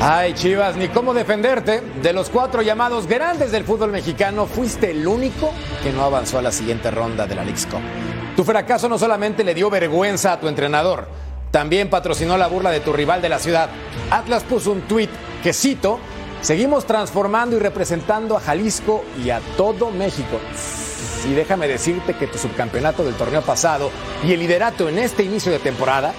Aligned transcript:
Ay, 0.00 0.34
Chivas, 0.34 0.76
ni 0.76 0.88
cómo 0.88 1.14
defenderte. 1.14 1.80
De 2.02 2.12
los 2.12 2.28
cuatro 2.28 2.62
llamados 2.62 3.06
grandes 3.06 3.52
del 3.52 3.64
fútbol 3.64 3.90
mexicano, 3.90 4.46
fuiste 4.46 4.90
el 4.90 5.06
único 5.06 5.52
que 5.82 5.92
no 5.92 6.02
avanzó 6.02 6.38
a 6.38 6.42
la 6.42 6.52
siguiente 6.52 6.90
ronda 6.90 7.26
de 7.26 7.34
la 7.34 7.44
League's 7.44 7.66
Cup. 7.66 7.80
Tu 8.36 8.44
fracaso 8.44 8.88
no 8.88 8.98
solamente 8.98 9.44
le 9.44 9.54
dio 9.54 9.70
vergüenza 9.70 10.32
a 10.32 10.40
tu 10.40 10.48
entrenador, 10.48 11.06
también 11.50 11.88
patrocinó 11.88 12.36
la 12.36 12.48
burla 12.48 12.70
de 12.70 12.80
tu 12.80 12.92
rival 12.92 13.22
de 13.22 13.28
la 13.28 13.38
ciudad. 13.38 13.70
Atlas 14.10 14.42
puso 14.42 14.72
un 14.72 14.82
tuit 14.82 15.10
que 15.42 15.52
cito, 15.52 16.00
seguimos 16.40 16.84
transformando 16.84 17.56
y 17.56 17.60
representando 17.60 18.36
a 18.36 18.40
Jalisco 18.40 19.04
y 19.24 19.30
a 19.30 19.40
todo 19.56 19.90
México. 19.90 20.40
Y 21.30 21.32
déjame 21.32 21.68
decirte 21.68 22.14
que 22.14 22.26
tu 22.26 22.38
subcampeonato 22.38 23.04
del 23.04 23.14
torneo 23.14 23.40
pasado 23.42 23.90
y 24.24 24.32
el 24.32 24.40
liderato 24.40 24.88
en 24.88 24.98
este 24.98 25.22
inicio 25.22 25.52
de 25.52 25.60
temporada 25.60 26.12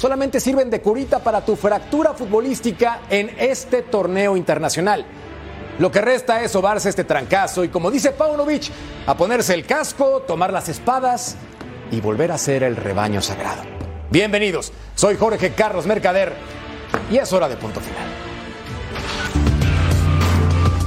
solamente 0.00 0.40
sirven 0.40 0.70
de 0.70 0.80
curita 0.80 1.18
para 1.18 1.44
tu 1.44 1.56
fractura 1.56 2.14
futbolística 2.14 3.02
en 3.10 3.30
este 3.38 3.82
torneo 3.82 4.34
internacional. 4.34 5.04
Lo 5.78 5.90
que 5.90 6.00
resta 6.00 6.42
es 6.42 6.52
sobarse 6.52 6.88
este 6.88 7.04
trancazo 7.04 7.64
y, 7.64 7.68
como 7.68 7.90
dice 7.90 8.12
Paunovic, 8.12 8.70
a 9.06 9.14
ponerse 9.14 9.52
el 9.52 9.66
casco, 9.66 10.22
tomar 10.26 10.54
las 10.54 10.70
espadas 10.70 11.36
y 11.90 12.00
volver 12.00 12.32
a 12.32 12.38
ser 12.38 12.62
el 12.62 12.76
rebaño 12.76 13.20
sagrado. 13.20 13.62
Bienvenidos, 14.10 14.72
soy 14.94 15.16
Jorge 15.16 15.52
Carlos 15.52 15.84
Mercader 15.84 16.32
y 17.10 17.18
es 17.18 17.30
hora 17.34 17.48
de 17.50 17.56
punto 17.56 17.80
final. 17.80 18.08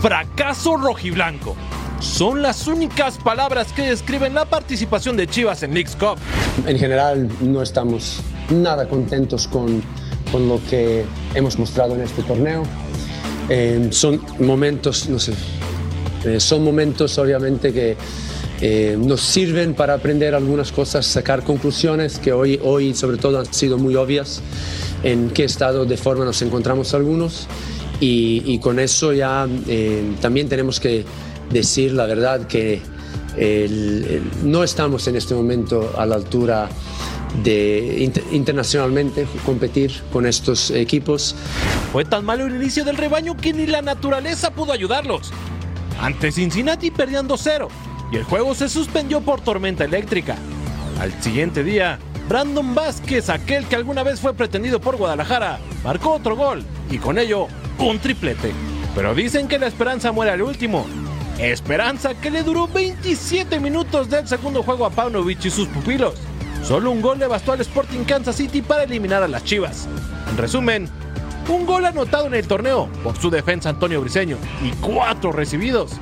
Fracaso 0.01 0.75
rojiblanco. 0.77 1.55
Son 1.99 2.41
las 2.41 2.67
únicas 2.67 3.19
palabras 3.19 3.71
que 3.73 3.83
describen 3.83 4.33
la 4.33 4.45
participación 4.45 5.15
de 5.15 5.27
Chivas 5.27 5.61
en 5.61 5.73
League's 5.73 5.95
Cup. 5.95 6.17
En 6.65 6.77
general 6.77 7.29
no 7.41 7.61
estamos 7.61 8.21
nada 8.49 8.87
contentos 8.87 9.47
con, 9.47 9.81
con 10.31 10.47
lo 10.47 10.59
que 10.69 11.05
hemos 11.35 11.57
mostrado 11.57 11.95
en 11.95 12.01
este 12.01 12.23
torneo. 12.23 12.63
Eh, 13.49 13.89
son 13.91 14.21
momentos, 14.39 15.09
no 15.09 15.19
sé, 15.19 15.33
eh, 16.25 16.39
son 16.39 16.63
momentos 16.63 17.17
obviamente 17.17 17.73
que 17.73 17.97
eh, 18.61 18.97
nos 18.97 19.21
sirven 19.21 19.73
para 19.73 19.95
aprender 19.95 20.33
algunas 20.33 20.71
cosas, 20.71 21.05
sacar 21.05 21.43
conclusiones 21.43 22.19
que 22.19 22.31
hoy, 22.31 22.59
hoy 22.63 22.93
sobre 22.93 23.17
todo 23.17 23.39
han 23.39 23.53
sido 23.53 23.77
muy 23.77 23.95
obvias 23.95 24.41
en 25.03 25.29
qué 25.31 25.43
estado 25.43 25.85
de 25.85 25.97
forma 25.97 26.23
nos 26.23 26.41
encontramos 26.41 26.93
algunos 26.93 27.47
y, 27.99 28.41
y 28.45 28.59
con 28.59 28.79
eso 28.79 29.11
ya 29.11 29.47
también 30.21 30.47
tenemos 30.47 30.79
que 30.79 31.03
decir 31.51 31.91
la 31.91 32.05
verdad 32.05 32.47
que 32.47 32.81
no 34.43 34.63
estamos 34.63 35.07
en 35.07 35.15
este 35.15 35.33
momento 35.33 35.93
a 35.97 36.05
la 36.05 36.15
altura 36.15 36.69
de 37.43 37.97
inter, 37.99 38.23
internacionalmente 38.31 39.25
competir 39.45 39.91
con 40.11 40.25
estos 40.25 40.69
equipos. 40.71 41.35
Fue 41.91 42.05
tan 42.05 42.25
malo 42.25 42.45
el 42.45 42.55
inicio 42.55 42.83
del 42.83 42.97
rebaño 42.97 43.35
que 43.35 43.53
ni 43.53 43.65
la 43.65 43.81
naturaleza 43.81 44.51
pudo 44.51 44.71
ayudarlos. 44.71 45.31
Ante 45.99 46.31
Cincinnati 46.31 46.91
perdían 46.91 47.27
2-0 47.27 47.67
y 48.11 48.17
el 48.17 48.23
juego 48.23 48.53
se 48.53 48.69
suspendió 48.69 49.21
por 49.21 49.41
tormenta 49.41 49.83
eléctrica. 49.83 50.35
Al 50.99 51.11
siguiente 51.21 51.63
día, 51.63 51.99
Brandon 52.29 52.75
Vázquez, 52.75 53.29
aquel 53.29 53.65
que 53.65 53.75
alguna 53.75 54.03
vez 54.03 54.19
fue 54.19 54.33
pretendido 54.33 54.79
por 54.79 54.97
Guadalajara, 54.97 55.59
marcó 55.83 56.13
otro 56.13 56.35
gol 56.35 56.63
y 56.89 56.97
con 56.97 57.17
ello 57.17 57.47
un 57.79 57.99
triplete. 57.99 58.51
Pero 58.95 59.15
dicen 59.15 59.47
que 59.47 59.57
la 59.57 59.67
esperanza 59.67 60.11
muere 60.11 60.31
al 60.31 60.41
último. 60.41 60.85
Esperanza 61.39 62.13
que 62.13 62.29
le 62.29 62.43
duró 62.43 62.67
27 62.67 63.59
minutos 63.59 64.09
del 64.09 64.27
segundo 64.27 64.63
juego 64.63 64.85
a 64.85 64.89
Paunovic 64.89 65.45
y 65.45 65.49
sus 65.49 65.67
pupilos. 65.67 66.13
Solo 66.63 66.91
un 66.91 67.01
gol 67.01 67.19
le 67.19 67.27
bastó 67.27 67.51
al 67.51 67.61
Sporting 67.61 68.05
Kansas 68.05 68.35
City 68.35 68.61
para 68.61 68.83
eliminar 68.83 69.23
a 69.23 69.27
las 69.27 69.43
Chivas. 69.43 69.87
En 70.29 70.37
resumen, 70.37 70.89
un 71.49 71.65
gol 71.65 71.85
anotado 71.85 72.27
en 72.27 72.35
el 72.35 72.47
torneo 72.47 72.87
por 73.03 73.17
su 73.17 73.29
defensa 73.29 73.69
Antonio 73.69 73.99
Briseño 73.99 74.37
y 74.63 74.71
cuatro 74.77 75.31
recibidos. 75.31 75.93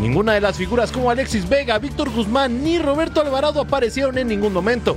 Ninguna 0.00 0.32
de 0.32 0.40
las 0.40 0.56
figuras 0.56 0.90
como 0.90 1.10
Alexis 1.10 1.48
Vega, 1.48 1.78
Víctor 1.78 2.10
Guzmán 2.10 2.64
ni 2.64 2.78
Roberto 2.78 3.20
Alvarado 3.20 3.60
aparecieron 3.60 4.16
en 4.18 4.28
ningún 4.28 4.52
momento. 4.52 4.96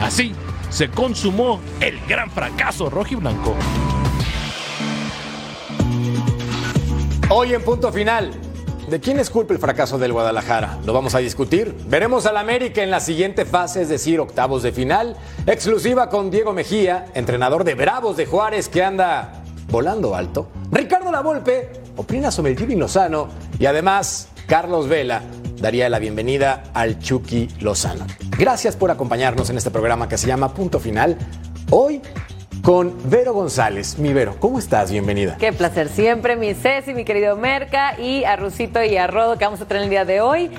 Así 0.00 0.34
se 0.68 0.90
consumó 0.90 1.60
el 1.80 1.98
gran 2.06 2.30
fracaso 2.30 2.90
rojiblanco. 2.90 3.54
Hoy 7.30 7.54
en 7.54 7.62
punto 7.62 7.92
final, 7.92 8.32
¿De 8.92 9.00
quién 9.00 9.18
es 9.18 9.30
culpa 9.30 9.54
el 9.54 9.58
fracaso 9.58 9.96
del 9.96 10.12
Guadalajara? 10.12 10.78
Lo 10.84 10.92
vamos 10.92 11.14
a 11.14 11.18
discutir. 11.20 11.74
Veremos 11.88 12.26
al 12.26 12.36
América 12.36 12.82
en 12.82 12.90
la 12.90 13.00
siguiente 13.00 13.46
fase, 13.46 13.80
es 13.80 13.88
decir, 13.88 14.20
octavos 14.20 14.62
de 14.62 14.70
final. 14.70 15.16
Exclusiva 15.46 16.10
con 16.10 16.30
Diego 16.30 16.52
Mejía, 16.52 17.06
entrenador 17.14 17.64
de 17.64 17.74
Bravos 17.74 18.18
de 18.18 18.26
Juárez 18.26 18.68
que 18.68 18.84
anda 18.84 19.44
volando 19.70 20.14
alto. 20.14 20.48
Ricardo 20.70 21.10
Lavolpe 21.10 21.70
opina 21.96 22.30
sobre 22.30 22.52
el 22.52 22.58
Jimmy 22.58 22.76
Lozano 22.76 23.28
y 23.58 23.64
además 23.64 24.28
Carlos 24.46 24.88
Vela 24.88 25.22
daría 25.56 25.88
la 25.88 25.98
bienvenida 25.98 26.64
al 26.74 26.98
Chucky 26.98 27.48
Lozano. 27.60 28.06
Gracias 28.36 28.76
por 28.76 28.90
acompañarnos 28.90 29.48
en 29.48 29.56
este 29.56 29.70
programa 29.70 30.06
que 30.06 30.18
se 30.18 30.26
llama 30.26 30.52
Punto 30.52 30.78
Final. 30.78 31.16
Hoy 31.70 32.02
con 32.62 32.94
Vero 33.10 33.34
González. 33.34 33.98
Mi 33.98 34.12
Vero, 34.12 34.36
¿cómo 34.38 34.58
estás? 34.58 34.90
Bienvenida. 34.90 35.36
Qué 35.38 35.52
placer 35.52 35.88
siempre, 35.88 36.36
mi 36.36 36.54
Ceci, 36.54 36.94
mi 36.94 37.04
querido 37.04 37.36
Merca 37.36 37.98
y 38.00 38.24
a 38.24 38.36
Rusito 38.36 38.82
y 38.82 38.96
a 38.96 39.08
Rodo 39.08 39.36
que 39.36 39.44
vamos 39.44 39.60
a 39.60 39.66
tener 39.66 39.82
el 39.82 39.90
día 39.90 40.04
de 40.04 40.20
hoy. 40.20 40.50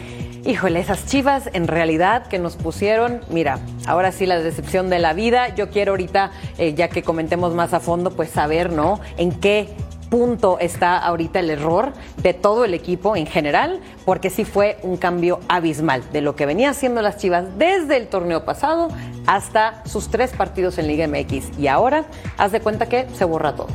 Híjole, 0.45 0.81
esas 0.81 1.05
chivas 1.05 1.49
en 1.53 1.67
realidad 1.67 2.27
que 2.27 2.37
nos 2.37 2.57
pusieron, 2.57 3.21
mira, 3.29 3.59
ahora 3.87 4.11
sí 4.11 4.25
la 4.25 4.37
decepción 4.39 4.89
de 4.89 4.99
la 4.99 5.13
vida. 5.13 5.55
Yo 5.55 5.69
quiero 5.69 5.93
ahorita, 5.93 6.31
eh, 6.57 6.73
ya 6.73 6.89
que 6.89 7.01
comentemos 7.01 7.53
más 7.53 7.73
a 7.73 7.79
fondo, 7.79 8.11
pues 8.11 8.29
saber, 8.29 8.73
¿no? 8.73 8.99
En 9.15 9.31
qué 9.31 9.69
punto 10.13 10.59
está 10.59 10.99
ahorita 10.99 11.39
el 11.39 11.49
error 11.49 11.91
de 12.21 12.35
todo 12.35 12.65
el 12.65 12.75
equipo 12.75 13.15
en 13.15 13.25
general, 13.25 13.79
porque 14.05 14.29
sí 14.29 14.45
fue 14.45 14.77
un 14.83 14.95
cambio 14.95 15.39
abismal 15.47 16.03
de 16.11 16.21
lo 16.21 16.35
que 16.35 16.45
venía 16.45 16.69
haciendo 16.69 17.01
las 17.01 17.17
Chivas 17.17 17.45
desde 17.57 17.97
el 17.97 18.07
torneo 18.09 18.45
pasado 18.45 18.89
hasta 19.25 19.83
sus 19.87 20.09
tres 20.09 20.29
partidos 20.29 20.77
en 20.77 20.85
Liga 20.85 21.07
MX. 21.07 21.57
Y 21.57 21.65
ahora, 21.65 22.05
haz 22.37 22.51
de 22.51 22.61
cuenta 22.61 22.85
que 22.85 23.07
se 23.15 23.25
borra 23.25 23.55
todo. 23.55 23.69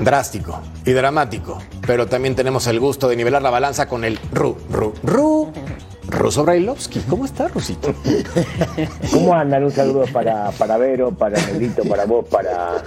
Drástico 0.00 0.60
y 0.84 0.92
dramático, 0.92 1.56
pero 1.86 2.06
también 2.06 2.34
tenemos 2.34 2.66
el 2.66 2.80
gusto 2.80 3.08
de 3.08 3.16
nivelar 3.16 3.40
la 3.40 3.48
balanza 3.48 3.88
con 3.88 4.04
el 4.04 4.18
Ru, 4.30 4.58
Ru, 4.70 4.92
Ru. 5.02 5.52
Ruso 6.06 6.44
Brailovsky, 6.44 7.00
¿cómo 7.00 7.24
está, 7.24 7.48
Rusito? 7.48 7.94
¿Cómo 9.10 9.34
andan? 9.34 9.64
Un 9.64 9.70
saludo 9.70 10.04
para, 10.12 10.50
para 10.52 10.76
Vero, 10.76 11.12
para 11.12 11.38
Melito, 11.46 11.82
para 11.84 12.04
vos, 12.04 12.26
para, 12.26 12.82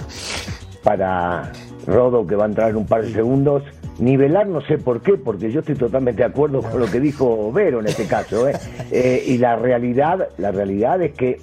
para 0.82 1.52
Rodo, 1.86 2.26
que 2.26 2.36
va 2.36 2.44
a 2.44 2.48
entrar 2.48 2.70
en 2.70 2.76
un 2.76 2.86
par 2.86 3.02
de 3.02 3.12
segundos. 3.12 3.62
Nivelar 3.98 4.46
no 4.46 4.60
sé 4.62 4.78
por 4.78 5.02
qué, 5.02 5.14
porque 5.14 5.50
yo 5.50 5.60
estoy 5.60 5.74
totalmente 5.74 6.22
de 6.22 6.28
acuerdo 6.28 6.62
con 6.62 6.80
lo 6.80 6.86
que 6.86 7.00
dijo 7.00 7.52
Vero 7.52 7.80
en 7.80 7.86
este 7.86 8.06
caso. 8.06 8.48
¿eh? 8.50 8.54
Eh, 8.90 9.24
y 9.26 9.38
la 9.38 9.56
realidad, 9.56 10.28
la 10.38 10.50
realidad 10.50 11.02
es 11.02 11.12
que 11.12 11.38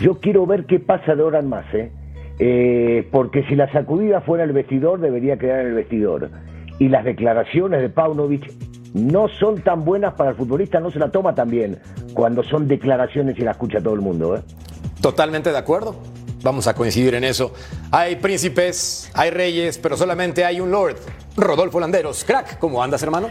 yo 0.00 0.18
quiero 0.18 0.46
ver 0.46 0.64
qué 0.66 0.80
pasa 0.80 1.14
de 1.14 1.22
ahora 1.22 1.38
en 1.38 1.48
más. 1.48 1.64
¿eh? 1.74 1.90
Eh, 2.38 3.08
porque 3.10 3.44
si 3.44 3.54
la 3.54 3.70
sacudida 3.70 4.20
fuera 4.20 4.44
el 4.44 4.52
vestidor, 4.52 5.00
debería 5.00 5.36
quedar 5.36 5.60
en 5.60 5.68
el 5.68 5.74
vestidor. 5.74 6.30
Y 6.78 6.88
las 6.88 7.04
declaraciones 7.04 7.80
de 7.80 7.88
Paunovic 7.88 8.52
no 8.94 9.28
son 9.28 9.62
tan 9.62 9.84
buenas 9.84 10.14
para 10.14 10.30
el 10.30 10.36
futbolista, 10.36 10.80
no 10.80 10.90
se 10.90 10.98
la 10.98 11.10
toma 11.10 11.34
tan 11.34 11.50
bien 11.50 11.78
cuando 12.14 12.42
son 12.42 12.68
declaraciones 12.68 13.38
y 13.38 13.42
la 13.42 13.52
escucha 13.52 13.80
todo 13.80 13.94
el 13.94 14.00
mundo. 14.00 14.36
¿eh? 14.36 14.40
Totalmente 15.00 15.50
de 15.50 15.58
acuerdo. 15.58 15.96
Vamos 16.42 16.66
a 16.66 16.74
coincidir 16.74 17.14
en 17.14 17.24
eso. 17.24 17.52
Hay 17.90 18.16
príncipes, 18.16 19.10
hay 19.14 19.30
reyes, 19.30 19.78
pero 19.78 19.96
solamente 19.96 20.44
hay 20.44 20.60
un 20.60 20.70
lord. 20.70 20.96
Rodolfo 21.36 21.78
Landeros. 21.78 22.24
Crack, 22.24 22.58
¿cómo 22.58 22.82
andas, 22.82 23.02
hermano? 23.02 23.30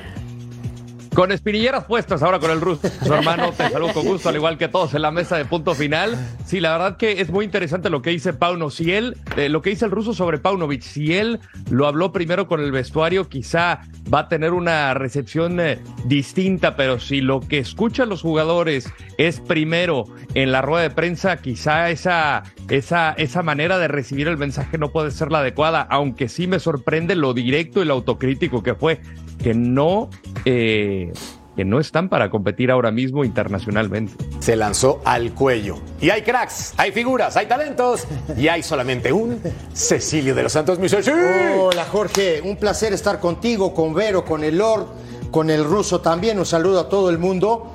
Con 1.14 1.34
espinilleras 1.34 1.84
puestas 1.84 2.24
ahora 2.24 2.40
con 2.40 2.52
el 2.52 2.62
ruso. 2.62 2.88
Su 3.06 3.14
hermano 3.14 3.52
te 3.52 3.70
saludo 3.70 3.94
con 3.94 4.06
gusto, 4.06 4.30
al 4.30 4.36
igual 4.36 4.58
que 4.58 4.70
todos 4.70 4.94
en 4.94 5.02
la 5.02 5.12
mesa 5.12 5.38
de 5.38 5.44
punto 5.44 5.76
final. 5.76 6.18
Sí, 6.46 6.62
la 6.62 6.72
verdad 6.72 6.96
que 6.96 7.20
es 7.20 7.30
muy 7.30 7.44
interesante 7.44 7.90
lo 7.90 8.02
que 8.02 8.12
dice 8.12 8.32
Pauno. 8.32 8.70
Si 8.70 8.94
él, 8.94 9.18
eh, 9.36 9.50
lo 9.50 9.62
que 9.62 9.72
dice 9.72 9.84
el 9.84 9.92
ruso 9.92 10.14
sobre 10.14 10.38
Paunovic, 10.38 10.82
si 10.82 11.14
él 11.14 11.40
lo 11.70 11.88
habló 11.88 12.14
primero 12.14 12.48
con 12.48 12.62
el 12.62 12.72
vestuario, 12.72 13.28
quizá 13.28 13.82
va 14.12 14.20
a 14.20 14.30
tener 14.30 14.54
una 14.54 14.94
recepción 14.94 15.60
eh, 15.60 15.80
distinta, 16.06 16.78
pero 16.78 16.98
si 16.98 17.20
lo 17.20 17.42
que 17.42 17.58
escuchan 17.58 18.08
los 18.08 18.22
jugadores 18.22 18.90
es 19.18 19.42
primero 19.42 20.06
en 20.34 20.54
la 20.54 20.62
rueda 20.62 20.84
de 20.84 20.92
prensa, 20.92 21.38
quizá 21.38 21.90
esa, 21.90 22.44
esa, 22.70 23.12
esa 23.12 23.44
manera 23.44 23.78
de 23.80 23.90
recibir 23.90 24.30
el 24.30 24.38
mensaje 24.38 24.78
no 24.78 24.92
puede 24.94 25.12
ser 25.12 25.30
la 25.30 25.40
adecuada, 25.40 25.82
aunque 25.82 26.30
sí 26.30 26.48
me 26.48 26.60
sorprende 26.60 27.16
lo 27.16 27.34
directo 27.34 27.82
y 27.82 27.86
lo 27.86 27.96
autocrítico 27.96 28.64
que 28.64 28.76
fue, 28.76 29.02
que 29.44 29.54
no... 29.54 30.10
Eh, 30.46 31.12
que 31.56 31.66
no 31.66 31.80
están 31.80 32.08
para 32.08 32.30
competir 32.30 32.72
ahora 32.72 32.92
mismo 32.92 33.26
internacionalmente. 33.26 34.14
Se 34.40 34.56
lanzó 34.56 35.02
al 35.04 35.34
cuello. 35.34 35.80
Y 36.00 36.10
hay 36.10 36.22
cracks, 36.22 36.74
hay 36.78 36.92
figuras, 36.92 37.36
hay 37.36 37.46
talentos 37.46 38.08
y 38.38 38.48
hay 38.48 38.64
solamente 38.64 39.12
un 39.12 39.42
Cecilio 39.74 40.34
de 40.34 40.44
los 40.44 40.54
Santos 40.54 40.80
Michel. 40.80 41.04
¡Sí! 41.04 41.12
Hola 41.60 41.86
Jorge, 41.86 42.42
un 42.42 42.56
placer 42.56 42.94
estar 42.94 43.20
contigo, 43.20 43.74
con 43.74 43.94
Vero, 43.94 44.24
con 44.24 44.44
el 44.44 44.58
Lord, 44.58 44.88
con 45.30 45.50
el 45.50 45.66
ruso 45.66 46.00
también. 46.00 46.40
Un 46.40 46.46
saludo 46.46 46.80
a 46.80 46.90
todo 46.90 47.10
el 47.10 47.18
mundo. 47.18 47.74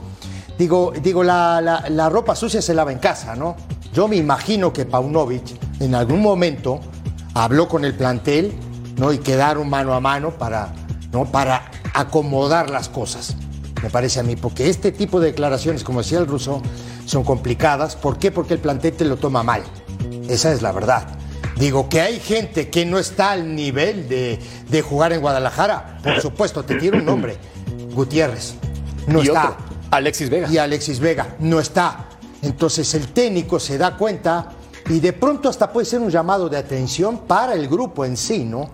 Digo, 0.58 0.94
digo 1.02 1.22
la, 1.22 1.60
la, 1.60 1.84
la 1.90 2.08
ropa 2.08 2.34
sucia 2.34 2.62
se 2.62 2.72
lava 2.72 2.92
en 2.92 2.98
casa, 2.98 3.36
¿no? 3.36 3.56
Yo 3.92 4.08
me 4.08 4.16
imagino 4.16 4.72
que 4.72 4.86
Paunovic 4.86 5.44
en 5.80 5.94
algún 5.94 6.22
momento 6.22 6.80
habló 7.34 7.68
con 7.68 7.84
el 7.84 7.94
plantel 7.94 8.54
¿no? 8.96 9.12
Y 9.12 9.18
quedaron 9.18 9.68
mano 9.68 9.94
a 9.94 10.00
mano 10.00 10.30
para, 10.30 10.72
¿no? 11.12 11.24
para 11.26 11.70
acomodar 12.00 12.70
las 12.70 12.88
cosas, 12.88 13.36
me 13.82 13.90
parece 13.90 14.20
a 14.20 14.22
mí, 14.22 14.36
porque 14.36 14.68
este 14.68 14.92
tipo 14.92 15.20
de 15.20 15.28
declaraciones, 15.28 15.84
como 15.84 16.00
decía 16.02 16.18
el 16.18 16.26
ruso, 16.26 16.62
son 17.04 17.24
complicadas. 17.24 17.96
¿Por 17.96 18.18
qué? 18.18 18.30
Porque 18.30 18.54
el 18.54 18.60
plantel 18.60 18.92
te 18.94 19.04
lo 19.04 19.16
toma 19.16 19.42
mal. 19.42 19.62
Esa 20.28 20.52
es 20.52 20.62
la 20.62 20.72
verdad. 20.72 21.06
Digo 21.56 21.88
que 21.88 22.00
hay 22.00 22.20
gente 22.20 22.68
que 22.68 22.84
no 22.84 22.98
está 22.98 23.30
al 23.30 23.54
nivel 23.54 24.08
de, 24.08 24.38
de 24.68 24.82
jugar 24.82 25.12
en 25.12 25.20
Guadalajara. 25.20 25.98
Por 26.02 26.20
supuesto, 26.20 26.64
te 26.64 26.74
tiro 26.76 26.98
un 26.98 27.04
nombre. 27.04 27.38
Gutiérrez. 27.94 28.54
No 29.06 29.22
Y 29.22 29.28
está. 29.28 29.50
otro, 29.50 29.56
Alexis 29.90 30.28
Vega. 30.28 30.48
Y 30.50 30.58
Alexis 30.58 31.00
Vega. 31.00 31.36
No 31.38 31.60
está. 31.60 32.06
Entonces 32.42 32.92
el 32.94 33.08
técnico 33.08 33.58
se 33.58 33.78
da 33.78 33.96
cuenta 33.96 34.50
y 34.88 35.00
de 35.00 35.12
pronto 35.12 35.48
hasta 35.48 35.72
puede 35.72 35.86
ser 35.86 36.00
un 36.00 36.10
llamado 36.10 36.48
de 36.48 36.56
atención 36.58 37.20
para 37.26 37.54
el 37.54 37.68
grupo 37.68 38.04
en 38.04 38.16
sí, 38.16 38.44
¿no? 38.44 38.68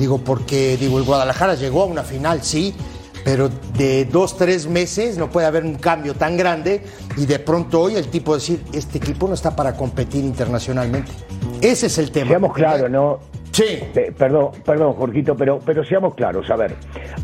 Digo, 0.00 0.16
porque 0.16 0.78
digo, 0.78 0.98
el 0.98 1.04
Guadalajara 1.04 1.56
llegó 1.56 1.82
a 1.82 1.84
una 1.84 2.02
final, 2.02 2.42
sí, 2.42 2.74
pero 3.22 3.50
de 3.76 4.06
dos, 4.06 4.34
tres 4.34 4.66
meses 4.66 5.18
no 5.18 5.30
puede 5.30 5.46
haber 5.46 5.62
un 5.62 5.74
cambio 5.74 6.14
tan 6.14 6.38
grande 6.38 6.82
y 7.18 7.26
de 7.26 7.38
pronto 7.38 7.82
hoy 7.82 7.96
el 7.96 8.08
tipo 8.08 8.34
decir, 8.34 8.64
este 8.72 8.96
equipo 8.96 9.28
no 9.28 9.34
está 9.34 9.54
para 9.54 9.76
competir 9.76 10.24
internacionalmente. 10.24 11.12
Ese 11.60 11.88
es 11.88 11.98
el 11.98 12.10
tema. 12.12 12.30
Seamos 12.30 12.54
claros, 12.54 12.90
¿no? 12.90 13.20
Sí. 13.52 13.64
Eh, 13.94 14.12
perdón, 14.16 14.50
perdón, 14.64 14.92
Jorgito, 14.94 15.36
pero, 15.36 15.58
pero 15.64 15.84
seamos 15.84 16.14
claros. 16.14 16.48
A 16.50 16.56
ver, 16.56 16.74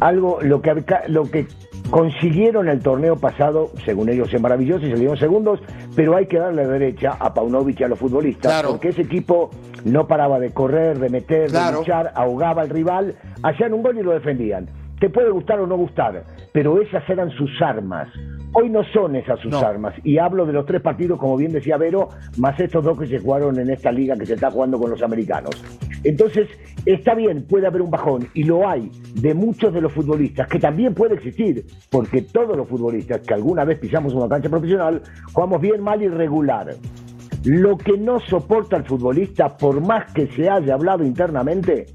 algo, 0.01 0.39
lo 0.43 0.61
que, 0.61 0.85
lo 1.09 1.31
que 1.31 1.47
consiguieron 1.91 2.69
el 2.69 2.81
torneo 2.81 3.17
pasado, 3.17 3.71
según 3.85 4.09
ellos 4.09 4.33
es 4.35 4.41
maravilloso 4.41 4.87
y 4.87 4.91
salieron 4.91 5.17
segundos, 5.17 5.61
pero 5.95 6.17
hay 6.17 6.27
que 6.27 6.39
darle 6.39 6.67
derecha 6.67 7.17
a 7.19 7.33
Paunovic 7.33 7.81
y 7.81 7.85
a 7.85 7.89
los 7.89 7.99
futbolistas, 7.99 8.51
Claro. 8.53 8.71
porque 8.71 8.89
ese 8.89 9.03
equipo 9.03 9.51
no 9.85 10.07
paraba 10.07 10.39
de 10.41 10.51
correr, 10.51 10.99
de 10.99 11.09
meter, 11.09 11.49
Claro. 11.51 11.73
de 11.73 11.79
luchar, 11.79 12.13
ahogaba 12.15 12.63
al 12.63 12.71
rival, 12.71 13.15
hacían 13.43 13.73
un 13.73 13.83
gol 13.83 13.97
y 13.99 14.03
lo 14.03 14.13
defendían. 14.13 14.69
Te 15.01 15.11
puede 15.11 15.31
gustar 15.31 15.61
o 15.61 15.67
no 15.67 15.77
gustar, 15.77 16.25
pero 16.53 16.81
esas 16.81 17.09
eran 17.09 17.31
sus 17.31 17.51
armas. 17.63 18.09
Hoy 18.55 18.71
no 18.71 18.83
son 18.95 19.15
esas 19.15 19.39
sus 19.41 19.53
No. 19.53 19.59
armas. 19.61 19.93
Y 20.03 20.17
hablo 20.17 20.47
de 20.47 20.55
los 20.55 20.65
tres 20.65 20.81
partidos, 20.81 21.19
como 21.21 21.37
bien 21.37 21.53
decía 21.53 21.77
Vero, 21.77 22.09
más 22.39 22.59
estos 22.59 22.83
dos 22.83 22.99
que 22.99 23.07
se 23.07 23.19
jugaron 23.19 23.59
en 23.61 23.69
esta 23.69 23.93
liga 23.93 24.17
que 24.17 24.25
se 24.25 24.35
está 24.35 24.51
jugando 24.51 24.79
con 24.79 24.91
los 24.91 25.03
americanos. 25.03 25.63
Entonces, 26.07 26.49
está 26.85 27.15
bien, 27.15 27.47
puede 27.49 27.67
haber 27.67 27.83
un 27.83 27.91
bajón, 27.91 28.29
y 28.33 28.45
lo 28.45 28.69
hay, 28.69 28.91
de 29.15 29.35
muchos 29.35 29.75
de 29.75 29.81
los 29.81 29.93
futbolistas, 29.93 30.47
que 30.47 30.61
también 30.61 30.95
puede 30.95 31.15
existir, 31.15 31.67
porque 31.91 32.23
todos 32.23 32.57
los 32.57 32.69
futbolistas 32.69 33.23
que 33.23 33.35
alguna 33.35 33.65
vez 33.65 33.81
pisamos 33.81 34.15
una 34.15 34.29
cancha 34.29 34.49
profesional, 34.49 35.03
jugamos 35.33 35.61
bien, 35.61 35.83
mal 35.83 36.01
y 36.01 36.09
regular. 36.09 36.77
Lo 37.45 37.77
que 37.77 37.99
no 37.99 38.21
soporta 38.21 38.77
el 38.77 38.85
futbolista, 38.85 39.57
por 39.57 39.81
más 39.81 40.13
que 40.13 40.29
se 40.29 40.49
haya 40.49 40.75
hablado 40.75 41.05
internamente, 41.05 41.87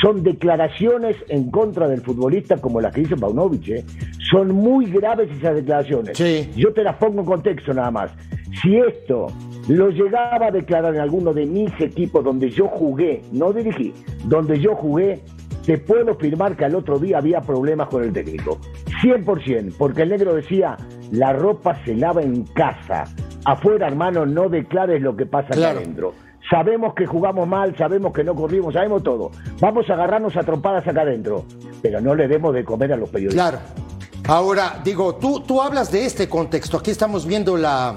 son 0.00 0.22
declaraciones 0.22 1.16
en 1.28 1.50
contra 1.50 1.88
del 1.88 2.02
futbolista 2.02 2.58
como 2.58 2.82
las 2.82 2.92
que 2.92 3.02
hizo 3.02 3.16
Paunovic. 3.16 3.68
¿eh? 3.68 3.84
Son 4.30 4.54
muy 4.54 4.86
graves 4.86 5.30
esas 5.30 5.54
declaraciones. 5.54 6.18
Sí. 6.18 6.50
Yo 6.54 6.72
te 6.74 6.82
las 6.82 6.96
pongo 6.96 7.20
en 7.20 7.26
contexto 7.26 7.72
nada 7.72 7.90
más. 7.90 8.10
Si 8.60 8.76
esto 8.76 9.28
lo 9.68 9.90
llegaba 9.90 10.46
a 10.46 10.50
declarar 10.50 10.94
en 10.94 11.00
alguno 11.00 11.32
de 11.32 11.46
mis 11.46 11.70
equipos 11.80 12.22
donde 12.24 12.50
yo 12.50 12.68
jugué, 12.68 13.22
no 13.32 13.52
dirigí, 13.52 13.94
donde 14.24 14.60
yo 14.60 14.74
jugué, 14.74 15.22
te 15.64 15.78
puedo 15.78 16.12
afirmar 16.12 16.56
que 16.56 16.64
al 16.66 16.74
otro 16.74 16.98
día 16.98 17.18
había 17.18 17.40
problemas 17.40 17.88
con 17.88 18.04
el 18.04 18.12
técnico. 18.12 18.58
100%, 19.02 19.74
porque 19.78 20.02
el 20.02 20.10
negro 20.10 20.34
decía, 20.34 20.76
la 21.10 21.32
ropa 21.32 21.78
se 21.84 21.94
lava 21.94 22.22
en 22.22 22.44
casa. 22.44 23.04
Afuera, 23.44 23.86
hermano, 23.88 24.26
no 24.26 24.48
declares 24.48 25.00
lo 25.00 25.16
que 25.16 25.26
pasa 25.26 25.48
Claro. 25.50 25.78
acá 25.78 25.80
adentro. 25.80 26.12
Sabemos 26.50 26.92
que 26.94 27.06
jugamos 27.06 27.48
mal, 27.48 27.74
sabemos 27.76 28.12
que 28.12 28.22
no 28.22 28.34
corrimos, 28.34 28.74
sabemos 28.74 29.02
todo. 29.02 29.30
Vamos 29.60 29.88
a 29.88 29.94
agarrarnos 29.94 30.36
a 30.36 30.42
trompadas 30.42 30.86
acá 30.86 31.00
adentro, 31.02 31.46
pero 31.80 32.02
no 32.02 32.14
le 32.14 32.28
demos 32.28 32.52
de 32.52 32.64
comer 32.64 32.92
a 32.92 32.96
los 32.96 33.08
periodistas. 33.08 33.50
Claro. 33.50 33.64
Ahora, 34.28 34.80
digo, 34.84 35.14
tú, 35.16 35.40
tú 35.40 35.60
hablas 35.62 35.90
de 35.90 36.04
este 36.04 36.28
contexto. 36.28 36.78
Aquí 36.78 36.90
estamos 36.90 37.26
viendo 37.26 37.56
la, 37.56 37.94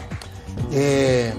eh, 0.72 1.34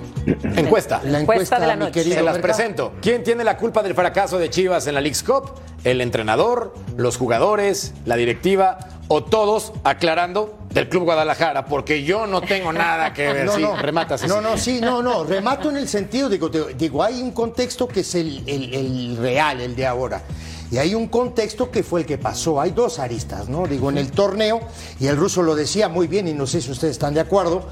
Encuesta. 0.56 1.00
la 1.05 1.20
Encuesta 1.20 1.56
encuesta 1.56 1.61
de 1.61 1.67
la 1.67 1.75
mi 1.76 1.81
noche. 1.81 1.93
querido 1.93 2.17
Se 2.17 2.23
las 2.23 2.38
presento. 2.38 2.93
¿Quién 3.00 3.23
tiene 3.23 3.44
la 3.44 3.56
culpa 3.56 3.82
del 3.82 3.94
fracaso 3.94 4.38
de 4.38 4.50
Chivas 4.50 4.87
en 4.87 4.94
la 4.94 5.00
League's 5.00 5.23
Cup? 5.23 5.53
¿El 5.85 6.00
entrenador, 6.00 6.75
los 6.97 7.17
jugadores, 7.17 7.94
la 8.05 8.17
directiva 8.17 8.79
o 9.09 9.25
todos 9.25 9.73
aclarando 9.85 10.59
del 10.70 10.88
Club 10.88 11.05
Guadalajara? 11.05 11.65
Porque 11.67 12.03
yo 12.05 12.26
no 12.26 12.41
tengo 12.43 12.73
nada 12.73 13.12
que 13.15 13.26
ver. 13.32 13.47
No, 13.47 13.53
Sí, 13.55 13.62
no, 13.62 13.76
rematas. 13.76 14.26
No, 14.29 14.41
no, 14.41 14.59
sí, 14.59 14.81
no, 14.82 15.03
no. 15.03 15.25
Remato 15.25 15.71
en 15.71 15.76
el 15.79 15.88
sentido, 15.88 16.29
digo, 16.29 16.49
digo, 16.49 17.03
hay 17.03 17.23
un 17.23 17.31
contexto 17.31 17.88
que 17.88 18.00
es 18.00 18.14
el, 18.14 18.43
el- 18.47 18.75
el 18.75 19.17
real, 19.17 19.61
el 19.61 19.75
de 19.76 19.87
ahora. 19.87 20.23
Y 20.70 20.76
hay 20.76 20.94
un 20.94 21.09
contexto 21.09 21.70
que 21.70 21.82
fue 21.82 22.00
el 22.00 22.06
que 22.06 22.19
pasó. 22.19 22.61
Hay 22.61 22.73
dos 22.73 22.99
aristas, 22.99 23.49
¿no? 23.49 23.67
Digo, 23.67 23.88
en 23.88 23.97
el 23.97 24.11
torneo, 24.11 24.61
y 25.00 25.06
el 25.06 25.17
ruso 25.17 25.43
lo 25.43 25.55
decía 25.55 25.88
muy 25.88 26.06
bien, 26.09 26.29
y 26.29 26.35
no 26.35 26.47
sé 26.47 26.61
si 26.61 26.70
ustedes 26.70 26.93
están 26.93 27.15
de 27.15 27.20
acuerdo, 27.20 27.62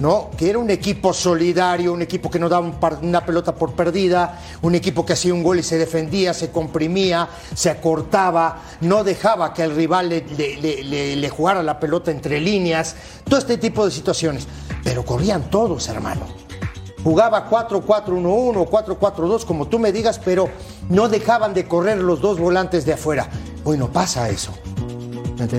¿no? 0.00 0.30
Que 0.38 0.48
era 0.48 0.58
un 0.58 0.70
equipo 0.70 1.12
solidario, 1.12 1.92
un 1.92 2.00
equipo 2.00 2.30
que 2.30 2.38
no 2.38 2.48
daba 2.48 2.66
una 3.02 3.26
pelota 3.26 3.54
por 3.54 3.74
perdida, 3.74 4.40
un 4.62 4.74
equipo 4.74 5.04
que 5.04 5.12
hacía 5.12 5.34
un 5.34 5.42
gol 5.42 5.58
y 5.58 5.62
se 5.62 5.76
defendía, 5.76 6.32
se 6.32 6.50
comprimía, 6.50 7.28
se 7.54 7.68
acortaba, 7.68 8.62
no 8.80 9.04
dejaba 9.04 9.52
que 9.52 9.62
el 9.62 9.74
rival 9.76 10.08
le- 10.08 11.16
le 11.16 11.28
jugara 11.28 11.62
la 11.62 11.78
pelota 11.78 12.10
entre 12.10 12.40
líneas, 12.40 12.96
todo 13.28 13.38
este 13.38 13.58
tipo 13.58 13.84
de 13.84 13.90
situaciones. 13.90 14.46
Pero 14.82 15.04
corrían 15.04 15.50
todos, 15.50 15.88
hermano. 15.88 16.45
Jugaba 17.10 17.48
4-4-1-1 17.48 18.56
o 18.56 18.66
4-4-2, 18.68 19.44
como 19.44 19.68
tú 19.68 19.78
me 19.78 19.92
digas, 19.92 20.18
pero 20.24 20.48
no 20.88 21.08
dejaban 21.08 21.54
de 21.54 21.64
correr 21.68 21.98
los 21.98 22.20
dos 22.20 22.40
volantes 22.40 22.84
de 22.84 22.94
afuera. 22.94 23.28
Hoy 23.62 23.78
no 23.78 23.92
pasa 23.92 24.28
eso. 24.28 24.50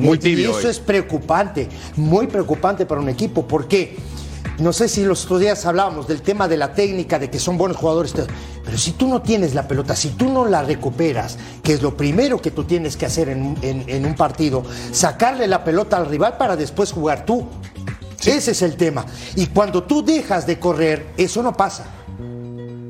Muy 0.02 0.18
tibio 0.20 0.48
y 0.50 0.52
eso 0.52 0.58
hoy. 0.68 0.72
es 0.72 0.80
preocupante, 0.80 1.70
muy 1.96 2.28
preocupante 2.28 2.86
para 2.86 3.00
un 3.00 3.08
equipo, 3.08 3.48
porque 3.48 3.96
no 4.60 4.74
sé 4.74 4.90
si 4.90 5.06
los 5.06 5.24
otros 5.24 5.40
días 5.40 5.66
hablábamos 5.66 6.06
del 6.06 6.22
tema 6.22 6.50
de 6.50 6.58
la 6.58 6.74
técnica, 6.74 7.18
de 7.18 7.30
que 7.30 7.40
son 7.40 7.58
buenos 7.58 7.78
jugadores, 7.78 8.14
pero 8.66 8.78
si 8.78 8.92
tú 8.92 9.08
no 9.08 9.22
tienes 9.22 9.56
la 9.56 9.70
pelota, 9.70 9.96
si 9.96 10.10
tú 10.10 10.30
no 10.30 10.46
la 10.48 10.64
recuperas, 10.64 11.38
que 11.64 11.72
es 11.72 11.82
lo 11.82 11.96
primero 11.96 12.42
que 12.42 12.52
tú 12.52 12.66
tienes 12.66 12.98
que 12.98 13.06
hacer 13.06 13.30
en- 13.30 13.56
en 13.88 14.06
un 14.06 14.16
partido, 14.16 14.64
sacarle 14.92 15.48
la 15.48 15.64
pelota 15.64 15.96
al 15.96 16.08
rival 16.08 16.36
para 16.36 16.58
después 16.58 16.92
jugar 16.92 17.26
tú. 17.26 17.46
Ese 18.28 18.52
es 18.52 18.62
el 18.62 18.76
tema. 18.76 19.06
Y 19.36 19.48
cuando 19.48 19.84
tú 19.84 20.04
dejas 20.04 20.46
de 20.46 20.60
correr, 20.60 21.08
eso 21.18 21.42
no 21.42 21.54
pasa. 21.56 21.86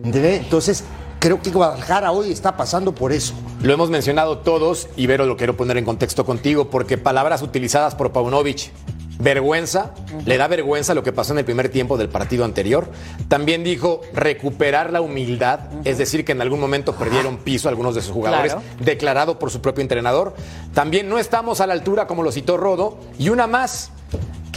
¿Entendés? 0.03 0.41
Entonces, 0.41 0.83
creo 1.19 1.41
que 1.41 1.49
Guadalajara 1.51 2.11
hoy 2.11 2.31
está 2.31 2.55
pasando 2.57 2.93
por 2.93 3.11
eso. 3.11 3.33
Lo 3.61 3.73
hemos 3.73 3.89
mencionado 3.89 4.39
todos 4.39 4.87
y 4.95 5.07
Vero 5.07 5.25
lo 5.25 5.35
quiero 5.37 5.57
poner 5.57 5.77
en 5.77 5.85
contexto 5.85 6.25
contigo 6.25 6.69
porque 6.69 6.97
palabras 6.97 7.41
utilizadas 7.41 7.95
por 7.95 8.11
Paunovic. 8.11 8.71
Vergüenza, 9.19 9.95
le 10.27 10.37
da 10.37 10.47
vergüenza 10.47 10.93
lo 10.93 11.01
que 11.01 11.11
pasó 11.11 11.33
en 11.33 11.39
el 11.39 11.45
primer 11.45 11.69
tiempo 11.69 11.97
del 11.97 12.07
partido 12.07 12.45
anterior. 12.45 12.87
También 13.27 13.63
dijo 13.63 14.01
recuperar 14.13 14.91
la 14.93 15.01
humildad, 15.01 15.61
es 15.85 15.97
decir, 15.97 16.23
que 16.23 16.33
en 16.33 16.41
algún 16.41 16.59
momento 16.59 16.93
perdieron 16.93 17.37
piso 17.37 17.67
algunos 17.67 17.95
de 17.95 18.01
sus 18.03 18.11
jugadores, 18.11 18.53
Claro. 18.53 18.67
declarado 18.79 19.39
por 19.39 19.49
su 19.49 19.59
propio 19.59 19.81
entrenador. 19.81 20.35
También 20.75 21.09
no 21.09 21.17
estamos 21.17 21.61
a 21.61 21.67
la 21.67 21.73
altura, 21.73 22.05
como 22.05 22.21
lo 22.21 22.31
citó 22.31 22.57
Rodo. 22.57 22.99
Y 23.17 23.29
una 23.29 23.47
más, 23.47 23.89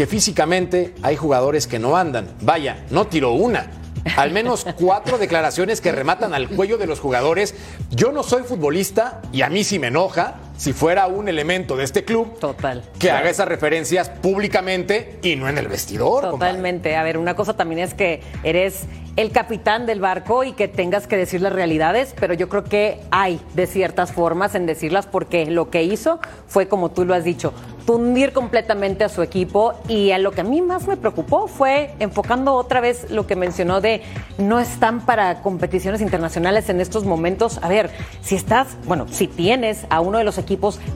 que 0.01 0.07
físicamente 0.07 0.95
hay 1.03 1.15
jugadores 1.15 1.67
que 1.67 1.79
no 1.79 1.95
andan. 1.95 2.27
Vaya, 2.41 2.87
no 2.89 3.09
tiró 3.09 3.33
una. 3.33 3.71
Al 4.17 4.31
menos 4.31 4.65
cuatro 4.79 5.19
declaraciones 5.19 5.83
que 5.83 5.93
rematan 5.93 6.33
al 6.33 6.49
cuello 6.49 6.79
de 6.79 6.87
los 6.87 7.01
jugadores. 7.01 7.55
Yo 7.91 8.11
no 8.11 8.23
soy 8.23 8.45
futbolista 8.45 9.21
y 9.31 9.43
a 9.43 9.51
mí 9.51 9.63
sí 9.63 9.79
me 9.79 9.89
enoja 9.89 10.37
si 10.61 10.75
fuera 10.75 11.07
un 11.07 11.27
elemento 11.27 11.75
de 11.75 11.85
este 11.85 12.05
club 12.05 12.39
Total. 12.39 12.83
que 12.99 13.11
haga 13.11 13.31
esas 13.31 13.49
referencias 13.49 14.11
públicamente 14.11 15.19
y 15.23 15.35
no 15.35 15.49
en 15.49 15.57
el 15.57 15.69
vestidor. 15.69 16.21
compadre. 16.21 16.53
Totalmente. 16.53 16.97
A 16.97 17.03
ver, 17.03 17.17
una 17.17 17.35
cosa 17.35 17.57
también 17.57 17.81
es 17.81 17.95
que 17.95 18.21
eres 18.43 18.85
el 19.17 19.33
capitán 19.33 19.87
del 19.87 20.01
barco 20.01 20.45
y 20.45 20.53
que 20.53 20.69
tengas 20.69 21.07
que 21.07 21.17
decir 21.17 21.41
las 21.41 21.53
realidades, 21.53 22.15
pero 22.21 22.35
yo 22.35 22.49
creo 22.49 22.65
que 22.65 23.01
hay 23.11 23.41
de 23.55 23.67
ciertas 23.67 24.13
formas 24.13 24.55
en 24.55 24.67
decirlas 24.67 25.07
porque 25.07 25.47
lo 25.47 25.71
que 25.71 25.83
hizo 25.83 26.21
fue, 26.47 26.69
como 26.69 26.91
tú 26.91 27.05
lo 27.07 27.15
has 27.15 27.25
dicho, 27.25 27.55
tundir 27.87 28.33
completamente 28.33 29.05
a 29.05 29.09
su 29.09 29.23
equipo 29.23 29.75
y 29.89 30.13
a 30.13 30.19
lo 30.19 30.31
que 30.31 30.43
a 30.43 30.45
mí 30.45 30.63
más 30.63 30.87
me 30.87 30.97
preocupó 30.97 31.49
fue 31.49 31.95
enfocando 31.99 32.55
otra 32.55 32.81
vez 32.81 33.11
lo 33.11 33.27
que 33.27 33.35
mencionó 33.35 33.81
de 33.81 34.03
no 34.39 34.61
están 34.61 35.05
para 35.05 35.43
competiciones 35.43 36.01
internacionales 36.01 36.69
en 36.69 36.81
estos 36.81 37.05
momentos. 37.05 37.59
A 37.63 37.69
ver, 37.69 37.91
si 38.23 38.37
estás, 38.37 38.77
bueno, 38.85 39.07
si 39.11 39.27
tienes 39.27 39.87
a 39.91 40.01
uno 40.01 40.19
de 40.19 40.25
los 40.25 40.39
equipos 40.39 40.50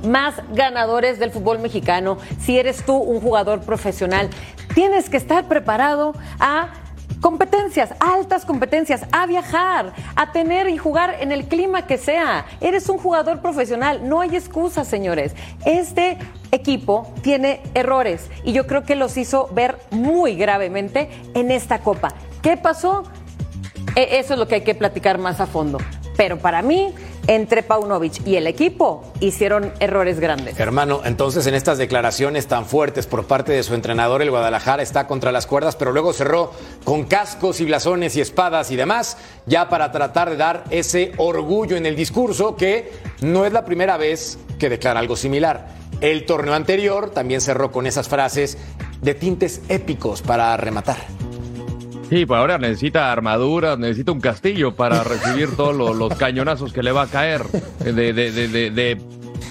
más 0.05 0.35
ganadores 0.53 1.19
del 1.19 1.31
fútbol 1.31 1.59
mexicano, 1.59 2.19
si 2.41 2.59
eres 2.59 2.85
tú 2.85 2.97
un 2.97 3.21
jugador 3.21 3.61
profesional, 3.61 4.31
tienes 4.75 5.09
que 5.11 5.17
estar 5.17 5.45
preparado 5.47 6.15
a 6.41 6.69
competencias, 7.21 7.95
altas 8.01 8.45
competencias, 8.45 9.03
a 9.13 9.25
viajar, 9.27 9.95
a 10.15 10.33
tener 10.33 10.69
y 10.69 10.77
jugar 10.77 11.17
en 11.21 11.33
el 11.33 11.47
clima 11.47 11.87
que 11.87 11.97
sea. 11.97 12.45
Eres 12.61 12.89
un 12.91 12.99
jugador 12.99 13.41
profesional, 13.41 14.07
no 14.09 14.21
hay 14.21 14.37
excusas, 14.37 14.87
señores. 14.89 15.35
Este 15.65 16.19
equipo 16.51 17.13
tiene 17.23 17.63
errores 17.75 18.29
y 18.45 18.53
yo 18.53 18.67
creo 18.67 18.85
que 18.85 18.95
los 18.95 19.17
hizo 19.17 19.49
ver 19.53 19.79
muy 19.91 20.37
gravemente 20.37 21.09
en 21.35 21.51
esta 21.51 21.79
copa. 21.79 22.13
¿Qué 22.43 22.57
pasó? 22.59 23.05
E- 23.97 24.19
Eso 24.19 24.35
es 24.35 24.39
lo 24.39 24.47
que 24.47 24.57
hay 24.57 24.61
que 24.63 24.75
platicar 24.75 25.17
más 25.19 25.41
a 25.41 25.47
fondo. 25.47 25.79
Pero 26.17 26.39
para 26.39 26.61
mí, 26.63 26.93
entre 27.27 27.63
Paunovic 27.63 28.27
y 28.27 28.37
el 28.37 28.47
equipo 28.47 29.05
hicieron 29.21 29.73
errores 29.81 30.21
grandes. 30.21 30.59
Hermano, 30.59 31.03
entonces 31.05 31.47
en 31.47 31.55
estas 31.55 31.79
declaraciones 31.79 32.47
tan 32.47 32.67
fuertes 32.67 33.07
por 33.07 33.27
parte 33.27 33.53
de 33.53 33.63
su 33.63 33.75
entrenador, 33.75 34.23
el 34.23 34.31
Guadalajara 34.31 34.83
está 34.83 35.07
contra 35.07 35.33
las 35.33 35.47
cuerdas, 35.47 35.77
pero 35.77 35.93
luego 35.93 36.13
cerró 36.13 36.53
con 36.85 37.05
cascos 37.05 37.61
y 37.61 37.65
blasones 37.65 38.17
y 38.17 38.21
espadas 38.21 38.71
y 38.71 38.77
demás, 38.77 39.17
ya 39.47 39.69
para 39.69 39.93
tratar 39.93 40.31
de 40.31 40.37
dar 40.37 40.65
ese 40.71 41.13
orgullo 41.17 41.77
en 41.77 41.87
el 41.87 41.97
discurso 41.97 42.57
que 42.57 42.93
no 43.21 43.47
es 43.47 43.53
la 43.53 43.65
primera 43.65 43.97
vez 43.97 44.39
que 44.59 44.69
declara 44.69 45.01
algo 45.01 45.17
similar. 45.17 45.69
El 46.01 46.27
torneo 46.27 46.55
anterior 46.55 47.11
también 47.11 47.41
cerró 47.41 47.73
con 47.73 47.87
esas 47.87 48.09
frases 48.09 48.59
de 49.01 49.15
tintes 49.15 49.63
épicos 49.69 50.23
para 50.23 50.57
rematar. 50.57 50.99
Sí, 52.15 52.27
pues 52.27 52.39
ahora 52.39 52.59
necesita 52.59 53.11
armadura, 53.11 53.75
necesita 53.77 54.13
un 54.13 54.21
castillo 54.21 54.77
para 54.77 55.03
recibir 55.03 55.57
todos 55.57 55.75
los, 55.75 56.17
cañonazos 56.17 56.73
que 56.73 56.81
le 56.81 56.93
va 56.93 57.03
a 57.03 57.07
caer 57.09 57.43
de, 57.85 57.93
de- 57.93 58.13
de- 58.13 58.47
de- 58.47 58.71
de 58.71 59.03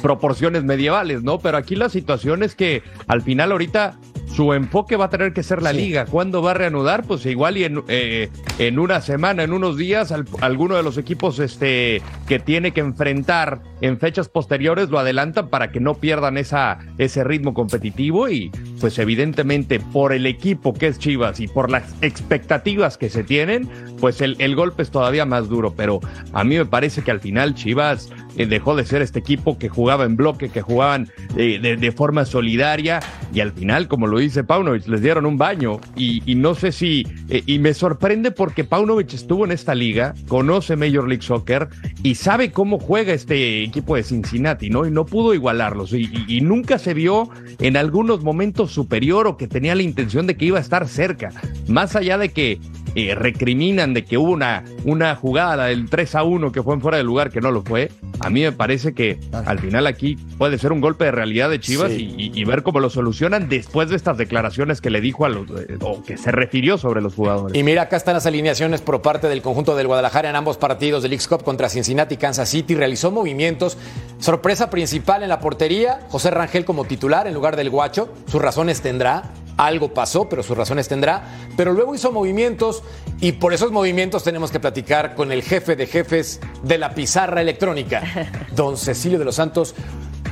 proporciones 0.02 0.64
medievales, 0.64 1.24
¿no? 1.24 1.40
Pero 1.40 1.58
aquí 1.58 1.76
la 1.76 1.90
situación 1.90 2.42
es 2.42 2.56
que 2.56 2.82
al 3.08 3.22
final 3.22 3.52
ahorita 3.52 3.98
su 4.36 4.52
enfoque 4.54 4.96
va 4.96 5.06
a 5.06 5.10
tener 5.10 5.32
que 5.34 5.44
ser 5.44 5.62
la 5.62 5.72
liga. 5.74 6.06
¿Cuándo 6.06 6.42
va 6.42 6.52
a 6.52 6.54
reanudar? 6.56 7.04
Pues 7.06 7.26
igual 7.26 7.58
y 7.58 7.66
en, 7.66 7.84
eh, 7.88 8.30
en 8.58 8.80
una 8.80 9.00
semana, 9.02 9.44
en 9.44 9.54
unos 9.54 9.78
días, 9.78 10.12
al- 10.12 10.26
alguno 10.42 10.76
de 10.76 10.84
los 10.84 10.98
equipos 10.98 11.38
este, 11.40 12.02
que 12.28 12.40
tiene 12.40 12.72
que 12.72 12.80
enfrentar 12.82 13.62
en 13.82 14.00
fechas 14.00 14.30
posteriores 14.30 14.90
lo 14.90 14.98
adelantan 14.98 15.50
para 15.50 15.72
que 15.72 15.80
no 15.80 15.96
pierdan 15.96 16.38
esa, 16.38 16.80
ese 16.98 17.24
ritmo 17.24 17.54
competitivo 17.54 18.30
y 18.30 18.50
pues 18.80 18.98
evidentemente 18.98 19.80
por 19.80 20.14
el 20.14 20.26
equipo 20.26 20.74
que 20.74 20.88
es 20.88 20.98
Chivas 21.00 21.40
y 21.40 21.48
por 21.48 21.70
las 21.70 21.84
expectativas 22.02 22.98
que 22.98 23.10
se 23.10 23.24
tienen, 23.24 23.70
pues 24.00 24.22
el, 24.22 24.36
el 24.40 24.56
golpe 24.56 24.82
es 24.84 24.90
todavía 24.90 25.26
más 25.26 25.50
duro. 25.50 25.74
Pero 25.76 26.00
a 26.32 26.44
mí 26.44 26.58
me 26.58 26.66
parece 26.66 27.02
que 27.04 27.12
al 27.12 27.20
final 27.20 27.54
Chivas 27.56 28.10
eh, 28.38 28.46
dejó 28.46 28.76
de 28.76 28.86
ser 28.86 29.02
este 29.02 29.20
equipo 29.20 29.58
que 29.60 29.70
jugaba 29.70 30.06
en 30.06 30.16
bloque, 30.16 30.50
que 30.50 30.62
jugaban 30.62 31.10
eh, 31.38 31.60
de, 31.62 31.76
de 31.78 31.92
forma 31.92 32.26
solidaria 32.26 33.00
y 33.34 33.42
al 33.42 33.52
final, 33.52 33.88
como 33.88 34.08
lo 34.08 34.20
dice 34.24 34.44
Paunovic, 34.44 34.88
les 34.88 35.02
dieron 35.02 35.26
un 35.26 35.38
baño 35.38 35.80
y, 35.96 36.22
no 36.36 36.56
sé 36.56 36.72
si, 36.72 37.06
eh, 37.30 37.44
y 37.46 37.60
me 37.60 37.74
sorprende 37.74 38.32
porque 38.32 38.64
Paunovic 38.64 39.14
estuvo 39.14 39.46
en 39.46 39.52
esta 39.52 39.76
liga, 39.76 40.14
conoce 40.28 40.76
Major 40.76 41.08
League 41.08 41.24
Soccer 41.24 41.70
y 42.02 42.16
sabe 42.16 42.52
cómo 42.52 42.80
juega 42.80 43.14
este 43.14 43.64
equipo 43.64 43.96
de 43.96 44.04
Cincinnati, 44.04 44.70
¿no? 44.70 44.86
Y 44.86 44.92
no 44.92 45.06
pudo 45.06 45.34
igualarlos 45.34 45.94
y 45.94 46.42
nunca 46.42 46.78
se 46.80 46.94
vio 46.94 47.30
en 47.60 47.78
algunos 47.78 48.24
momentos 48.24 48.72
superior 48.72 49.28
o 49.28 49.38
que 49.38 49.48
tenía 49.48 49.76
la 49.76 49.84
intención 49.84 50.28
de 50.28 50.36
que 50.36 50.46
iba 50.46 50.58
a 50.58 50.62
estar 50.62 50.88
cerca, 50.88 51.32
más 51.68 51.96
allá 51.96 52.18
de 52.18 52.30
que 52.30 52.60
eh, 52.96 53.16
recriminan 53.16 53.94
de 53.94 54.06
que 54.06 54.18
hubo 54.18 54.32
una, 54.32 54.64
una 54.86 55.16
jugada 55.16 55.66
del 55.66 55.90
3 55.90 56.16
a 56.16 56.24
1 56.24 56.52
que 56.52 56.62
fue 56.62 56.76
en 56.76 56.82
fuera 56.82 56.98
de 56.98 57.04
lugar 57.04 57.32
que 57.32 57.42
no 57.42 57.52
lo 57.52 57.64
fue. 57.64 57.92
A 58.20 58.30
mí 58.30 58.42
me 58.42 58.52
parece 58.52 58.94
que 58.94 59.20
al 59.32 59.60
final 59.60 59.88
aquí 59.88 60.16
puede 60.38 60.58
ser 60.58 60.72
un 60.72 60.82
golpe 60.82 61.06
de 61.06 61.12
realidad 61.12 61.50
de 61.50 61.60
Chivas 61.60 61.92
Sí. 61.92 62.32
y, 62.34 62.44
ver 62.46 62.64
cómo 62.64 62.80
lo 62.80 62.90
solucionan 62.90 63.50
después 63.50 63.90
de 63.90 63.96
estas 63.96 64.18
declaraciones 64.18 64.82
que 64.82 64.90
le 64.90 65.02
dijo 65.02 65.26
a 65.26 65.30
los 65.30 65.50
eh, 65.50 65.78
o 65.82 66.04
que 66.04 66.18
se 66.18 66.32
refirió 66.32 66.78
sobre 66.78 67.02
los 67.02 67.16
jugadores. 67.16 67.58
Y 67.58 67.64
mira, 67.64 67.84
acá 67.84 67.98
están 67.98 68.14
las 68.14 68.26
alineaciones 68.26 68.82
por 68.82 69.02
parte 69.02 69.28
del 69.28 69.42
conjunto 69.42 69.76
del 69.76 69.88
Guadalajara 69.88 70.30
en 70.30 70.36
ambos 70.36 70.58
partidos 70.58 71.04
del 71.04 71.14
X 71.14 71.28
Cup 71.28 71.44
contra 71.44 71.70
Cincinnati 71.70 72.16
y 72.16 72.18
Kansas 72.18 72.50
City. 72.50 72.76
Realizó 72.76 73.12
movimientos. 73.12 73.78
Sorpresa 74.20 74.70
principal 74.70 75.24
en 75.24 75.30
la 75.30 75.40
portería, 75.40 76.00
José 76.10 76.32
Rangel 76.32 76.66
como 76.66 76.86
titular 76.86 77.28
en 77.28 77.34
lugar 77.34 77.56
del 77.56 77.70
Guacho. 77.70 78.14
Sus 78.28 78.42
razones 78.42 78.82
tendrá. 78.82 79.34
Algo 79.58 79.94
pasó, 79.94 80.28
pero 80.28 80.42
sus 80.44 80.58
razones 80.58 80.88
tendrá. 80.88 81.24
Pero 81.56 81.74
luego 81.74 81.94
hizo 81.96 82.12
movimientos 82.12 82.82
y 83.22 83.34
por 83.34 83.54
esos 83.54 83.72
movimientos 83.72 84.24
tenemos 84.24 84.52
que 84.52 84.60
platicar 84.60 85.16
con 85.16 85.32
el 85.32 85.44
jefe 85.44 85.76
de 85.76 85.86
jefes 85.88 86.40
de 86.64 86.78
la 86.78 86.94
pizarra 86.94 87.42
electrónica, 87.42 88.02
don 88.56 88.78
Cecilio 88.78 89.20
de 89.20 89.26
los 89.26 89.36
Santos. 89.36 89.76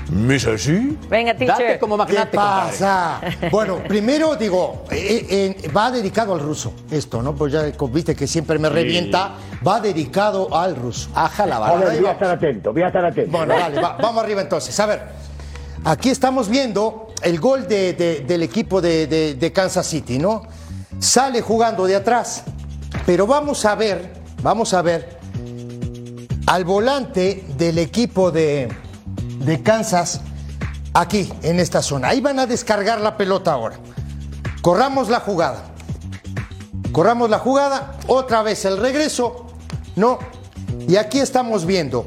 ¿Mis 0.10 0.46
así? 0.46 0.98
Venga, 1.10 1.34
teacher. 1.36 1.56
Date 1.58 1.80
como 1.80 1.96
¿Qué 1.96 2.14
magnate, 2.14 2.36
compadre. 2.36 2.72
pasa? 2.72 3.22
Bueno, 3.50 3.78
primero 3.88 4.36
digo, 4.36 4.84
eh, 4.92 5.56
eh, 5.64 5.70
va 5.70 5.90
dedicado 5.90 6.34
al 6.34 6.42
ruso, 6.42 6.74
esto, 6.92 7.22
¿no? 7.22 7.34
Pues 7.34 7.54
ya 7.54 7.64
viste 7.94 8.14
que 8.14 8.28
siempre 8.28 8.60
me 8.60 8.68
revienta, 8.68 9.36
va 9.66 9.80
dedicado 9.80 10.54
al 10.54 10.76
ruso. 10.76 11.10
Aja 11.16 11.46
la 11.46 11.66
ahí 11.66 12.00
voy 12.00 12.10
a 12.10 12.12
estar 12.12 12.30
atento, 12.30 12.74
voy 12.74 12.82
a 12.82 12.88
estar 12.88 13.06
atento. 13.06 13.32
Bueno, 13.38 13.54
dale, 13.58 13.80
va- 13.82 13.96
vamos 14.02 14.22
arriba 14.22 14.42
entonces. 14.42 14.78
A 14.82 14.86
ver, 14.86 15.02
aquí 15.84 16.10
estamos 16.10 16.50
viendo 16.50 17.08
el 17.24 17.40
gol 17.40 17.68
de- 17.68 17.94
de- 17.94 18.20
del 18.22 18.44
equipo 18.44 18.82
de, 18.82 19.08
de- 19.08 19.36
de 19.36 19.52
Kansas 19.54 19.88
City, 19.88 20.18
¿no? 20.20 20.44
Sale 21.00 21.42
jugando 21.42 21.86
de 21.86 21.96
atrás, 21.96 22.44
pero 23.06 23.26
vamos 23.28 23.66
a 23.66 23.76
ver, 23.76 24.14
vamos 24.44 24.74
a 24.74 24.82
ver 24.82 25.20
al 26.48 26.66
volante 26.66 27.46
del 27.58 27.78
equipo 27.78 28.32
de, 28.32 28.68
de 29.40 29.64
Kansas 29.64 30.22
aquí, 30.94 31.32
en 31.44 31.60
esta 31.60 31.82
zona. 31.82 32.10
Ahí 32.10 32.22
van 32.22 32.40
a 32.40 32.46
descargar 32.46 33.00
la 33.02 33.18
pelota 33.18 33.54
ahora. 33.54 33.78
Corramos 34.62 35.10
la 35.10 35.20
jugada. 35.22 35.64
Corramos 36.92 37.30
la 37.30 37.40
jugada, 37.40 37.98
otra 38.08 38.44
vez 38.44 38.66
el 38.66 38.78
regreso, 38.78 39.48
¿no? 39.96 40.20
Y 40.90 40.98
aquí 40.98 41.20
estamos 41.20 41.66
viendo, 41.66 42.06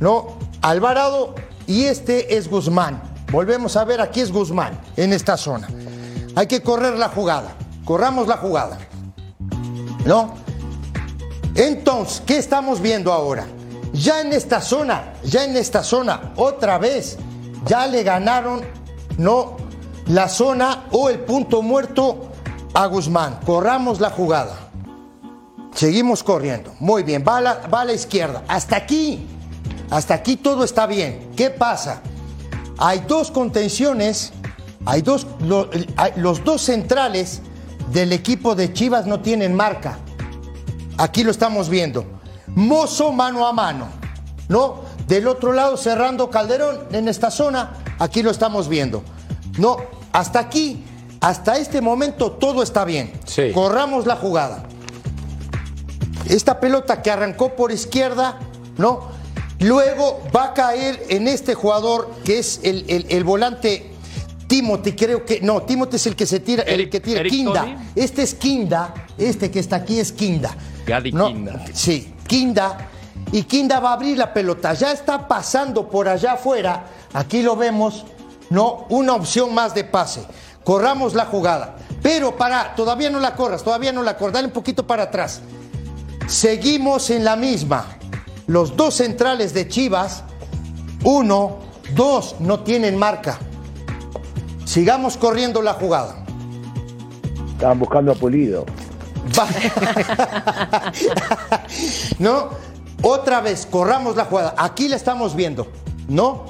¿no? 0.00 0.38
Alvarado 0.62 1.34
y 1.66 1.84
este 1.84 2.36
es 2.36 2.48
Guzmán. 2.48 3.02
Volvemos 3.30 3.76
a 3.76 3.84
ver, 3.84 4.00
aquí 4.00 4.20
es 4.20 4.30
Guzmán, 4.32 4.78
en 4.96 5.12
esta 5.12 5.36
zona. 5.36 5.68
Hay 6.36 6.46
que 6.46 6.62
correr 6.62 6.98
la 6.98 7.08
jugada, 7.08 7.54
corramos 7.84 8.28
la 8.28 8.36
jugada, 8.36 8.78
¿no? 10.04 10.34
Entonces, 11.54 12.22
¿qué 12.26 12.38
estamos 12.38 12.80
viendo 12.80 13.12
ahora? 13.12 13.46
Ya 13.92 14.20
en 14.20 14.32
esta 14.32 14.60
zona, 14.60 15.14
ya 15.22 15.44
en 15.44 15.56
esta 15.56 15.84
zona, 15.84 16.32
otra 16.36 16.78
vez, 16.78 17.16
ya 17.66 17.86
le 17.86 18.02
ganaron, 18.02 18.62
¿no? 19.18 19.56
La 20.08 20.28
zona 20.28 20.84
o 20.90 21.08
el 21.08 21.20
punto 21.20 21.62
muerto 21.62 22.32
a 22.74 22.86
Guzmán. 22.86 23.38
Corramos 23.46 24.00
la 24.00 24.10
jugada. 24.10 24.56
Seguimos 25.72 26.22
corriendo. 26.22 26.72
Muy 26.80 27.02
bien, 27.04 27.24
va 27.26 27.38
a, 27.38 27.40
la, 27.40 27.54
va 27.72 27.82
a 27.82 27.84
la 27.84 27.92
izquierda. 27.92 28.42
Hasta 28.48 28.76
aquí, 28.76 29.26
hasta 29.94 30.14
aquí 30.14 30.36
todo 30.36 30.64
está 30.64 30.86
bien. 30.86 31.30
¿Qué 31.36 31.50
pasa? 31.50 32.00
Hay 32.78 33.04
dos 33.06 33.30
contenciones, 33.30 34.32
hay 34.84 35.02
dos, 35.02 35.24
lo- 35.40 35.70
hay- 35.96 36.12
los 36.16 36.42
dos 36.42 36.62
centrales 36.62 37.40
del 37.92 38.12
equipo 38.12 38.56
de 38.56 38.72
Chivas 38.72 39.06
no 39.06 39.20
tienen 39.20 39.54
marca. 39.54 39.98
Aquí 40.98 41.22
lo 41.22 41.30
estamos 41.30 41.68
viendo. 41.68 42.04
Mozo 42.48 43.12
mano 43.12 43.46
a 43.46 43.52
mano, 43.52 43.86
¿no? 44.48 44.80
Del 45.06 45.28
otro 45.28 45.52
lado 45.52 45.76
cerrando 45.76 46.28
Calderón 46.28 46.80
en 46.90 47.06
esta 47.06 47.30
zona, 47.30 47.74
aquí 48.00 48.22
lo 48.24 48.32
estamos 48.32 48.68
viendo. 48.68 49.04
No, 49.58 49.76
hasta 50.12 50.40
aquí, 50.40 50.84
hasta 51.20 51.56
este 51.58 51.80
momento 51.80 52.32
todo 52.32 52.64
está 52.64 52.84
bien. 52.84 53.12
Sí. 53.26 53.52
Corramos 53.54 54.06
la 54.06 54.16
jugada. 54.16 54.64
Esta 56.28 56.58
pelota 56.58 57.00
que 57.02 57.10
arrancó 57.12 57.54
por 57.54 57.70
izquierda, 57.70 58.38
¿no? 58.78 59.13
Luego 59.64 60.20
va 60.34 60.44
a 60.44 60.54
caer 60.54 61.04
en 61.08 61.26
este 61.26 61.54
jugador 61.54 62.10
que 62.24 62.38
es 62.38 62.60
el, 62.62 62.84
el- 62.88 63.06
el 63.08 63.24
volante 63.24 63.90
Timothy, 64.46 64.92
creo 64.92 65.24
que. 65.24 65.40
No, 65.40 65.62
Timothy 65.62 65.96
es 65.96 66.06
el 66.06 66.14
que 66.16 66.26
se 66.26 66.38
tira, 66.40 66.62
el 66.64 66.90
que 66.90 67.00
tira. 67.00 67.20
Eric. 67.20 67.44
Tony. 67.44 67.76
Este 67.96 68.22
es 68.22 68.34
Kinda, 68.34 68.92
este 69.16 69.50
que 69.50 69.58
está 69.58 69.76
aquí 69.76 69.98
es 69.98 70.12
Kinda. 70.12 70.54
Gadi 70.86 71.12
No, 71.12 71.28
Kinda. 71.28 71.64
Sí, 71.72 72.12
Kinda. 72.26 72.88
Y 73.32 73.44
Kinda 73.44 73.80
va 73.80 73.90
a 73.90 73.92
abrir 73.94 74.18
la 74.18 74.32
pelota. 74.34 74.74
Ya 74.74 74.92
está 74.92 75.26
pasando 75.26 75.88
por 75.88 76.08
allá 76.08 76.32
afuera. 76.34 76.84
Aquí 77.14 77.40
lo 77.42 77.56
vemos. 77.56 78.04
No, 78.50 78.84
una 78.90 79.14
opción 79.14 79.54
más 79.54 79.74
de 79.74 79.84
pase. 79.84 80.22
Corramos 80.62 81.14
la 81.14 81.24
jugada. 81.24 81.76
Pero 82.02 82.36
para, 82.36 82.74
todavía 82.74 83.08
no 83.08 83.18
la 83.20 83.34
corras, 83.34 83.64
todavía 83.64 83.92
no 83.92 84.02
la 84.02 84.16
corras. 84.18 84.34
Dale 84.34 84.48
un 84.48 84.52
poquito 84.52 84.86
para 84.86 85.04
atrás. 85.04 85.40
Seguimos 86.26 87.08
en 87.10 87.24
la 87.24 87.34
misma. 87.36 87.96
Los 88.46 88.76
dos 88.76 88.94
centrales 88.94 89.54
de 89.54 89.68
Chivas, 89.68 90.24
uno, 91.02 91.58
dos, 91.94 92.36
no 92.40 92.60
tienen 92.60 92.98
marca. 92.98 93.38
Sigamos 94.64 95.16
corriendo 95.16 95.62
la 95.62 95.74
jugada. 95.74 96.24
Estaban 97.52 97.78
buscando 97.78 98.12
a 98.12 98.14
Pulido. 98.14 98.66
¿No? 102.18 102.50
Otra 103.02 103.40
vez, 103.40 103.66
corramos 103.66 104.16
la 104.16 104.26
jugada. 104.26 104.54
Aquí 104.58 104.88
la 104.88 104.96
estamos 104.96 105.34
viendo. 105.34 105.68
¿No? 106.08 106.44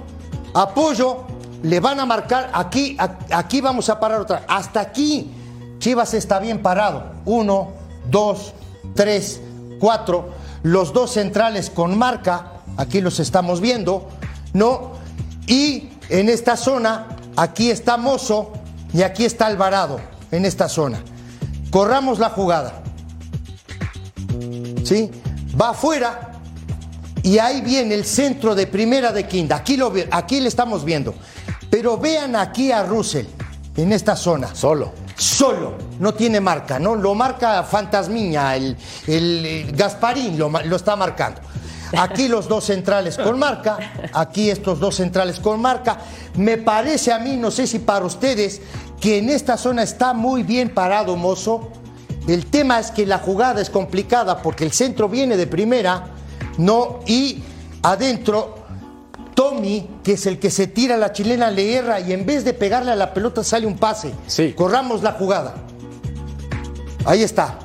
Apoyo, 0.55 1.25
le 1.63 1.81
van 1.81 2.01
a 2.01 2.07
marcar. 2.07 2.51
Aquí, 2.53 2.97
aquí 3.31 3.61
vamos 3.61 3.89
a 3.89 4.01
parar 4.01 4.21
otra. 4.21 4.45
Hasta 4.49 4.81
aquí, 4.81 5.31
Chivas 5.79 6.15
está 6.15 6.39
bien 6.39 6.63
parado. 6.63 7.05
Uno, 7.25 7.73
dos, 8.11 8.53
tres, 8.95 9.41
cuatro. 9.81 10.31
Los 10.65 10.95
dos 10.95 11.13
centrales 11.13 11.69
con 11.69 11.97
marca. 11.97 12.55
Aquí 12.79 13.03
los 13.03 13.21
estamos 13.21 13.61
viendo. 13.61 14.09
¿No? 14.55 14.93
Y 15.47 15.91
en 16.09 16.31
esta 16.31 16.57
zona, 16.57 17.07
aquí 17.37 17.71
está 17.71 17.99
Mozo 17.99 18.53
y 18.93 19.03
aquí 19.03 19.27
está 19.27 19.47
Alvarado. 19.47 20.01
En 20.31 20.47
esta 20.47 20.69
zona. 20.71 21.03
Corramos 21.71 22.19
la 22.19 22.31
jugada. 22.31 22.83
¿sí? 24.85 25.11
Va 25.61 25.71
afuera 25.71 26.33
Y 27.23 27.39
ahí 27.39 27.61
viene 27.61 27.95
el 27.95 28.05
centro 28.05 28.55
de 28.55 28.67
primera 28.67 29.13
de 29.13 29.29
Quinta. 29.29 29.57
Aquí, 29.57 29.77
lo, 29.77 29.93
aquí 30.11 30.41
le 30.41 30.49
estamos 30.49 30.83
viendo. 30.83 31.15
Pero 31.69 31.99
vean 31.99 32.37
aquí 32.37 32.73
a 32.73 32.85
Russell, 32.85 33.27
en 33.77 33.93
esta 33.93 34.17
zona. 34.17 34.55
Solo. 34.55 35.04
Solo. 35.17 35.75
No 36.01 36.15
tiene 36.15 36.41
marca, 36.41 36.79
¿no? 36.79 36.95
Lo 36.95 37.15
marca 37.15 37.63
Fantasmiña, 37.63 38.57
el, 38.57 38.77
Gasparín 39.75 40.39
lo, 40.39 40.49
lo 40.51 40.77
está 40.77 40.97
marcando. 40.97 41.41
Aquí 41.97 42.29
los 42.29 42.49
dos 42.49 42.65
centrales 42.65 43.17
con 43.17 43.39
marca, 43.39 43.79
aquí 44.13 44.51
estos 44.51 44.81
dos 44.81 44.97
centrales 44.97 45.39
con 45.39 45.61
marca. 45.61 45.99
Me 46.37 46.59
parece 46.59 47.13
a 47.13 47.19
mí, 47.19 47.37
no 47.37 47.51
sé 47.51 47.67
si 47.67 47.79
para 47.79 48.05
ustedes, 48.05 48.61
que 49.01 49.19
en 49.19 49.31
esta 49.31 49.57
zona 49.57 49.83
está 49.83 50.13
muy 50.13 50.43
bien 50.43 50.71
parado 50.71 51.17
Mozo. 51.17 51.71
El 52.27 52.47
tema 52.47 52.79
es 52.79 52.91
que 52.91 53.07
la 53.07 53.19
jugada 53.19 53.61
es 53.61 53.71
complicada 53.71 54.43
porque 54.43 54.65
el 54.65 54.73
centro 54.73 55.09
viene 55.09 55.37
de 55.37 55.47
primera, 55.47 56.07
¿no? 56.59 57.01
Y 57.07 57.43
adentro, 57.83 58.64
Tommy, 59.35 59.89
que 60.03 60.13
es 60.13 60.27
el 60.27 60.39
que 60.39 60.51
se 60.51 60.67
tira 60.67 60.97
la 60.97 61.13
chilena, 61.13 61.51
le 61.51 61.75
erra 61.75 62.01
y 62.01 62.13
en 62.13 62.25
vez 62.25 62.45
de 62.45 62.55
pegarle 62.55 62.93
a 62.93 62.97
la 62.97 63.13
pelota 63.13 63.43
sale 63.43 63.67
un 63.67 63.77
pase. 63.77 64.13
Sí. 64.27 64.53
Corramos 64.53 65.03
la 65.03 65.13
jugada. 65.13 65.55
Ahí 67.05 67.23
está. 67.23 67.59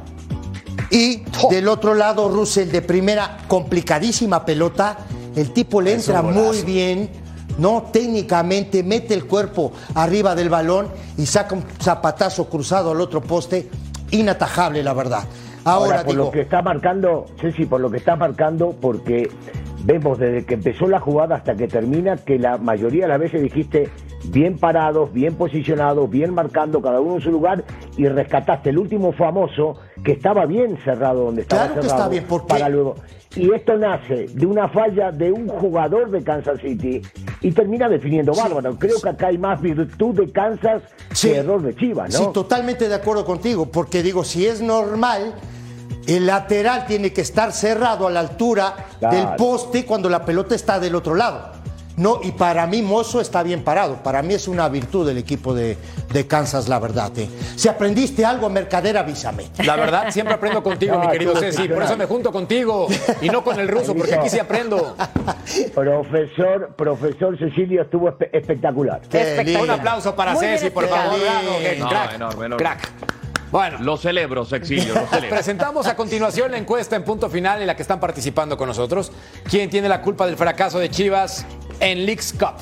Y 0.92 1.24
del 1.50 1.68
otro 1.68 1.94
lado, 1.94 2.30
Russell 2.30 2.70
de 2.70 2.82
primera, 2.82 3.40
complicadísima 3.48 4.46
pelota. 4.46 4.98
El 5.36 5.52
tipo 5.52 5.82
le 5.82 5.94
entra 5.94 6.22
muy 6.22 6.64
bien, 6.64 7.10
¿no? 7.60 7.84
Técnicamente, 7.94 8.84
mete 8.84 9.14
el 9.14 9.26
cuerpo 9.26 9.72
arriba 9.94 10.34
del 10.34 10.50
balón 10.50 10.88
y 11.18 11.26
saca 11.28 11.56
un 11.56 11.64
zapatazo 11.80 12.50
cruzado 12.50 12.92
al 12.92 13.02
otro 13.02 13.22
poste. 13.22 13.70
Inatajable, 14.12 14.82
la 14.82 14.94
verdad. 14.94 15.24
Ahora, 15.66 15.86
Ahora, 15.86 16.04
por 16.04 16.14
digo, 16.14 16.26
lo 16.26 16.32
que 16.32 16.42
está 16.42 16.62
marcando, 16.62 17.26
Ceci, 17.40 17.66
por 17.66 17.80
lo 17.80 17.92
que 17.92 17.98
está 17.98 18.16
marcando, 18.16 18.76
porque 18.80 19.30
vemos 19.90 20.20
desde 20.20 20.46
que 20.46 20.54
empezó 20.54 20.88
la 20.88 21.00
jugada 21.00 21.36
hasta 21.38 21.56
que 21.56 21.68
termina 21.68 22.16
que 22.16 22.38
la 22.38 22.60
mayoría 22.60 23.04
de 23.06 23.08
las 23.10 23.20
veces 23.20 23.42
dijiste 23.42 23.90
bien 24.26 24.56
parados, 24.60 25.12
bien 25.12 25.34
posicionados, 25.34 26.08
bien 26.12 26.32
marcando 26.32 26.80
cada 26.80 27.00
uno 27.02 27.16
en 27.16 27.22
su 27.22 27.32
lugar 27.32 27.64
y 27.98 28.08
rescataste 28.08 28.70
el 28.70 28.78
último 28.78 29.12
famoso 29.14 29.80
que 30.04 30.12
estaba 30.12 30.46
bien 30.46 30.78
cerrado 30.84 31.24
donde 31.26 31.42
estaba 31.42 31.64
Claro 31.64 31.76
que 31.76 31.88
cerrado 31.88 32.02
está 32.04 32.10
bien, 32.12 32.26
¿por 32.26 32.42
qué? 32.42 32.48
para 32.48 32.70
luego. 32.70 32.96
Y 33.36 33.52
esto 33.52 33.78
nace 33.78 34.28
de 34.28 34.46
una 34.46 34.70
falla 34.70 35.12
de 35.12 35.32
un 35.32 35.48
jugador 35.48 36.12
de 36.12 36.24
Kansas 36.24 36.60
City 36.62 37.02
y 37.42 37.52
termina 37.52 37.90
definiendo 37.90 38.34
bárbaro. 38.34 38.78
Creo 38.78 39.00
que 39.02 39.10
acá 39.10 39.28
hay 39.28 39.40
más 39.40 39.60
virtud 39.60 40.14
de 40.16 40.32
Kansas 40.32 40.84
Sí. 41.14 41.30
que 41.30 41.38
error 41.38 41.62
de 41.64 41.76
Chivas, 41.76 42.14
¿no? 42.14 42.20
Sí, 42.20 42.26
totalmente 42.32 42.88
de 42.88 42.94
acuerdo 42.94 43.26
contigo, 43.26 43.66
porque 43.72 44.04
digo, 44.04 44.24
si 44.24 44.46
es 44.46 44.62
normal, 44.62 45.34
el 46.16 46.26
lateral 46.28 46.86
tiene 46.86 47.12
que 47.14 47.22
estar 47.22 47.52
cerrado 47.54 48.08
a 48.08 48.12
la 48.12 48.20
altura 48.22 48.76
Claro. 49.00 49.16
del 49.18 49.28
poste 49.36 49.86
cuando 49.86 50.10
la 50.10 50.26
pelota 50.26 50.56
está 50.56 50.80
del 50.80 50.96
otro 50.96 51.16
lado. 51.16 51.58
No, 51.98 52.20
y 52.24 52.32
para 52.32 52.66
mí 52.66 52.82
Mozo 52.82 53.20
está 53.20 53.44
bien 53.44 53.62
parado. 53.62 53.98
Para 53.98 54.22
mí 54.22 54.34
es 54.34 54.48
una 54.48 54.70
virtud 54.70 55.06
del 55.06 55.18
equipo 55.18 55.54
de, 55.54 55.78
de 56.14 56.26
Kansas, 56.28 56.70
la 56.70 56.80
verdad. 56.80 57.12
eh. 57.18 57.28
Si 57.58 57.68
aprendiste 57.68 58.24
algo, 58.24 58.50
Mercader, 58.50 58.98
avísame. 58.98 59.48
La 59.66 59.76
verdad, 59.76 60.06
siempre 60.10 60.34
aprendo 60.36 60.64
contigo, 60.64 60.98
mi 60.98 61.08
querido 61.10 61.36
Ceci. 61.36 61.68
Por 61.68 61.84
eso 61.84 61.98
me 61.98 62.06
junto 62.06 62.32
contigo 62.32 62.88
y 63.22 63.28
no 63.28 63.44
con 63.44 63.60
el 63.60 63.68
ruso, 63.68 63.94
porque 63.94 64.16
aquí 64.16 64.30
sí 64.30 64.40
aprendo. 64.40 64.96
Profesor, 65.76 66.74
profesor 66.76 67.38
Cecilio 67.38 67.82
estuvo 67.82 68.08
espe- 68.10 68.30
espectacular. 68.32 69.02
Espectacular. 69.04 69.62
Un 69.64 69.70
aplauso 69.72 70.16
para 70.16 70.34
Muy 70.34 70.46
Ceci, 70.46 70.70
por 70.70 70.88
favor. 70.88 71.20
bravo, 71.20 71.58
que- 71.60 71.76
No, 71.80 71.90
crack, 71.90 72.14
enorme, 72.14 72.46
enorme. 72.46 72.64
crack. 72.64 72.92
Bueno, 73.52 73.78
Lo 73.82 73.98
celebro, 73.98 74.46
Sexilio, 74.46 74.94
lo 74.94 75.08
celebro. 75.10 75.30
presentamos 75.30 75.88
a 75.88 75.96
continuación 75.96 76.52
la 76.52 76.58
encuesta 76.58 76.96
en 76.96 77.04
punto 77.04 77.30
final 77.30 77.62
en 77.62 77.68
la 77.68 77.76
que 77.76 77.82
están 77.82 78.00
participando 78.00 78.58
con 78.58 78.68
nosotros. 78.68 79.12
¿Quién 79.50 79.70
tiene 79.70 79.90
la 79.90 80.02
culpa 80.02 80.26
del 80.28 80.38
fracaso 80.38 80.78
de 80.80 80.90
Chivas 80.90 81.46
en 81.80 82.06
Leagues 82.06 82.34
Cup? 82.34 82.54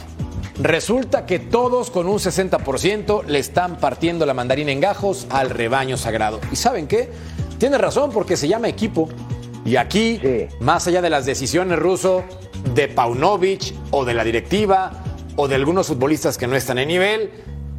Resulta 0.60 1.26
que 1.26 1.38
todos 1.40 1.92
con 1.92 2.08
un 2.08 2.18
60% 2.18 3.26
le 3.26 3.38
están 3.40 3.78
partiendo 3.78 4.26
la 4.26 4.34
mandarina 4.34 4.72
en 4.72 4.80
gajos 4.80 5.28
al 5.30 5.50
rebaño 5.52 5.98
sagrado. 5.98 6.40
¿Y 6.52 6.56
saben 6.56 6.88
qué? 6.88 7.12
Tiene 7.60 7.78
razón 7.78 8.12
porque 8.12 8.38
se 8.38 8.48
llama 8.48 8.68
equipo. 8.68 9.10
Y 9.66 9.76
aquí, 9.76 10.20
Sí. 10.22 10.48
más 10.62 10.88
allá 10.88 11.02
de 11.02 11.10
las 11.10 11.26
decisiones 11.26 11.78
ruso 11.78 12.24
de 12.74 12.88
Paunovic 12.88 13.74
o 13.92 14.06
de 14.06 14.14
la 14.14 14.24
directiva 14.24 15.04
o 15.36 15.48
de 15.48 15.56
algunos 15.56 15.88
futbolistas 15.88 16.38
que 16.38 16.48
no 16.48 16.56
están 16.56 16.80
en 16.80 16.88
nivel, 16.88 17.30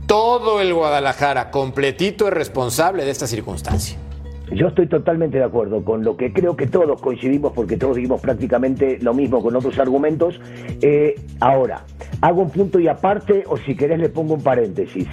todo 0.09 0.63
el 0.63 0.73
Guadalajara 0.73 1.51
completito 1.51 2.27
es 2.29 2.33
responsable 2.33 3.05
de 3.05 3.11
esta 3.11 3.27
circunstancia. 3.27 3.99
Yo 4.51 4.69
estoy 4.69 4.87
totalmente 4.87 5.37
de 5.37 5.45
acuerdo 5.45 5.85
con 5.85 6.03
lo 6.03 6.17
que 6.17 6.33
creo 6.33 6.57
que 6.57 6.67
todos 6.67 6.99
coincidimos, 7.03 7.53
porque 7.53 7.77
todos 7.77 7.97
dijimos 7.97 8.23
prácticamente 8.23 8.99
lo 9.03 9.13
mismo 9.13 9.43
con 9.43 9.55
otros 9.55 9.79
argumentos. 9.79 10.41
Eh, 10.81 11.15
ahora, 11.41 11.85
hago 12.23 12.41
un 12.41 12.51
punto 12.51 12.81
y 12.81 12.89
aparte, 12.89 13.45
o 13.47 13.59
si 13.59 13.77
querés 13.77 13.99
le 13.99 14.09
pongo 14.09 14.33
un 14.33 14.43
paréntesis. 14.43 15.07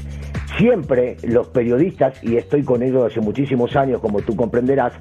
Siempre 0.58 1.18
los 1.24 1.48
periodistas, 1.48 2.24
y 2.24 2.38
estoy 2.38 2.64
con 2.64 2.82
ellos 2.82 3.12
hace 3.12 3.20
muchísimos 3.20 3.76
años, 3.76 4.00
como 4.00 4.22
tú 4.22 4.38
comprenderás, 4.38 4.94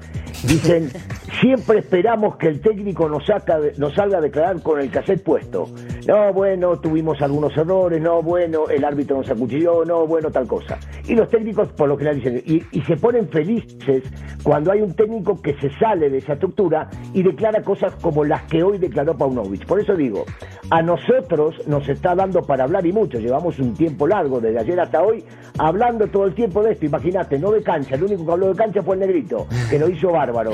dicen, 0.43 0.91
siempre 1.39 1.79
esperamos 1.79 2.35
que 2.35 2.49
el 2.49 2.59
técnico 2.59 3.07
nos, 3.07 3.25
saca 3.25 3.59
nos 3.77 3.93
salga 3.93 4.17
a 4.17 4.21
declarar 4.21 4.61
con 4.61 4.81
el 4.81 4.91
cassette 4.91 5.23
puesto. 5.23 5.69
No, 6.07 6.31
bueno, 6.33 6.79
tuvimos 6.79 7.19
algunos 7.21 7.57
errores, 7.57 7.99
no, 7.99 8.21
bueno, 8.21 8.69
el 8.69 8.85
árbitro 8.85 9.17
nos 9.17 9.29
acuchilló, 9.29 9.83
no, 9.85 10.05
bueno, 10.05 10.29
tal 10.29 10.47
cosa. 10.47 10.77
Y 11.07 11.15
los 11.15 11.27
técnicos 11.29 11.69
por 11.69 11.89
lo 11.89 11.97
general 11.97 12.17
dicen, 12.17 12.43
y, 12.45 12.63
y 12.71 12.81
se 12.83 12.95
ponen 12.95 13.27
felices 13.29 14.03
cuando 14.43 14.71
hay 14.71 14.81
un 14.81 14.93
técnico 14.93 15.41
que 15.41 15.55
se 15.59 15.71
sale 15.79 16.11
de 16.11 16.19
esa 16.19 16.33
estructura 16.33 16.89
y 17.11 17.23
declara 17.23 17.63
cosas 17.63 17.95
como 17.95 18.23
las 18.23 18.43
que 18.43 18.61
hoy 18.61 18.77
declaró 18.77 19.17
Paunovic. 19.17 19.65
Por 19.65 19.79
eso 19.79 19.95
digo, 19.95 20.25
a 20.69 20.83
nosotros 20.83 21.67
nos 21.67 21.89
está 21.89 22.13
dando 22.13 22.43
para 22.43 22.65
hablar 22.65 22.85
y 22.85 22.93
mucho, 22.93 23.17
llevamos 23.17 23.57
un 23.57 23.73
tiempo 23.73 24.05
largo, 24.05 24.39
desde 24.39 24.59
ayer 24.59 24.79
hasta 24.79 25.01
hoy, 25.01 25.23
hablando 25.57 26.05
todo 26.07 26.25
el 26.25 26.35
tiempo 26.35 26.61
de 26.61 26.73
esto, 26.73 26.85
imagínate, 26.85 27.39
no 27.39 27.49
de 27.51 27.63
cancha, 27.63 27.95
el 27.95 28.03
único 28.03 28.25
que 28.27 28.31
habló 28.31 28.47
de 28.49 28.55
cancha 28.55 28.83
fue 28.83 28.93
el 28.95 28.99
negrito, 29.01 29.47
que 29.71 29.79
lo 29.79 29.89
hizo 29.89 30.11
bárbaro. 30.11 30.51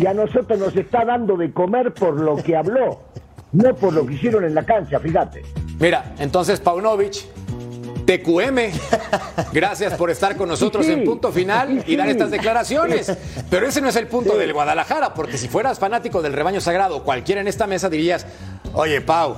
Y 0.00 0.06
a 0.06 0.14
nosotros 0.14 0.58
nos 0.58 0.74
está 0.74 1.04
dando 1.04 1.36
de 1.36 1.52
comer 1.52 1.92
por 1.92 2.18
lo 2.18 2.36
que 2.36 2.56
habló, 2.56 3.00
no 3.54 3.74
por 3.74 3.92
lo 3.94 4.04
que 4.06 4.14
hicieron 4.14 4.44
en 4.44 4.54
la 4.54 4.64
cancha, 4.64 4.98
fíjate. 5.00 5.42
Mira, 5.80 6.14
entonces 6.18 6.60
Paunovic, 6.60 7.24
TQM, 8.06 8.58
gracias 9.52 9.94
por 9.94 10.10
estar 10.10 10.36
con 10.36 10.48
nosotros 10.48 10.84
Sí, 10.84 10.92
en 10.92 11.04
punto 11.04 11.32
final 11.32 11.82
sí, 11.86 11.92
y 11.92 11.96
dar 11.96 12.08
estas 12.08 12.30
declaraciones. 12.30 13.12
Pero 13.50 13.66
ese 13.66 13.80
no 13.80 13.88
es 13.88 13.96
el 13.96 14.06
punto 14.08 14.36
del 14.36 14.52
Guadalajara, 14.52 15.14
porque 15.14 15.38
si 15.38 15.48
fueras 15.48 15.78
fanático 15.78 16.20
del 16.20 16.32
rebaño 16.34 16.60
sagrado, 16.60 17.02
cualquiera 17.02 17.40
en 17.40 17.48
esta 17.48 17.66
mesa 17.66 17.88
dirías, 17.88 18.26
oye 18.74 19.00
Pau, 19.00 19.36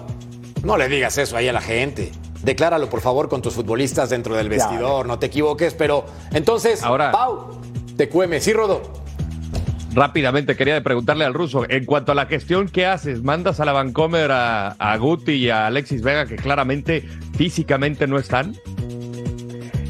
no 0.64 0.76
le 0.76 0.88
digas 0.88 1.16
eso 1.18 1.36
ahí 1.36 1.48
a 1.48 1.52
la 1.52 1.60
gente. 1.60 2.10
Decláralo 2.42 2.88
por 2.90 3.00
favor 3.00 3.28
con 3.28 3.40
tus 3.42 3.54
futbolistas 3.54 4.10
dentro 4.10 4.34
del 4.36 4.48
Claro. 4.48 4.70
vestidor, 4.70 5.06
no 5.06 5.18
te 5.18 5.26
equivoques, 5.26 5.74
pero 5.74 6.04
entonces, 6.32 6.82
Ahora- 6.82 7.10
Pau, 7.12 7.60
TQM, 7.96 8.40
sí, 8.40 8.52
Rodo. 8.52 8.82
Rápidamente 9.96 10.56
quería 10.56 10.82
preguntarle 10.82 11.24
al 11.24 11.32
ruso, 11.32 11.64
en 11.70 11.86
cuanto 11.86 12.12
a 12.12 12.14
la 12.14 12.26
gestión 12.26 12.68
que 12.68 12.84
haces, 12.84 13.22
¿mandas 13.22 13.60
a 13.60 13.64
la 13.64 13.72
Vancomer 13.72 14.30
a, 14.30 14.72
a 14.72 14.96
Guti 14.98 15.32
y 15.32 15.48
a 15.48 15.68
Alexis 15.68 16.02
Vega 16.02 16.26
que 16.26 16.36
claramente 16.36 17.02
físicamente 17.34 18.06
no 18.06 18.18
están? 18.18 18.54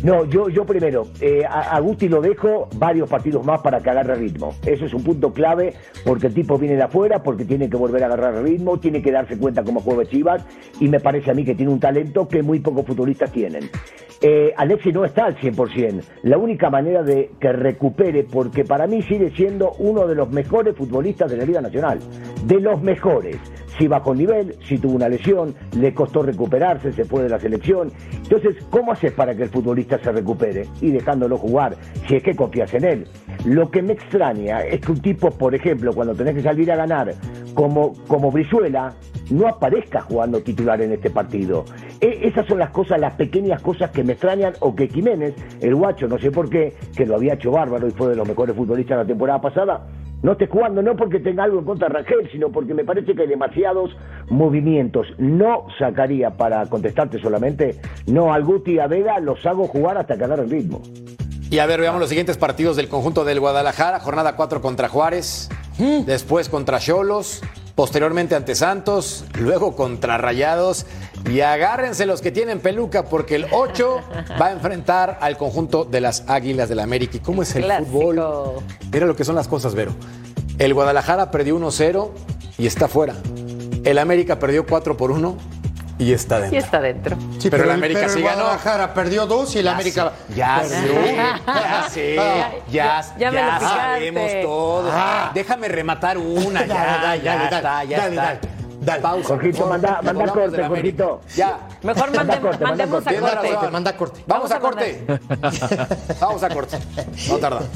No, 0.06 0.24
yo, 0.24 0.48
yo 0.48 0.64
primero, 0.64 1.08
eh, 1.20 1.42
a, 1.44 1.80
Guti 1.80 2.08
lo 2.08 2.20
dejo 2.20 2.68
varios 2.76 3.10
partidos 3.10 3.44
más 3.44 3.60
para 3.60 3.80
que 3.80 3.90
agarre 3.90 4.14
ritmo. 4.14 4.54
Eso 4.64 4.84
es 4.84 4.94
un 4.94 5.02
punto 5.02 5.32
clave 5.32 5.74
porque 6.04 6.28
el 6.28 6.34
tipo 6.34 6.56
viene 6.56 6.76
de 6.76 6.84
afuera, 6.84 7.24
porque 7.24 7.44
tiene 7.44 7.68
que 7.68 7.76
volver 7.76 8.04
a 8.04 8.06
agarrar 8.06 8.40
ritmo, 8.40 8.78
tiene 8.78 9.02
que 9.02 9.10
darse 9.10 9.36
cuenta 9.36 9.64
cómo 9.64 9.80
juega 9.80 10.04
Chivas 10.04 10.46
y 10.78 10.86
me 10.86 11.00
parece 11.00 11.32
a 11.32 11.34
mí 11.34 11.44
que 11.44 11.56
tiene 11.56 11.72
un 11.72 11.80
talento 11.80 12.28
que 12.28 12.40
muy 12.40 12.60
pocos 12.60 12.86
futbolistas 12.86 13.32
tienen. 13.32 13.68
Eh, 14.22 14.54
Alexis 14.56 14.94
no 14.94 15.04
está 15.04 15.24
al 15.24 15.36
100%. 15.38 16.02
La 16.22 16.38
única 16.38 16.70
manera 16.70 17.02
de 17.02 17.32
que 17.40 17.52
recupere, 17.52 18.22
porque 18.22 18.64
para 18.64 18.86
mí 18.86 19.02
sigue 19.02 19.32
siendo 19.32 19.72
uno 19.80 20.06
de 20.06 20.14
los 20.14 20.30
mejores 20.30 20.76
futbolistas 20.76 21.28
de 21.32 21.36
la 21.36 21.44
Liga 21.44 21.60
Nacional. 21.60 21.98
De 22.44 22.60
los 22.60 22.80
mejores. 22.80 23.38
Si 23.78 23.88
bajó 23.88 24.14
nivel, 24.14 24.56
si 24.66 24.78
tuvo 24.78 24.94
una 24.94 25.08
lesión, 25.08 25.54
le 25.78 25.92
costó 25.92 26.22
recuperarse, 26.22 26.92
se 26.92 27.04
fue 27.04 27.22
de 27.22 27.28
la 27.28 27.38
selección. 27.38 27.92
Entonces, 28.12 28.56
¿cómo 28.70 28.92
haces 28.92 29.12
para 29.12 29.34
que 29.34 29.44
el 29.44 29.50
futbolista 29.50 29.98
se 29.98 30.12
recupere? 30.12 30.66
Y 30.80 30.90
dejándolo 30.90 31.36
jugar, 31.36 31.76
si 32.08 32.16
es 32.16 32.22
que 32.22 32.34
confías 32.34 32.72
en 32.74 32.84
él. 32.84 33.08
Lo 33.44 33.70
que 33.70 33.82
me 33.82 33.92
extraña 33.92 34.60
es 34.60 34.80
que 34.80 34.92
un 34.92 35.00
tipo, 35.00 35.30
por 35.30 35.54
ejemplo, 35.54 35.92
cuando 35.92 36.14
tenés 36.14 36.34
que 36.34 36.42
salir 36.42 36.72
a 36.72 36.76
ganar, 36.76 37.14
como, 37.54 37.92
como 38.06 38.30
Brizuela, 38.30 38.94
no 39.30 39.48
aparezca 39.48 40.00
jugando 40.02 40.40
titular 40.40 40.80
en 40.80 40.92
este 40.92 41.10
partido. 41.10 41.64
E- 42.00 42.28
esas 42.28 42.46
son 42.46 42.58
las 42.58 42.70
cosas, 42.70 43.00
las 43.00 43.14
pequeñas 43.14 43.62
cosas 43.62 43.90
que 43.90 44.04
me 44.04 44.12
extrañan, 44.12 44.54
o 44.60 44.74
que 44.74 44.88
Jiménez, 44.88 45.34
el 45.60 45.74
guacho, 45.74 46.08
no 46.08 46.18
sé 46.18 46.30
por 46.30 46.50
qué, 46.50 46.74
que 46.96 47.06
lo 47.06 47.16
había 47.16 47.34
hecho 47.34 47.50
bárbaro 47.50 47.88
y 47.88 47.90
fue 47.92 48.08
de 48.08 48.16
los 48.16 48.28
mejores 48.28 48.54
futbolistas 48.56 48.98
la 48.98 49.04
temporada 49.06 49.40
pasada, 49.40 49.86
no 50.22 50.32
esté 50.32 50.46
jugando, 50.46 50.82
no 50.82 50.96
porque 50.96 51.20
tenga 51.20 51.44
algo 51.44 51.58
en 51.58 51.64
contra 51.64 51.88
de 51.88 51.94
Rangel, 51.94 52.28
sino 52.32 52.50
porque 52.50 52.74
me 52.74 52.84
parece 52.84 53.14
que 53.14 53.22
hay 53.22 53.28
demasiados 53.28 53.90
movimientos. 54.28 55.06
No 55.18 55.66
sacaría, 55.78 56.30
para 56.36 56.66
contestarte 56.66 57.20
solamente, 57.20 57.78
no 58.06 58.32
al 58.32 58.44
Guti 58.44 58.72
y 58.72 58.78
a 58.78 58.86
Vega 58.86 59.20
los 59.20 59.44
hago 59.46 59.68
jugar 59.68 59.98
hasta 59.98 60.16
que 60.16 60.24
agarren 60.24 60.50
ritmo. 60.50 60.82
Y 61.50 61.58
a 61.58 61.66
ver, 61.66 61.80
veamos 61.80 62.00
los 62.00 62.08
siguientes 62.08 62.36
partidos 62.38 62.76
del 62.76 62.88
conjunto 62.88 63.24
del 63.24 63.38
Guadalajara. 63.38 64.00
Jornada 64.00 64.34
4 64.34 64.60
contra 64.60 64.88
Juárez, 64.88 65.48
después 66.06 66.48
contra 66.48 66.80
Cholos, 66.80 67.40
posteriormente 67.76 68.34
ante 68.34 68.56
Santos, 68.56 69.24
luego 69.38 69.76
contra 69.76 70.18
Rayados 70.18 70.86
y 71.28 71.40
agárrense 71.40 72.06
los 72.06 72.20
que 72.22 72.30
tienen 72.30 72.60
peluca 72.60 73.04
porque 73.04 73.34
el 73.36 73.46
8 73.50 74.00
va 74.40 74.46
a 74.46 74.52
enfrentar 74.52 75.18
al 75.20 75.36
conjunto 75.36 75.84
de 75.84 76.00
las 76.00 76.24
Águilas 76.28 76.68
del 76.68 76.76
la 76.78 76.84
América. 76.84 77.16
¿Y 77.16 77.20
cómo 77.20 77.42
es 77.42 77.54
el 77.56 77.64
Clásico. 77.64 77.90
fútbol? 77.90 78.62
Mira 78.92 79.06
lo 79.06 79.16
que 79.16 79.24
son 79.24 79.34
las 79.34 79.48
cosas, 79.48 79.74
Vero. 79.74 79.92
El 80.58 80.72
Guadalajara 80.74 81.30
perdió 81.30 81.56
1-0 81.58 82.10
y 82.58 82.66
está 82.66 82.88
fuera. 82.88 83.14
El 83.84 83.98
América 83.98 84.38
perdió 84.38 84.66
4 84.66 84.96
por 84.96 85.10
1 85.10 85.36
y 85.98 86.12
está 86.12 86.38
Y 86.38 86.42
dentro. 86.42 86.58
está 86.58 86.80
dentro. 86.80 87.16
Sí, 87.38 87.48
Pero 87.50 87.64
el 87.64 87.70
América 87.70 88.00
pero 88.00 88.12
sí 88.12 88.18
el 88.18 88.24
ganó. 88.24 88.36
Guadalajara 88.42 88.92
perdió 88.94 89.26
dos 89.26 89.54
y 89.56 89.60
el 89.60 89.68
América. 89.68 90.12
Ya 90.34 90.60
perdió. 90.60 90.94
sé, 91.02 91.16
ya 91.46 91.86
sé, 91.90 92.14
ya, 92.70 93.02
Ya 93.02 93.02
ya, 93.18 93.30
me 93.32 93.38
picaste. 93.42 93.64
sabemos 93.66 94.32
todo. 94.42 94.90
Ah. 94.92 95.30
Déjame 95.34 95.68
rematar 95.68 96.18
una, 96.18 96.66
ya, 96.66 97.16
ya 97.16 97.44
está, 97.44 97.84
ya 97.84 98.08
está. 98.08 98.38
Dale. 98.86 99.02
Pausa. 99.02 99.28
Jorgito, 99.28 99.66
manda- 99.66 100.00
manda 100.02 100.26
corte. 100.32 100.64
Jorgito. 100.64 101.20
Ya. 101.36 101.58
Mejor 101.82 102.10
Manda 102.16 102.40
corte, 102.40 102.64
manda 102.64 102.86
mandemos 102.86 103.00
a 103.00 103.04
corte. 103.04 103.10
Tienes 103.10 103.30
corte. 103.30 103.52
razón. 103.54 103.72
Manda 103.72 103.96
corte. 103.96 104.24
Vamos, 104.26 104.50
Vamos 104.50 104.52
a 104.52 104.56
a 104.56 104.60
corte. 104.60 105.06
Vamos 106.20 106.42
a 106.42 106.48
corte. 106.48 106.78
No 107.28 107.36
tardamos. 107.38 107.68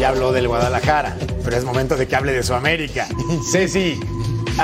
Ya 0.00 0.08
habló 0.08 0.32
del 0.32 0.48
Guadalajara, 0.48 1.14
pero 1.44 1.56
es 1.56 1.64
momento 1.64 1.94
de 1.96 2.08
que 2.08 2.16
hable 2.16 2.32
de 2.32 2.42
su 2.42 2.54
América. 2.54 3.06
Ceci, 3.52 4.00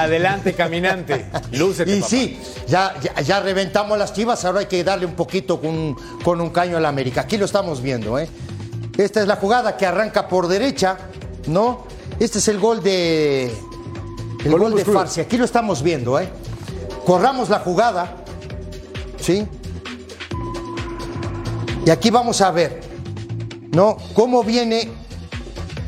adelante, 0.03 0.55
caminante. 0.55 1.27
Lúcete, 1.53 1.97
Y 1.97 2.01
papá. 2.01 2.09
sí, 2.11 2.41
ya, 2.69 2.95
ya, 3.03 3.21
ya 3.21 3.41
reventamos 3.41 3.99
las 3.99 4.13
chivas, 4.13 4.45
ahora 4.45 4.61
hay 4.61 4.67
que 4.67 4.83
darle 4.85 5.07
un 5.07 5.15
poquito 5.15 5.61
con, 5.61 5.97
con 6.23 6.41
un 6.41 6.51
caño 6.51 6.77
a 6.77 6.81
la 6.81 6.89
América. 6.89 7.23
Aquí 7.23 7.37
lo 7.39 7.45
estamos 7.45 7.81
viendo, 7.83 8.19
¿eh? 8.19 8.29
Esta 8.97 9.21
es 9.21 9.27
la 9.27 9.37
jugada 9.37 9.77
que 9.77 9.87
arranca 9.87 10.29
por 10.29 10.49
derecha, 10.49 10.97
¿no? 11.47 11.85
Este 12.19 12.39
es 12.39 12.49
el 12.49 12.59
gol 12.59 12.83
de. 12.83 13.53
El 14.45 14.59
gol 14.59 14.75
de. 14.75 14.85
Farsi. 14.85 15.21
Aquí 15.21 15.37
lo 15.37 15.45
estamos 15.45 15.83
viendo, 15.83 16.19
¿eh? 16.19 16.29
Corramos 17.05 17.49
la 17.51 17.59
jugada, 17.61 18.17
¿sí? 19.21 19.47
Y 21.85 21.91
aquí 21.91 22.11
vamos 22.11 22.41
a 22.41 22.51
ver, 22.51 22.81
¿no? 23.73 23.97
Cómo 24.15 24.43
viene. 24.43 24.91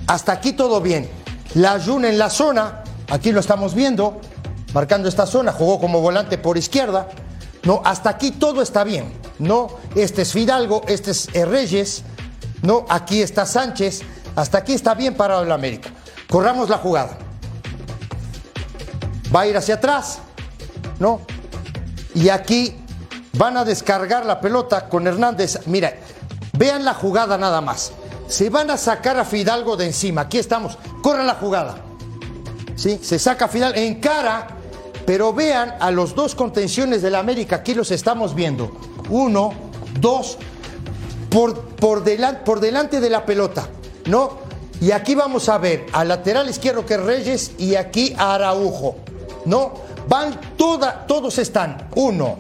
Hasta 0.07 0.33
aquí 0.33 0.53
todo 0.53 0.81
bien. 0.81 1.09
La 1.55 1.81
Jun 1.81 2.05
en 2.05 2.19
la 2.19 2.31
zona, 2.31 2.83
aquí 3.09 3.33
lo 3.33 3.41
estamos 3.41 3.75
viendo, 3.75 4.21
marcando 4.73 5.09
esta 5.09 5.27
zona, 5.27 5.53
jugó 5.53 5.81
como 5.81 6.01
volante 6.01 6.39
por 6.39 6.59
izquierda. 6.59 7.09
No, 7.65 7.83
hasta 7.85 8.11
aquí 8.11 8.31
todo 8.31 8.63
está 8.63 8.85
bien. 8.85 9.13
No, 9.39 9.69
este 9.95 10.23
es 10.23 10.33
Fidalgo, 10.33 10.83
este 10.89 11.11
es 11.11 11.29
eh, 11.35 11.45
Reyes, 11.45 12.03
no, 12.63 12.87
aquí 12.89 13.23
está 13.23 13.47
Sánchez, 13.47 14.03
hasta 14.37 14.59
aquí 14.59 14.73
está 14.73 14.95
bien 14.95 15.15
parado 15.15 15.43
el 15.43 15.53
América. 15.53 15.91
Corramos 16.29 16.69
la 16.69 16.79
jugada. 16.79 17.17
Va 19.35 19.43
a 19.43 19.47
ir 19.47 19.57
hacia 19.57 19.77
atrás, 19.77 20.19
¿no? 20.99 21.21
Y 22.15 22.31
aquí 22.31 22.77
van 23.35 23.57
a 23.57 23.65
descargar 23.65 24.27
la 24.27 24.41
pelota 24.41 24.89
con 24.89 25.07
Hernández. 25.07 25.61
Mira, 25.67 25.95
vean 26.57 26.85
la 26.85 26.95
jugada 26.95 27.39
nada 27.39 27.61
más. 27.61 27.93
Se 28.27 28.51
van 28.51 28.71
a 28.71 28.77
sacar 28.77 29.19
a 29.19 29.25
Fidalgo 29.25 29.77
de 29.77 29.87
encima. 29.87 30.23
Aquí 30.23 30.39
estamos. 30.39 30.79
Corran 31.03 31.27
la 31.27 31.35
jugada. 31.35 31.88
¿Sí? 32.79 33.01
Se 33.03 33.19
saca 33.19 33.47
a 33.47 33.49
Fidalgo 33.49 33.77
en 33.79 33.97
cara, 33.97 34.47
pero 35.05 35.33
vean 35.35 35.75
a 35.81 35.91
los 35.91 36.15
dos 36.15 36.35
contenciones 36.37 37.03
del 37.03 37.17
América. 37.17 37.57
Aquí 37.57 37.75
los 37.75 37.91
estamos 37.91 38.35
viendo. 38.37 38.71
Uno, 39.11 39.53
dos, 40.01 40.39
por, 41.29 41.59
por, 41.77 42.05
delan- 42.05 42.45
por 42.45 42.61
delante 42.61 43.01
de 43.01 43.11
la 43.11 43.27
pelota. 43.27 43.69
¿No? 44.07 44.39
Y 44.81 44.93
aquí 44.93 45.17
vamos 45.17 45.49
a 45.49 45.59
ver 45.59 45.87
al 45.93 46.07
lateral 46.09 46.49
izquierdo 46.49 46.87
que 46.87 46.95
es 46.95 47.01
Reyes 47.03 47.51
y 47.59 47.75
aquí 47.75 48.15
a 48.17 48.35
Araujo. 48.35 48.95
¿No? 49.45 49.73
Van 50.09 50.39
toda, 50.57 51.05
todos 51.07 51.37
están. 51.39 51.89
Uno. 51.97 52.39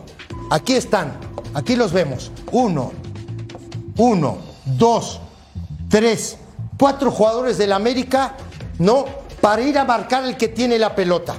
Aquí 0.50 0.74
están. 0.74 1.14
Aquí 1.54 1.74
los 1.74 1.92
vemos. 1.92 2.30
Uno. 2.52 2.92
Uno, 3.96 4.38
dos, 4.64 5.20
tres, 5.90 6.36
cuatro 6.78 7.10
jugadores 7.10 7.58
del 7.58 7.72
América, 7.72 8.36
¿no? 8.78 9.04
Para 9.40 9.62
ir 9.62 9.78
a 9.78 9.84
marcar 9.84 10.24
el 10.24 10.36
que 10.36 10.48
tiene 10.48 10.78
la 10.78 10.94
pelota. 10.94 11.34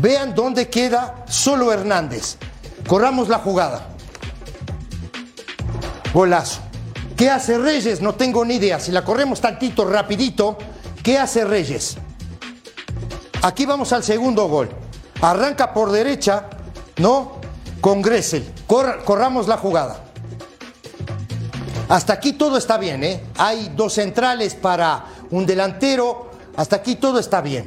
Vean 0.00 0.34
dónde 0.34 0.68
queda 0.68 1.24
solo 1.28 1.72
Hernández. 1.72 2.36
Corramos 2.86 3.28
la 3.28 3.38
jugada. 3.38 3.88
Golazo. 6.12 6.60
¿Qué 7.16 7.30
hace 7.30 7.58
Reyes? 7.58 8.00
No 8.00 8.14
tengo 8.14 8.44
ni 8.44 8.54
idea. 8.56 8.78
Si 8.78 8.92
la 8.92 9.04
corremos 9.04 9.40
tantito, 9.40 9.84
rapidito, 9.84 10.56
¿qué 11.02 11.18
hace 11.18 11.44
Reyes? 11.44 11.96
Aquí 13.42 13.64
vamos 13.66 13.92
al 13.92 14.02
segundo 14.04 14.48
gol. 14.48 14.68
Arranca 15.22 15.72
por 15.72 15.90
derecha, 15.92 16.44
¿no? 16.98 17.36
Con 17.80 18.02
Gressel. 18.02 18.44
Corra- 18.66 19.02
corramos 19.04 19.48
la 19.48 19.56
jugada. 19.56 20.02
Hasta 21.88 22.12
aquí 22.14 22.32
todo 22.34 22.58
está 22.58 22.76
bien, 22.78 23.02
¿eh? 23.04 23.22
Hay 23.38 23.72
dos 23.74 23.94
centrales 23.94 24.54
para 24.54 25.04
un 25.30 25.46
delantero. 25.46 26.25
Hasta 26.56 26.76
aquí 26.76 26.96
todo 26.96 27.18
está 27.18 27.40
bien. 27.40 27.66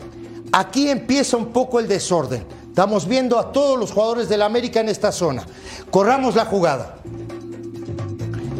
Aquí 0.52 0.90
empieza 0.90 1.38
un 1.38 1.48
poco 1.48 1.80
el 1.80 1.88
desorden. 1.88 2.46
Estamos 2.68 3.08
viendo 3.08 3.38
a 3.38 3.52
todos 3.52 3.78
los 3.80 3.92
jugadores 3.92 4.30
del 4.30 4.42
América 4.42 4.80
en 4.80 4.90
esta 4.90 5.12
zona. 5.12 5.46
Corramos 5.92 6.36
la 6.36 6.46
jugada. 6.46 6.96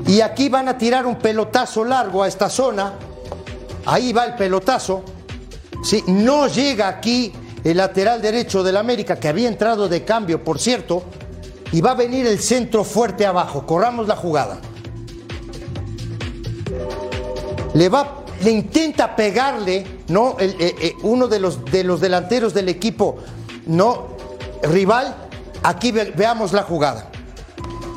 Y 0.06 0.22
aquí 0.22 0.50
van 0.50 0.68
a 0.68 0.78
tirar 0.78 1.06
un 1.06 1.18
pelotazo 1.18 1.86
largo 1.86 2.24
a 2.24 2.28
esta 2.28 2.50
zona. 2.50 2.96
Ahí 3.86 4.12
va 4.12 4.26
el 4.26 4.36
pelotazo. 4.36 5.04
Sí, 5.84 6.04
no 6.08 6.48
llega 6.48 6.88
aquí 6.88 7.32
el 7.64 7.78
lateral 7.78 8.22
derecho 8.22 8.64
del 8.64 8.78
América, 8.78 9.20
que 9.20 9.28
había 9.28 9.48
entrado 9.48 9.88
de 9.88 10.04
cambio, 10.04 10.44
por 10.44 10.60
cierto. 10.60 11.04
Y 11.72 11.82
va 11.82 11.92
a 11.92 11.96
venir 11.96 12.26
el 12.26 12.40
centro 12.40 12.84
fuerte 12.84 13.26
abajo. 13.26 13.66
Corramos 13.66 14.08
la 14.08 14.16
jugada. 14.16 14.60
Le 17.74 17.88
va, 17.88 18.26
le 18.42 18.52
intenta 18.52 19.16
pegarle, 19.16 19.86
¿no? 20.08 20.36
Eh, 20.40 20.56
eh, 20.60 20.94
uno 21.04 21.28
de 21.28 21.40
los, 21.40 21.64
de 21.66 21.84
los 21.84 22.00
delanteros 22.02 22.54
del 22.54 22.70
equipo, 22.70 23.18
¿no? 23.66 24.10
Rival. 24.64 25.16
Aquí 25.64 25.92
ve- 25.92 26.14
veamos 26.16 26.54
la 26.54 26.64
jugada. 26.64 27.10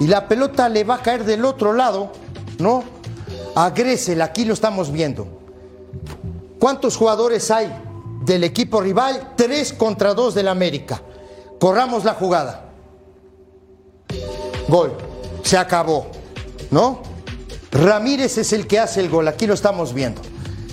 Y 0.00 0.06
la 0.08 0.26
pelota 0.26 0.68
le 0.68 0.82
va 0.84 0.96
a 0.96 1.02
caer 1.02 1.24
del 1.24 1.44
otro 1.44 1.72
lado, 1.72 2.10
¿no? 2.58 2.82
A 3.54 3.70
Gressel, 3.70 4.20
aquí 4.22 4.44
lo 4.44 4.54
estamos 4.54 4.90
viendo. 4.90 5.26
¿Cuántos 6.58 6.96
jugadores 6.96 7.50
hay 7.50 7.72
del 8.24 8.44
equipo 8.44 8.80
rival? 8.80 9.34
Tres 9.36 9.72
contra 9.72 10.14
dos 10.14 10.34
del 10.34 10.48
América. 10.48 11.00
Corramos 11.60 12.04
la 12.04 12.14
jugada. 12.14 12.64
Gol. 14.68 14.92
Se 15.42 15.56
acabó. 15.56 16.06
¿No? 16.70 17.02
Ramírez 17.70 18.38
es 18.38 18.52
el 18.52 18.66
que 18.66 18.78
hace 18.78 19.00
el 19.00 19.08
gol. 19.08 19.28
Aquí 19.28 19.46
lo 19.46 19.54
estamos 19.54 19.92
viendo. 19.92 20.20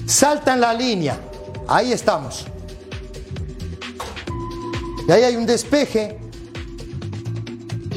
Saltan 0.10 0.60
la 0.60 0.74
línea. 0.74 1.20
Ahí 1.68 1.94
estamos. 1.94 2.46
Y 5.08 5.12
ahí 5.12 5.22
hay 5.24 5.36
un 5.36 5.46
despeje. 5.46 6.18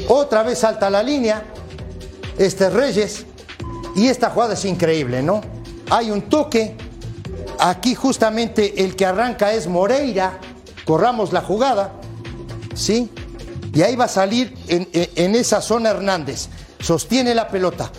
Otra 0.07 0.43
vez 0.43 0.59
salta 0.59 0.91
la 0.91 1.01
línea. 1.01 1.43
Este 2.37 2.67
es 2.67 2.73
Reyes. 2.73 3.25
Y 3.95 4.07
esta 4.07 4.29
jugada 4.29 4.53
es 4.53 4.63
increíble, 4.65 5.23
¿no? 5.23 5.41
Hay 5.89 6.11
un 6.11 6.21
toque. 6.29 6.75
Aquí 7.59 7.95
justamente 7.95 8.83
el 8.83 8.95
que 8.95 9.07
arranca 9.07 9.51
es 9.53 9.65
Moreira. 9.67 10.39
Corramos 10.85 11.33
la 11.33 11.41
jugada. 11.41 11.93
¿Sí? 12.75 13.09
Y 13.73 13.81
ahí 13.81 13.95
va 13.95 14.05
a 14.05 14.09
salir 14.09 14.53
en- 14.67 14.87
en 14.93 15.33
esa 15.33 15.61
zona 15.61 15.89
Hernández. 15.89 16.47
Sostiene 16.79 17.33
la 17.33 17.47
pelota. 17.47 17.89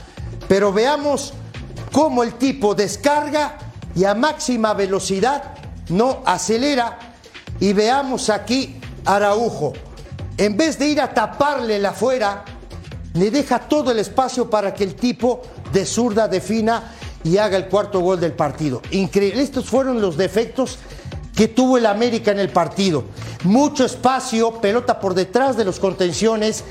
Pero 0.46 0.72
veamos 0.72 1.32
cómo 1.90 2.22
el 2.22 2.34
tipo 2.34 2.76
descarga 2.76 3.58
y 3.94 4.04
a 4.04 4.14
máxima 4.14 4.74
velocidad 4.74 5.54
no 5.88 6.22
acelera. 6.24 6.98
Y 7.60 7.72
veamos 7.72 8.30
aquí 8.30 8.80
Araujo. 9.04 9.72
En 10.36 10.56
vez 10.56 10.78
de 10.78 10.88
ir 10.88 11.00
a 11.00 11.14
taparle 11.14 11.78
la 11.78 11.92
fuera, 11.92 12.44
le 13.14 13.30
deja 13.30 13.60
todo 13.60 13.92
el 13.92 14.00
espacio 14.00 14.50
para 14.50 14.74
que 14.74 14.84
el 14.84 14.96
tipo 14.96 15.42
de 15.72 15.86
zurda 15.86 16.26
defina 16.26 16.92
y 17.22 17.38
haga 17.38 17.56
el 17.56 17.66
cuarto 17.66 18.00
gol 18.00 18.18
del 18.18 18.32
partido. 18.32 18.82
Increíble. 18.90 19.42
Estos 19.42 19.66
fueron 19.66 20.00
los 20.00 20.16
defectos 20.16 20.78
que 21.34 21.48
tuvo 21.48 21.78
el 21.78 21.86
América 21.86 22.32
en 22.32 22.38
el 22.38 22.48
partido. 22.48 23.04
Mucho 23.44 23.84
espacio, 23.84 24.60
pelota 24.60 25.00
por 25.00 25.14
detrás 25.14 25.56
de 25.56 25.64
los 25.64 25.78
contenciones, 25.78 26.64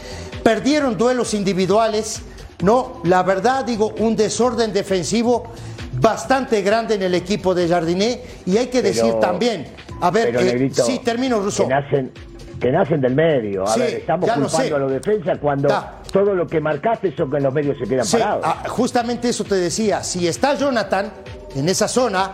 perdieron 0.43 0.97
duelos 0.97 1.33
individuales. 1.33 2.21
No, 2.61 3.01
la 3.03 3.23
verdad 3.23 3.65
digo, 3.65 3.93
un 3.99 4.15
desorden 4.15 4.71
defensivo 4.73 5.51
bastante 5.99 6.61
grande 6.61 6.95
en 6.95 7.03
el 7.03 7.13
equipo 7.15 7.53
de 7.53 7.67
Jardiné 7.67 8.21
y 8.45 8.57
hay 8.57 8.67
que 8.67 8.81
decir 8.81 9.13
también, 9.21 9.65
a 10.01 10.11
ver, 10.11 10.35
eh, 10.35 10.43
Negrito, 10.43 10.83
sí, 10.85 10.99
termino, 11.03 11.39
Russo. 11.39 11.63
Que 11.63 11.69
nacen, 11.69 12.11
que 12.59 12.71
nacen 12.71 13.01
del 13.01 13.15
medio. 13.15 13.63
A 13.63 13.67
Sí, 13.73 13.79
ver, 13.79 13.93
estamos 13.95 14.27
lo 14.27 14.35
culpando 14.35 14.75
a 14.75 14.79
los 14.79 14.91
defensas 14.91 15.37
cuando 15.39 15.69
todo 16.11 16.33
lo 16.35 16.47
que 16.47 16.59
marcaste 16.59 17.15
son 17.15 17.31
que 17.31 17.39
los 17.39 17.53
medios 17.53 17.77
se 17.77 17.85
quedan 17.87 18.05
Sí, 18.05 18.17
parados. 18.17 18.43
ah, 18.45 18.63
justamente 18.67 19.29
eso 19.29 19.43
te 19.43 19.55
decía. 19.55 20.03
Si 20.03 20.27
está 20.27 20.55
Jonathan 20.55 21.11
en 21.55 21.69
esa 21.69 21.87
zona, 21.87 22.31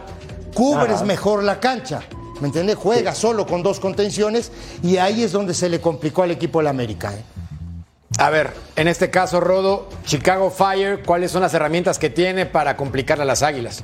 cubres 0.54 0.98
Ajá. 0.98 1.06
mejor 1.06 1.44
la 1.44 1.60
cancha. 1.60 2.02
¿Me 2.42 2.48
entiendes? 2.48 2.78
Juega 2.78 3.14
solo 3.14 3.46
con 3.46 3.62
dos 3.64 3.82
contenciones 3.82 4.52
y 4.82 4.96
ahí 4.98 5.24
es 5.24 5.34
donde 5.34 5.54
se 5.54 5.68
le 5.68 5.82
complicó 5.82 6.24
al 6.24 6.32
equipo 6.32 6.60
del 6.60 6.68
América. 6.68 7.14
¿eh? 7.14 7.22
A 8.20 8.30
ver, 8.30 8.52
en 8.76 8.88
este 8.90 9.10
caso, 9.10 9.40
Rodo, 9.40 9.90
Chicago 10.06 10.52
Fire, 10.52 11.00
¿cuáles 11.06 11.32
son 11.32 11.42
las 11.42 11.54
herramientas 11.54 11.98
que 11.98 12.10
tiene 12.10 12.46
para 12.46 12.76
complicarle 12.76 13.24
a 13.24 13.26
las 13.26 13.44
águilas? 13.44 13.84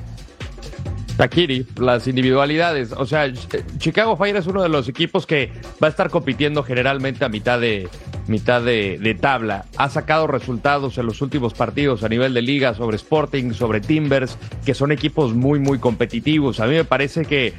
Takiri, 1.16 1.66
las 1.78 2.06
individualidades. 2.06 2.92
O 2.92 3.06
sea, 3.06 3.26
Ch- 3.28 3.64
Chicago 3.78 4.14
Fire 4.18 4.36
es 4.36 4.46
uno 4.46 4.62
de 4.62 4.68
los 4.68 4.86
equipos 4.90 5.26
que 5.26 5.50
va 5.82 5.86
a 5.86 5.90
estar 5.90 6.10
compitiendo 6.10 6.62
generalmente 6.62 7.24
a 7.24 7.30
mitad 7.30 7.58
de 7.58 7.88
mitad 8.26 8.60
de 8.60 9.16
tabla. 9.18 9.64
Ha 9.78 9.88
sacado 9.88 10.26
resultados 10.26 10.98
en 10.98 11.06
los 11.06 11.22
últimos 11.22 11.54
partidos 11.54 12.04
a 12.04 12.08
nivel 12.10 12.34
de 12.34 12.42
liga 12.42 12.74
sobre 12.74 12.96
Sporting, 12.96 13.52
sobre 13.54 13.80
Timbers, 13.80 14.36
que 14.66 14.74
son 14.74 14.92
equipos 14.92 15.32
muy, 15.32 15.58
muy 15.60 15.78
competitivos. 15.78 16.60
A 16.60 16.66
mí 16.66 16.74
me 16.74 16.84
parece 16.84 17.24
que 17.24 17.54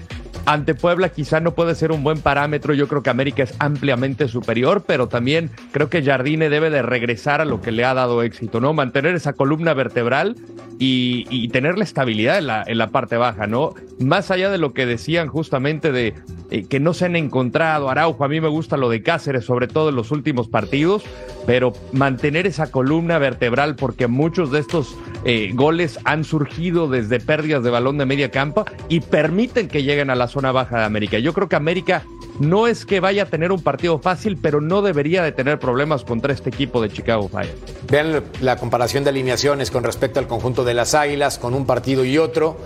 ante 0.47 0.75
Puebla 0.75 1.10
quizá 1.10 1.41
no 1.41 1.53
puede 1.53 1.75
ser 1.75 1.91
un 1.91 2.03
buen 2.03 2.21
parámetro. 2.21 2.73
Yo 2.73 2.88
creo 2.88 3.03
que 3.03 3.10
América 3.10 3.43
es 3.43 3.53
ampliamente 3.60 4.29
superior, 4.29 4.86
pero 4.88 5.10
también 5.10 5.51
creo 5.73 5.89
que 5.89 6.01
Jardine 6.01 6.49
debe 6.49 6.69
de 6.69 6.81
regresar 6.81 7.41
a 7.41 7.45
lo 7.45 7.60
que 7.60 7.73
le 7.73 7.83
ha 7.83 7.93
dado 7.93 8.23
éxito, 8.23 8.62
¿no? 8.62 8.73
Mantener 8.73 9.13
esa 9.13 9.33
columna 9.33 9.73
vertebral 9.73 10.38
y, 10.79 11.25
y 11.29 11.49
tener 11.49 11.77
la 11.77 11.83
estabilidad 11.83 12.38
en 12.38 12.47
la, 12.47 12.63
en 12.65 12.77
la 12.77 12.88
parte 12.91 13.17
baja, 13.17 13.45
¿no? 13.45 13.73
Más 13.99 14.31
allá 14.31 14.49
de 14.49 14.57
lo 14.57 14.73
que 14.73 14.86
decían 14.86 15.27
justamente 15.27 15.91
de 15.91 16.13
eh, 16.49 16.63
que 16.63 16.79
no 16.79 16.93
se 16.93 17.05
han 17.05 17.17
encontrado, 17.17 17.89
Araujo, 17.89 18.23
a 18.23 18.29
mí 18.29 18.39
me 18.39 18.47
gusta 18.47 18.77
lo 18.77 18.89
de 18.89 19.03
Cáceres, 19.03 19.43
sobre 19.43 19.67
todo 19.67 19.89
en 19.89 19.95
los 19.97 20.12
últimos 20.12 20.47
partidos, 20.47 21.03
pero 21.45 21.73
mantener 21.91 22.47
esa 22.47 22.71
columna 22.71 23.17
vertebral 23.19 23.75
porque 23.75 24.07
muchos 24.07 24.51
de 24.51 24.60
estos 24.60 24.97
eh, 25.25 25.51
goles 25.53 25.99
han 26.05 26.23
surgido 26.23 26.88
desde 26.88 27.19
pérdidas 27.19 27.63
de 27.63 27.69
balón 27.69 27.97
de 27.97 28.05
media 28.05 28.31
campo 28.31 28.63
y 28.88 29.01
permiten 29.01 29.67
que 29.67 29.83
lleguen 29.83 30.10
a 30.10 30.15
la 30.15 30.29
zona 30.38 30.52
baja 30.52 30.78
de 30.78 30.84
América. 30.86 31.17
Yo 31.17 31.34
creo 31.34 31.50
que 31.50 31.56
América 31.56 32.04
no 32.39 32.67
es 32.67 32.86
que 32.86 33.00
vaya 33.00 33.23
a 33.23 33.26
tener 33.26 33.52
un 33.52 33.63
partido 33.63 33.97
fácil, 33.97 34.38
pero 34.38 34.62
no 34.62 34.84
debería 34.84 35.23
de 35.23 35.32
tener 35.32 35.58
problemas 35.58 36.04
contra 36.04 36.32
este 36.32 36.50
equipo 36.50 36.80
de 36.80 36.89
Chicago 36.89 37.28
Fire. 37.28 37.56
Vean 37.89 38.23
la 38.41 38.58
comparación 38.58 39.04
de 39.04 39.10
alineaciones 39.10 39.71
con 39.71 39.84
respecto 39.84 40.19
al 40.19 40.28
conjunto 40.28 40.63
de 40.63 40.76
las 40.76 40.93
Águilas, 40.93 41.39
con 41.39 41.56
un 41.56 41.65
partido 41.65 42.06
y 42.06 42.19
otro. 42.19 42.58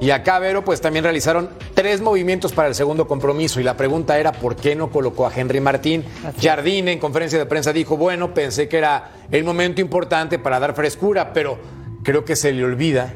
Y 0.00 0.10
acá, 0.10 0.38
Vero, 0.38 0.64
pues 0.64 0.80
también 0.80 1.02
realizaron 1.02 1.48
tres 1.74 2.00
movimientos 2.00 2.52
para 2.52 2.68
el 2.68 2.76
segundo 2.76 3.08
compromiso. 3.08 3.58
Y 3.58 3.64
la 3.64 3.76
pregunta 3.76 4.16
era, 4.16 4.30
¿por 4.30 4.54
qué 4.54 4.76
no 4.76 4.90
colocó 4.90 5.26
a 5.26 5.32
Henry 5.34 5.60
Martín? 5.60 6.04
Jardine 6.40 6.92
en 6.92 7.00
conferencia 7.00 7.40
de 7.40 7.46
prensa 7.46 7.72
dijo, 7.72 7.96
bueno, 7.96 8.32
pensé 8.34 8.68
que 8.68 8.78
era 8.78 9.10
el 9.32 9.42
momento 9.42 9.80
importante 9.80 10.38
para 10.38 10.60
dar 10.60 10.76
frescura, 10.76 11.32
pero 11.32 11.58
creo 12.04 12.24
que 12.24 12.36
se 12.36 12.52
le 12.52 12.62
olvida 12.62 13.12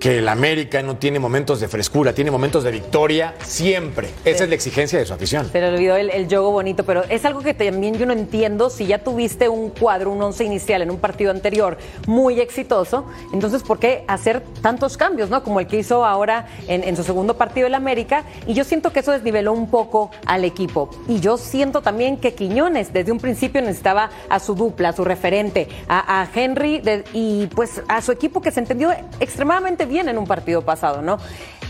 que 0.00 0.18
el 0.18 0.28
América 0.28 0.82
no 0.82 0.96
tiene 0.96 1.18
momentos 1.18 1.60
de 1.60 1.68
frescura, 1.68 2.14
tiene 2.14 2.30
momentos 2.30 2.64
de 2.64 2.70
victoria 2.70 3.34
siempre. 3.44 4.08
Esa 4.24 4.44
es 4.44 4.48
la 4.48 4.54
exigencia 4.54 4.98
de 4.98 5.04
su 5.04 5.12
afición. 5.12 5.50
Se 5.52 5.60
le 5.60 5.68
olvidó 5.68 5.94
el, 5.96 6.08
el 6.08 6.26
juego 6.26 6.50
bonito, 6.52 6.84
pero 6.84 7.04
es 7.10 7.24
algo 7.26 7.40
que 7.42 7.52
también 7.52 7.94
yo 7.98 8.06
no 8.06 8.14
entiendo. 8.14 8.70
Si 8.70 8.86
ya 8.86 8.98
tuviste 9.04 9.50
un 9.50 9.68
cuadro, 9.68 10.10
un 10.10 10.22
once 10.22 10.42
inicial 10.42 10.80
en 10.80 10.90
un 10.90 10.98
partido 10.98 11.30
anterior 11.30 11.76
muy 12.06 12.40
exitoso, 12.40 13.04
entonces 13.34 13.62
¿por 13.62 13.78
qué 13.78 14.04
hacer 14.08 14.42
tantos 14.62 14.96
cambios, 14.96 15.28
no? 15.28 15.42
Como 15.44 15.60
el 15.60 15.66
que 15.66 15.78
hizo 15.78 16.04
ahora 16.06 16.46
en, 16.66 16.82
en 16.82 16.96
su 16.96 17.02
segundo 17.04 17.36
partido 17.36 17.66
el 17.66 17.74
América. 17.74 18.24
Y 18.46 18.54
yo 18.54 18.64
siento 18.64 18.94
que 18.94 19.00
eso 19.00 19.12
desniveló 19.12 19.52
un 19.52 19.68
poco 19.70 20.10
al 20.24 20.46
equipo. 20.46 20.88
Y 21.08 21.20
yo 21.20 21.36
siento 21.36 21.82
también 21.82 22.16
que 22.16 22.32
Quiñones 22.32 22.92
desde 22.94 23.12
un 23.12 23.18
principio 23.20 23.60
necesitaba 23.60 24.08
a 24.30 24.40
su 24.40 24.54
dupla, 24.54 24.88
a 24.88 24.92
su 24.94 25.04
referente, 25.04 25.68
a, 25.88 26.22
a 26.22 26.28
Henry 26.34 26.78
de- 26.80 27.04
y 27.12 27.48
pues 27.48 27.82
a 27.86 28.00
su 28.00 28.12
equipo 28.12 28.40
que 28.40 28.50
se 28.50 28.60
entendió 28.60 28.90
extremadamente 29.20 29.84
bien 29.90 30.08
en 30.08 30.16
un 30.16 30.26
partido 30.26 30.62
pasado, 30.62 31.02
¿no? 31.02 31.18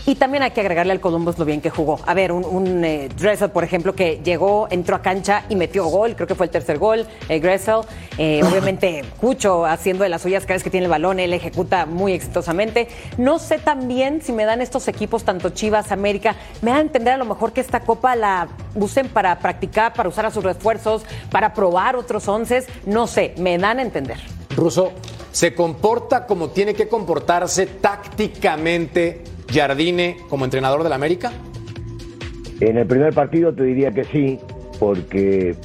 Y 0.05 0.15
también 0.15 0.41
hay 0.41 0.51
que 0.51 0.61
agregarle 0.61 0.93
al 0.93 0.99
Columbus 0.99 1.37
lo 1.37 1.45
bien 1.45 1.61
que 1.61 1.69
jugó. 1.69 1.99
A 2.07 2.13
ver, 2.13 2.31
un, 2.31 2.43
un 2.43 2.83
eh, 2.83 3.07
Dressel, 3.15 3.51
por 3.51 3.63
ejemplo, 3.63 3.93
que 3.93 4.19
llegó, 4.23 4.67
entró 4.71 4.95
a 4.95 5.01
cancha 5.01 5.43
y 5.47 5.55
metió 5.55 5.85
gol, 5.85 6.15
creo 6.15 6.27
que 6.27 6.33
fue 6.33 6.47
el 6.47 6.51
tercer 6.51 6.79
gol, 6.79 7.05
eh, 7.29 7.39
Gressel. 7.39 7.81
Eh, 8.17 8.41
obviamente, 8.43 9.03
Cucho 9.19 9.65
haciendo 9.65 10.03
de 10.03 10.09
las 10.09 10.23
suyas 10.23 10.43
cada 10.43 10.55
vez 10.55 10.63
que 10.63 10.71
tiene 10.71 10.85
el 10.85 10.89
balón, 10.89 11.19
él 11.19 11.33
ejecuta 11.33 11.85
muy 11.85 12.13
exitosamente. 12.13 12.87
No 13.17 13.37
sé 13.37 13.59
también 13.59 14.21
si 14.23 14.31
me 14.31 14.45
dan 14.45 14.61
estos 14.61 14.87
equipos, 14.87 15.23
tanto 15.23 15.49
Chivas, 15.49 15.91
América, 15.91 16.35
me 16.61 16.71
dan 16.71 16.79
a 16.79 16.81
entender 16.81 17.13
a 17.13 17.17
lo 17.17 17.25
mejor 17.25 17.53
que 17.53 17.61
esta 17.61 17.81
copa 17.81 18.15
la 18.15 18.47
usen 18.73 19.07
para 19.07 19.37
practicar, 19.37 19.93
para 19.93 20.09
usar 20.09 20.25
a 20.25 20.31
sus 20.31 20.43
refuerzos, 20.43 21.03
para 21.29 21.53
probar 21.53 21.95
otros 21.95 22.27
onces. 22.27 22.67
No 22.85 23.05
sé, 23.05 23.35
me 23.37 23.57
dan 23.59 23.77
a 23.77 23.81
entender. 23.83 24.17
Russo, 24.55 24.91
¿se 25.31 25.53
comporta 25.53 26.25
como 26.25 26.49
tiene 26.49 26.73
que 26.73 26.87
comportarse 26.87 27.65
tácticamente 27.65 29.21
Jardine 29.51 30.17
como 30.29 30.45
entrenador 30.45 30.83
del 30.83 30.93
América? 30.93 31.31
En 32.59 32.77
el 32.77 32.85
primer 32.85 33.13
partido 33.13 33.53
te 33.53 33.63
diría 33.63 33.91
que 33.91 34.03
sí, 34.05 34.39
porque 34.79 35.55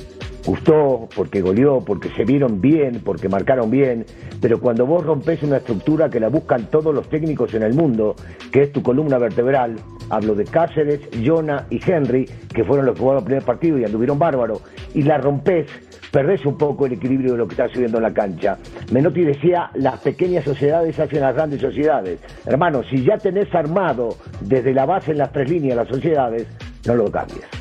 gustó, 0.46 1.08
porque 1.14 1.42
goleó, 1.42 1.80
porque 1.80 2.08
se 2.10 2.24
vieron 2.24 2.60
bien, 2.60 3.02
porque 3.04 3.28
marcaron 3.28 3.70
bien, 3.70 4.06
pero 4.40 4.60
cuando 4.60 4.86
vos 4.86 5.04
rompes 5.04 5.42
una 5.42 5.56
estructura 5.58 6.08
que 6.08 6.20
la 6.20 6.28
buscan 6.28 6.70
todos 6.70 6.94
los 6.94 7.08
técnicos 7.08 7.52
en 7.54 7.64
el 7.64 7.74
mundo, 7.74 8.14
que 8.52 8.62
es 8.62 8.72
tu 8.72 8.82
columna 8.82 9.18
vertebral, 9.18 9.76
hablo 10.08 10.34
de 10.34 10.44
Cáceres, 10.44 11.00
Jonah 11.24 11.66
y 11.68 11.80
Henry, 11.84 12.28
que 12.54 12.64
fueron 12.64 12.86
los 12.86 12.94
que 12.94 13.00
jugaron 13.00 13.22
el 13.22 13.26
primer 13.26 13.42
partido 13.42 13.78
y 13.78 13.84
anduvieron 13.84 14.18
bárbaro, 14.18 14.60
y 14.94 15.02
la 15.02 15.18
rompes, 15.18 15.66
perdés 16.12 16.46
un 16.46 16.56
poco 16.56 16.86
el 16.86 16.92
equilibrio 16.92 17.32
de 17.32 17.38
lo 17.38 17.48
que 17.48 17.54
está 17.54 17.68
subiendo 17.68 17.98
en 17.98 18.04
la 18.04 18.14
cancha. 18.14 18.56
Menotti 18.92 19.22
decía, 19.22 19.70
las 19.74 20.00
pequeñas 20.00 20.44
sociedades 20.44 20.98
hacen 20.98 21.20
las 21.20 21.34
grandes 21.34 21.60
sociedades. 21.60 22.20
Hermano, 22.46 22.82
si 22.84 23.04
ya 23.04 23.18
tenés 23.18 23.52
armado 23.52 24.16
desde 24.40 24.72
la 24.72 24.86
base 24.86 25.10
en 25.10 25.18
las 25.18 25.32
tres 25.32 25.50
líneas 25.50 25.76
las 25.76 25.88
sociedades, 25.88 26.46
no 26.86 26.94
lo 26.94 27.10
cambies. 27.10 27.55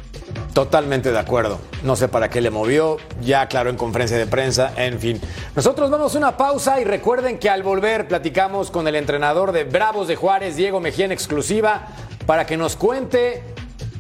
Totalmente 0.56 1.12
de 1.12 1.20
acuerdo. 1.20 1.60
No 1.84 1.98
sé 1.98 2.08
para 2.08 2.30
qué 2.30 2.40
le 2.40 2.50
movió, 2.50 2.96
ya 3.20 3.42
aclaró 3.42 3.70
en 3.70 3.76
conferencia 3.76 4.18
de 4.18 4.26
prensa, 4.26 4.72
en 4.78 5.02
fin. 5.02 5.20
Nosotros 5.54 5.92
vamos 5.92 6.16
a 6.16 6.18
una 6.18 6.38
pausa 6.38 6.80
y 6.80 6.86
recuerden 6.86 7.40
que 7.40 7.50
al 7.50 7.62
volver 7.62 8.08
platicamos 8.08 8.72
con 8.72 8.88
el 8.88 8.96
entrenador 8.96 9.52
de 9.52 9.66
Bravos 9.66 10.08
de 10.08 10.16
Juárez, 10.16 10.56
Diego 10.56 10.80
Mejía 10.80 11.04
en 11.04 11.12
exclusiva, 11.12 11.88
para 12.26 12.46
que 12.46 12.56
nos 12.56 12.78
cuente 12.78 13.44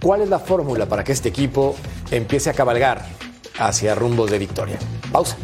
cuál 0.01 0.21
es 0.21 0.29
la 0.29 0.39
fórmula 0.39 0.85
para 0.85 1.03
que 1.03 1.11
este 1.11 1.27
equipo 1.27 1.75
empiece 2.09 2.49
a 2.49 2.53
cabalgar 2.53 3.03
hacia 3.59 3.93
rumbos 3.93 4.31
de 4.31 4.39
victoria. 4.39 4.79
Pausa. 5.11 5.35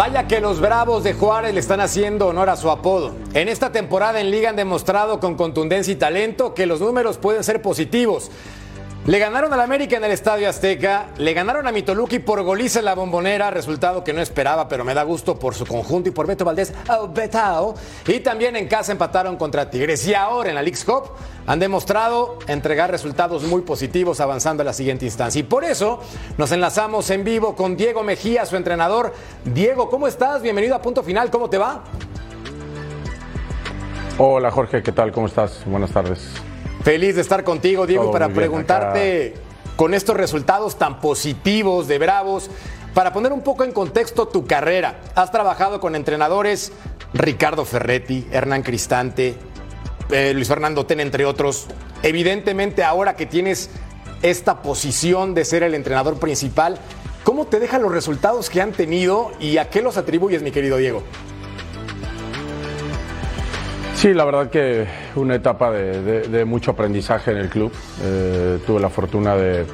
Vaya 0.00 0.26
que 0.26 0.40
los 0.40 0.62
Bravos 0.62 1.04
de 1.04 1.12
Juárez 1.12 1.52
le 1.52 1.60
están 1.60 1.78
haciendo 1.78 2.28
honor 2.28 2.48
a 2.48 2.56
su 2.56 2.70
apodo. 2.70 3.14
En 3.34 3.48
esta 3.48 3.70
temporada 3.70 4.18
en 4.18 4.30
Liga 4.30 4.48
han 4.48 4.56
demostrado 4.56 5.20
con 5.20 5.34
contundencia 5.34 5.92
y 5.92 5.96
talento 5.96 6.54
que 6.54 6.64
los 6.64 6.80
números 6.80 7.18
pueden 7.18 7.44
ser 7.44 7.60
positivos. 7.60 8.30
Le 9.06 9.18
ganaron 9.18 9.50
al 9.54 9.60
América 9.60 9.96
en 9.96 10.04
el 10.04 10.10
Estadio 10.10 10.46
Azteca, 10.46 11.06
le 11.16 11.32
ganaron 11.32 11.66
a 11.66 11.72
Mitoluki 11.72 12.18
por 12.18 12.42
goliza 12.42 12.80
en 12.80 12.84
la 12.84 12.94
bombonera, 12.94 13.50
resultado 13.50 14.04
que 14.04 14.12
no 14.12 14.20
esperaba, 14.20 14.68
pero 14.68 14.84
me 14.84 14.92
da 14.92 15.04
gusto 15.04 15.38
por 15.38 15.54
su 15.54 15.64
conjunto 15.64 16.10
y 16.10 16.12
por 16.12 16.26
Beto 16.26 16.44
Valdés, 16.44 16.74
oh, 16.90 17.08
Betao. 17.08 17.74
Y 18.06 18.20
también 18.20 18.56
en 18.56 18.68
casa 18.68 18.92
empataron 18.92 19.36
contra 19.38 19.70
Tigres. 19.70 20.06
Y 20.06 20.12
ahora 20.12 20.50
en 20.50 20.54
la 20.54 20.60
League's 20.60 20.84
Cup 20.84 21.12
han 21.46 21.58
demostrado 21.58 22.38
entregar 22.46 22.90
resultados 22.90 23.42
muy 23.44 23.62
positivos 23.62 24.20
avanzando 24.20 24.60
a 24.60 24.66
la 24.66 24.74
siguiente 24.74 25.06
instancia. 25.06 25.40
Y 25.40 25.44
por 25.44 25.64
eso 25.64 26.00
nos 26.36 26.52
enlazamos 26.52 27.08
en 27.08 27.24
vivo 27.24 27.56
con 27.56 27.78
Diego 27.78 28.02
Mejía, 28.02 28.44
su 28.44 28.56
entrenador. 28.56 29.14
Diego, 29.46 29.88
¿cómo 29.88 30.08
estás? 30.08 30.42
Bienvenido 30.42 30.74
a 30.74 30.82
Punto 30.82 31.02
Final, 31.02 31.30
¿cómo 31.30 31.48
te 31.48 31.56
va? 31.56 31.84
Hola 34.18 34.50
Jorge, 34.50 34.82
¿qué 34.82 34.92
tal? 34.92 35.10
¿Cómo 35.10 35.26
estás? 35.26 35.62
Buenas 35.64 35.90
tardes. 35.90 36.49
Feliz 36.82 37.14
de 37.14 37.20
estar 37.20 37.44
contigo, 37.44 37.86
Diego, 37.86 38.04
Todo 38.04 38.12
para 38.12 38.28
preguntarte 38.30 39.34
con 39.76 39.92
estos 39.92 40.16
resultados 40.16 40.78
tan 40.78 41.00
positivos 41.00 41.88
de 41.88 41.98
Bravos, 41.98 42.50
para 42.94 43.12
poner 43.12 43.32
un 43.32 43.42
poco 43.42 43.64
en 43.64 43.72
contexto 43.72 44.28
tu 44.28 44.46
carrera. 44.46 45.00
Has 45.14 45.30
trabajado 45.30 45.80
con 45.80 45.94
entrenadores 45.94 46.72
Ricardo 47.12 47.64
Ferretti, 47.64 48.26
Hernán 48.30 48.62
Cristante, 48.62 49.34
eh, 50.10 50.32
Luis 50.34 50.48
Fernando 50.48 50.86
Ten, 50.86 51.00
entre 51.00 51.24
otros. 51.24 51.66
Evidentemente, 52.02 52.82
ahora 52.82 53.14
que 53.14 53.26
tienes 53.26 53.70
esta 54.22 54.62
posición 54.62 55.34
de 55.34 55.44
ser 55.44 55.62
el 55.62 55.74
entrenador 55.74 56.18
principal, 56.18 56.78
¿cómo 57.24 57.46
te 57.46 57.60
dejan 57.60 57.82
los 57.82 57.92
resultados 57.92 58.50
que 58.50 58.60
han 58.60 58.72
tenido 58.72 59.32
y 59.38 59.58
a 59.58 59.70
qué 59.70 59.82
los 59.82 59.96
atribuyes, 59.96 60.42
mi 60.42 60.50
querido 60.50 60.78
Diego? 60.78 61.02
Sí, 64.00 64.14
la 64.14 64.24
verdad 64.24 64.48
que 64.48 64.86
una 65.16 65.34
etapa 65.34 65.70
de, 65.70 66.46
mucho 66.46 66.70
aprendizaje 66.70 67.32
en 67.32 67.36
el 67.36 67.50
club. 67.50 67.70
Eh, 68.02 68.58
tuve 68.66 68.80
la 68.80 68.88
fortuna 68.88 69.36
de, 69.36 69.66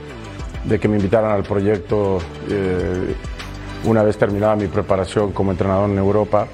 que 0.80 0.88
me 0.88 0.96
invitaran 0.96 1.30
al 1.30 1.44
proyecto 1.44 2.18
eh, 2.50 3.14
una 3.84 4.02
vez 4.02 4.18
terminada 4.18 4.56
mi 4.56 4.66
preparación 4.66 5.30
como 5.30 5.52
entrenador 5.52 5.88
en 5.88 5.98
Europa. 5.98 6.48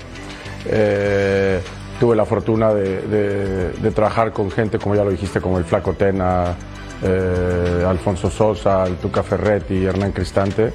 Eh, 0.66 1.62
tuve 1.98 2.14
la 2.14 2.26
fortuna 2.26 2.74
de, 2.74 3.90
trabajar 3.94 4.34
con 4.34 4.50
gente, 4.50 4.78
como 4.78 4.94
ya 4.94 5.02
lo 5.02 5.10
dijiste, 5.10 5.40
como 5.40 5.56
el 5.56 5.64
Flaco 5.64 5.94
Tena, 5.94 6.54
Alfonso 7.88 8.28
Sosa, 8.28 8.84
el 8.84 8.96
Tuca 8.96 9.22
Ferretti, 9.22 9.82
Hernán 9.82 10.12
Cristante. 10.12 10.74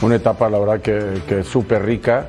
Una 0.00 0.16
etapa, 0.16 0.50
la 0.50 0.58
verdad, 0.58 0.80
que, 0.80 1.22
que 1.24 1.44
súper 1.44 1.84
rica. 1.84 2.26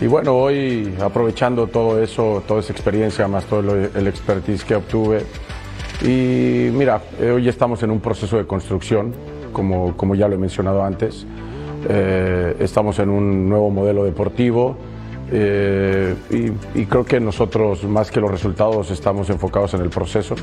Y 0.00 0.06
bueno, 0.06 0.36
hoy 0.36 0.94
aprovechando 1.00 1.68
todo 1.68 2.02
eso, 2.02 2.42
toda 2.46 2.60
esa 2.60 2.72
experiencia, 2.72 3.26
más 3.28 3.46
todo 3.46 3.60
el 3.60 4.06
expertise 4.06 4.62
que 4.62 4.74
obtuve. 4.74 5.24
Y 6.02 6.70
mira, 6.72 7.00
eh, 7.18 7.30
hoy 7.30 7.48
estamos 7.48 7.82
en 7.82 7.90
un 7.90 8.00
proceso 8.00 8.36
de 8.36 8.46
construcción, 8.46 9.14
como, 9.52 9.96
como 9.96 10.14
ya 10.14 10.28
lo 10.28 10.34
he 10.34 10.38
mencionado 10.38 10.84
antes. 10.84 11.26
Eh, 11.88 12.56
estamos 12.60 12.98
en 12.98 13.08
un 13.08 13.48
nuevo 13.48 13.70
modelo 13.70 14.04
deportivo 14.04 14.76
eh, 15.32 16.14
y 16.74 16.84
creo 16.84 17.04
que 17.04 17.18
nosotros, 17.18 17.84
más 17.84 18.10
que 18.10 18.20
los 18.20 18.30
resultados, 18.30 18.90
estamos 18.90 19.30
enfocados 19.30 19.72
en 19.74 19.80
el 19.80 19.88
proceso. 19.88 20.34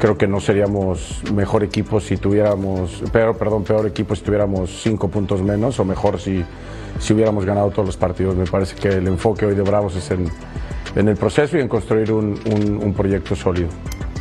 Creo 0.00 0.16
que 0.16 0.26
no 0.26 0.40
seríamos 0.40 1.20
mejor 1.34 1.62
equipo 1.62 2.00
si 2.00 2.16
tuviéramos, 2.16 3.02
peor, 3.12 3.36
perdón, 3.36 3.64
peor 3.64 3.86
equipo 3.86 4.16
si 4.16 4.22
tuviéramos 4.22 4.80
cinco 4.82 5.08
puntos 5.08 5.42
menos 5.42 5.78
o 5.78 5.84
mejor 5.84 6.18
si, 6.18 6.42
si 6.98 7.12
hubiéramos 7.12 7.44
ganado 7.44 7.68
todos 7.70 7.84
los 7.86 7.96
partidos. 7.98 8.34
Me 8.34 8.46
parece 8.46 8.74
que 8.76 8.88
el 8.88 9.06
enfoque 9.08 9.44
hoy 9.44 9.54
de 9.54 9.60
Bravos 9.62 9.94
es 9.96 10.10
en, 10.10 10.30
en 10.96 11.08
el 11.08 11.16
proceso 11.16 11.58
y 11.58 11.60
en 11.60 11.68
construir 11.68 12.12
un, 12.12 12.40
un- 12.50 12.80
un 12.82 12.94
proyecto 12.94 13.36
sólido. 13.36 13.68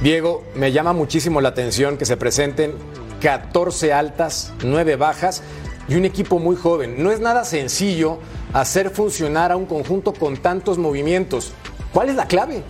Diego, 0.01 0.43
me 0.55 0.71
llama 0.73 0.91
muchísimo 0.91 1.39
la 1.39 1.49
atención 1.49 1.97
que 1.97 2.05
se 2.05 2.17
presenten 2.17 2.73
14 3.21 3.93
altas, 3.93 4.51
9 4.65 4.97
bajas 4.97 5.43
y 5.87 5.95
un 5.95 6.03
equipo 6.03 6.39
muy 6.39 6.57
joven. 6.57 7.01
No 7.01 7.09
es 7.11 7.21
nada 7.21 7.45
sencillo 7.45 8.17
hacer 8.51 8.89
funcionar 8.89 9.51
a 9.53 9.55
un 9.55 9.65
conjunto 9.65 10.11
con 10.11 10.35
tantos 10.37 10.77
movimientos. 10.77 11.53
¿Cuál 11.93 12.09
es 12.09 12.15
la 12.15 12.27
clave? 12.27 12.63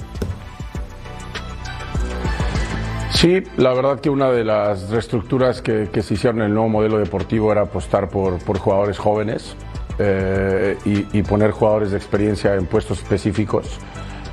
Sí, 3.20 3.44
la 3.58 3.74
verdad 3.74 4.00
que 4.00 4.10
una 4.10 4.32
de 4.32 4.46
las 4.46 4.90
reestructuras 4.92 5.62
que, 5.62 5.90
se 6.02 6.14
hicieron 6.14 6.40
en 6.40 6.46
el 6.48 6.54
nuevo 6.54 6.70
modelo 6.70 7.00
deportivo 7.00 7.52
era 7.52 7.64
apostar 7.64 8.08
por, 8.08 8.40
por 8.40 8.60
jugadores 8.60 8.98
jóvenes 8.98 9.58
eh, 9.98 10.78
y, 10.86 11.22
poner 11.24 11.52
jugadores 11.52 11.92
de 11.92 11.98
experiencia 11.98 12.56
en 12.56 12.66
puestos 12.66 13.00
específicos. 13.00 13.78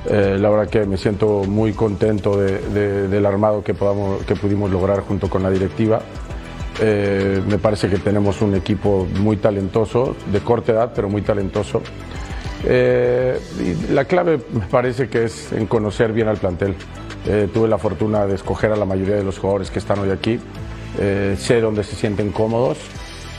Eh, 0.09 0.37
la 0.39 0.49
verdad 0.49 0.69
que 0.69 0.85
me 0.85 0.95
siento 0.95 1.43
muy 1.43 1.73
contento 1.73 2.39
de- 2.39 2.59
de- 2.59 3.07
del 3.09 3.25
armado 3.25 3.61
que, 3.61 3.73
pudimos 3.73 4.71
lograr 4.71 5.01
junto 5.01 5.29
con 5.29 5.43
la 5.43 5.49
directiva. 5.51 5.99
Eh, 6.79 7.41
me 7.45 7.57
parece 7.57 7.89
que 7.89 7.97
tenemos 7.97 8.41
un 8.41 8.55
equipo 8.55 9.05
muy 9.19 9.35
talentoso, 9.35 10.15
de 10.31 10.39
corta 10.39 10.71
edad, 10.71 10.93
pero 10.95 11.09
muy 11.09 11.23
talentoso. 11.23 11.81
La 13.91 14.05
clave 14.05 14.39
me 14.53 14.65
parece 14.67 15.09
que 15.09 15.25
es 15.25 15.51
en 15.51 15.65
conocer 15.67 16.13
bien 16.13 16.29
al 16.29 16.37
plantel. 16.37 16.73
Eh, 17.27 17.49
tuve 17.53 17.67
la 17.67 17.77
fortuna 17.77 18.25
de 18.25 18.35
escoger 18.35 18.71
a 18.71 18.75
la 18.75 18.85
mayoría 18.85 19.15
de 19.15 19.23
los 19.23 19.37
jugadores 19.37 19.69
que 19.69 19.79
están 19.79 19.99
hoy 19.99 20.11
aquí. 20.11 20.39
Eh, 20.99 21.35
sé 21.37 21.61
dónde 21.61 21.83
se 21.83 21.95
sienten 21.95 22.31
cómodos 22.31 22.77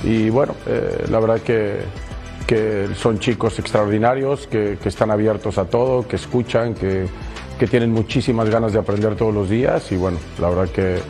y 0.05 0.31
bueno, 0.31 0.55
eh, 0.67 1.07
la 1.11 1.19
verdad 1.19 1.41
que, 1.41 1.79
que 2.47 2.89
son 2.95 3.19
chicos 3.19 3.59
extraordinarios, 3.59 4.47
que, 4.47 4.79
que 4.81 4.89
están 4.89 5.11
abiertos 5.11 5.59
a 5.59 5.65
todo, 5.65 6.07
que 6.07 6.17
escuchan, 6.17 6.75
que, 6.75 7.07
que 7.59 7.67
tienen 7.67 7.91
muchísimas 7.91 8.49
ganas 8.49 8.73
de 8.73 8.79
aprender 8.79 9.17
todos 9.17 9.35
los 9.35 9.51
días 9.51 9.91
y 9.91 9.97
bueno, 9.97 10.19
la 10.41 10.49
verdad 10.49 10.69
que, 10.69 11.01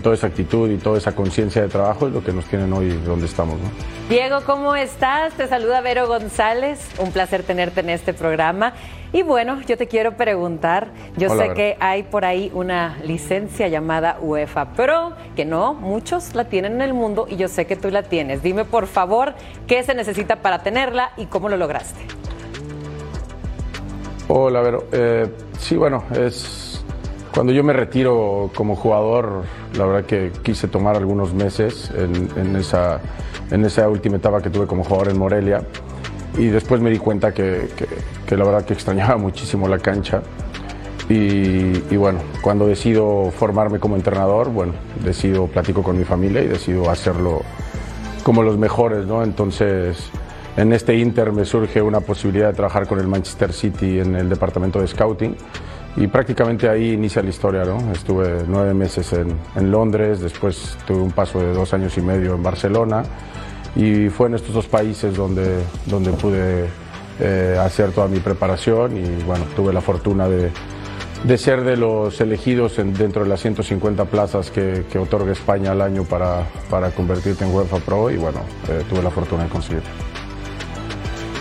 toda 0.00 0.14
esa 0.14 0.28
actitud 0.28 0.70
y 0.70 0.78
toda 0.78 0.96
esa 0.96 1.14
conciencia 1.14 1.60
de 1.60 1.68
trabajo 1.68 2.06
es 2.06 2.14
lo 2.14 2.24
que 2.24 2.32
nos 2.32 2.46
tienen 2.46 2.72
hoy 2.72 2.88
donde 3.04 3.26
estamos. 3.26 3.60
¿no? 3.60 3.68
Diego, 4.08 4.40
¿cómo 4.46 4.74
estás? 4.74 5.34
Te 5.34 5.46
saluda 5.48 5.82
Vero 5.82 6.08
González. 6.08 6.80
Un 6.98 7.12
placer 7.12 7.42
tenerte 7.42 7.80
en 7.80 7.90
este 7.90 8.14
programa. 8.14 8.72
Y 9.14 9.22
bueno, 9.22 9.60
yo 9.60 9.76
te 9.76 9.88
quiero 9.88 10.16
preguntar, 10.16 10.88
yo 11.18 11.30
Hola, 11.30 11.48
sé 11.48 11.52
que 11.52 11.76
hay 11.80 12.02
por 12.02 12.24
ahí 12.24 12.50
una 12.54 12.96
licencia 13.04 13.68
llamada 13.68 14.16
UEFA 14.22 14.72
Pro, 14.72 15.12
que 15.36 15.44
no 15.44 15.74
muchos 15.74 16.34
la 16.34 16.46
tienen 16.46 16.74
en 16.74 16.80
el 16.80 16.94
mundo 16.94 17.26
y 17.28 17.36
yo 17.36 17.48
sé 17.48 17.66
que 17.66 17.76
tú 17.76 17.90
la 17.90 18.04
tienes. 18.04 18.42
Dime 18.42 18.64
por 18.64 18.86
favor 18.86 19.34
qué 19.66 19.82
se 19.82 19.94
necesita 19.94 20.36
para 20.36 20.62
tenerla 20.62 21.12
y 21.18 21.26
cómo 21.26 21.50
lo 21.50 21.58
lograste. 21.58 22.00
Hola, 24.28 24.62
Vero. 24.62 24.86
Eh, 24.92 25.28
sí, 25.58 25.76
bueno, 25.76 26.04
es 26.18 26.82
cuando 27.34 27.52
yo 27.52 27.62
me 27.62 27.74
retiro 27.74 28.50
como 28.54 28.76
jugador, 28.76 29.42
la 29.76 29.84
verdad 29.84 30.06
que 30.06 30.32
quise 30.42 30.68
tomar 30.68 30.96
algunos 30.96 31.34
meses 31.34 31.90
en, 31.94 32.30
en 32.36 32.56
esa, 32.56 33.00
en 33.50 33.62
esa 33.66 33.90
última 33.90 34.16
etapa 34.16 34.40
que 34.40 34.48
tuve 34.48 34.66
como 34.66 34.84
jugador 34.84 35.10
en 35.10 35.18
Morelia 35.18 35.62
y 36.38 36.46
después 36.46 36.80
me 36.80 36.90
di 36.90 36.98
cuenta 36.98 37.32
que, 37.32 37.68
que- 37.76 37.86
que 38.26 38.36
la 38.36 38.44
verdad 38.44 38.64
que 38.64 38.72
extrañaba 38.74 39.16
muchísimo 39.18 39.68
la 39.68 39.78
cancha 39.78 40.22
y, 41.08 41.14
y 41.90 41.96
bueno, 41.96 42.20
cuando 42.40 42.66
decido 42.66 43.30
formarme 43.36 43.78
como 43.78 43.96
entrenador, 43.96 44.48
bueno, 44.50 44.72
decido, 45.04 45.46
platico 45.46 45.82
con 45.82 45.98
mi 45.98 46.04
familia 46.04 46.42
y 46.42 46.46
decido 46.48 46.88
hacerlo 46.90 47.42
como 48.22 48.42
los 48.42 48.56
mejores, 48.56 49.06
¿no? 49.06 49.22
Entonces, 49.22 49.98
en 50.56 50.72
este 50.72 50.96
Inter 50.96 51.32
me 51.32 51.44
surge 51.44 51.82
una 51.82 52.00
posibilidad 52.00 52.48
de 52.48 52.54
trabajar 52.54 52.86
con 52.86 53.00
el 53.00 53.08
Manchester 53.08 53.52
City 53.52 53.98
en 53.98 54.14
el 54.14 54.28
departamento 54.28 54.80
de 54.80 54.86
scouting 54.86 55.36
y 55.96 56.06
prácticamente 56.06 56.68
ahí 56.68 56.92
inicia 56.92 57.20
la 57.22 57.28
historia, 57.30 57.64
¿no? 57.64 57.92
Estuve 57.92 58.44
nueve 58.46 58.72
meses 58.72 59.12
en, 59.12 59.36
en 59.56 59.70
Londres, 59.70 60.20
después 60.20 60.78
tuve 60.86 61.02
un 61.02 61.10
paso 61.10 61.40
de 61.40 61.52
dos 61.52 61.74
años 61.74 61.98
y 61.98 62.00
medio 62.00 62.34
en 62.34 62.42
Barcelona 62.42 63.02
y 63.76 64.08
fue 64.10 64.28
en 64.28 64.34
estos 64.34 64.54
dos 64.54 64.66
países 64.66 65.16
donde, 65.16 65.58
donde 65.86 66.10
pude 66.12 66.66
eh, 67.20 67.58
hacer 67.60 67.92
toda 67.92 68.08
mi 68.08 68.18
preparación 68.20 68.96
y 68.96 69.22
bueno, 69.24 69.44
tuve 69.56 69.72
la 69.72 69.80
fortuna 69.80 70.28
de, 70.28 70.50
de 71.24 71.38
ser 71.38 71.62
de 71.64 71.76
los 71.76 72.20
elegidos 72.20 72.78
en- 72.78 72.92
dentro 72.94 73.22
de 73.22 73.28
las 73.28 73.40
150 73.40 74.04
plazas 74.06 74.50
que, 74.50 74.84
que 74.90 74.98
otorga 74.98 75.32
España 75.32 75.72
al 75.72 75.80
año 75.80 76.04
para, 76.04 76.46
para 76.68 76.90
convertirte 76.90 77.44
en 77.44 77.54
UEFA 77.54 77.78
Pro 77.78 78.10
y 78.10 78.16
bueno, 78.16 78.40
eh, 78.68 78.82
tuve 78.90 79.02
la 79.02 79.10
fortuna 79.10 79.44
de 79.44 79.48
conseguirlo. 79.50 79.88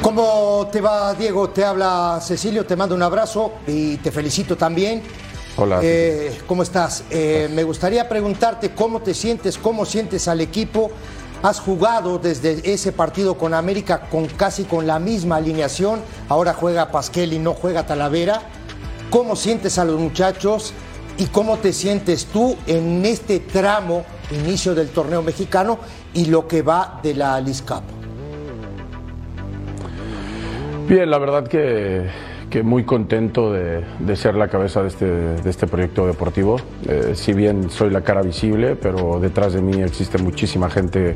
¿Cómo 0.02 0.68
te 0.72 0.82
va, 0.82 1.14
Diego? 1.14 1.50
Te 1.50 1.64
habla 1.64 2.20
Cecilio, 2.22 2.66
te 2.66 2.76
mando 2.76 2.96
un 2.96 3.04
abrazo 3.04 3.54
y 3.68 3.98
te 3.98 4.12
felicito 4.12 4.58
también. 4.58 5.04
Hola. 5.58 5.80
Eh, 5.84 6.40
¿Cómo 6.48 6.64
estás? 6.64 7.04
Me 7.12 7.64
gustaría 7.64 8.08
preguntarte 8.10 8.72
cómo 8.72 9.02
te 9.02 9.14
sientes, 9.14 9.58
cómo 9.60 9.86
sientes 9.86 10.28
al 10.28 10.42
equipo. 10.42 10.90
Has 11.44 11.60
jugado 11.60 12.20
desde 12.20 12.72
ese 12.72 12.92
partido 12.92 13.36
con 13.36 13.56
América 13.56 14.02
con 14.12 14.28
casi 14.28 14.64
con 14.64 14.86
la 14.86 15.00
misma 15.00 15.38
alineación. 15.38 16.02
Ahora 16.30 16.54
juega 16.54 16.92
Pasquel 16.92 17.34
y 17.34 17.40
no 17.40 17.54
juega 17.54 17.88
Talavera. 17.88 18.42
¿Cómo 19.10 19.36
sientes 19.36 19.80
a 19.80 19.86
los 19.86 20.00
muchachos 20.00 20.74
y 21.18 21.26
cómo 21.26 21.58
te 21.58 21.74
sientes 21.74 22.28
tú 22.28 22.56
en 22.68 23.04
este 23.06 23.40
tramo 23.40 24.06
inicio 24.32 24.76
del 24.76 24.90
torneo 24.90 25.24
mexicano 25.24 25.80
y 26.14 26.26
lo 26.26 26.48
que 26.48 26.62
va 26.62 27.00
de 27.02 27.16
la 27.16 27.44
Cup? 27.68 27.84
Bien, 30.88 31.10
la 31.10 31.18
verdad 31.18 31.48
que, 31.48 32.10
que 32.52 32.62
muy 32.62 32.84
contento 32.84 33.52
de, 33.52 33.82
de 34.00 34.16
ser 34.16 34.36
la 34.36 34.48
cabeza 34.50 34.82
de 34.84 34.90
este, 34.90 35.06
de 35.06 35.50
este 35.50 35.66
proyecto 35.66 36.06
deportivo. 36.06 36.58
Eh, 36.88 37.14
si 37.16 37.34
bien 37.34 37.72
soy 37.72 37.90
la 37.90 38.02
cara 38.02 38.22
visible, 38.22 38.76
pero 38.76 39.20
detrás 39.20 39.54
de 39.54 39.62
mí 39.64 39.82
existe 39.82 40.20
muchísima 40.20 40.70
gente 40.70 41.16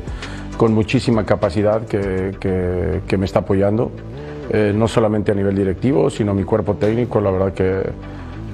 con 0.56 0.72
muchísima 0.74 1.24
capacidad 1.24 1.82
que, 1.86 2.34
que- 2.40 3.02
que 3.06 3.16
me 3.18 3.26
está 3.26 3.40
apoyando. 3.40 3.92
Eh, 4.50 4.72
no 4.74 4.88
solamente 4.88 5.30
a 5.32 5.34
nivel 5.34 5.54
directivo, 5.54 6.08
sino 6.08 6.32
mi 6.34 6.44
cuerpo 6.44 6.74
técnico. 6.74 7.20
La 7.20 7.30
verdad 7.30 7.52
que, 7.52 7.82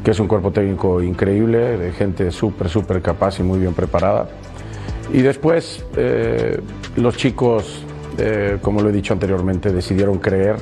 que 0.05 0.11
es 0.11 0.19
un 0.21 0.27
cuerpo 0.27 0.51
técnico 0.51 1.01
increíble, 1.01 1.79
de 1.79 1.93
gente 1.93 2.31
súper, 2.31 2.69
súper 2.69 3.01
capaz 3.01 3.39
y 3.39 3.43
muy 3.43 3.59
bien 3.61 3.75
preparada. 3.75 4.29
Y 5.13 5.21
después 5.23 5.85
eh, 5.97 6.59
los 6.97 7.17
chicos, 7.17 7.85
eh, 8.19 8.59
como 8.61 8.81
lo 8.83 8.89
he 8.89 8.93
dicho 8.93 9.13
anteriormente, 9.15 9.71
decidieron 9.73 10.19
creer, 10.19 10.57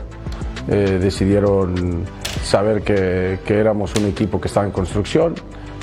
eh, 0.70 1.00
decidieron 1.02 2.04
saber 2.44 2.82
que, 2.82 3.40
éramos 3.48 3.92
un 3.96 4.06
equipo 4.06 4.40
que 4.40 4.46
estaba 4.46 4.64
en 4.64 4.72
construcción, 4.72 5.34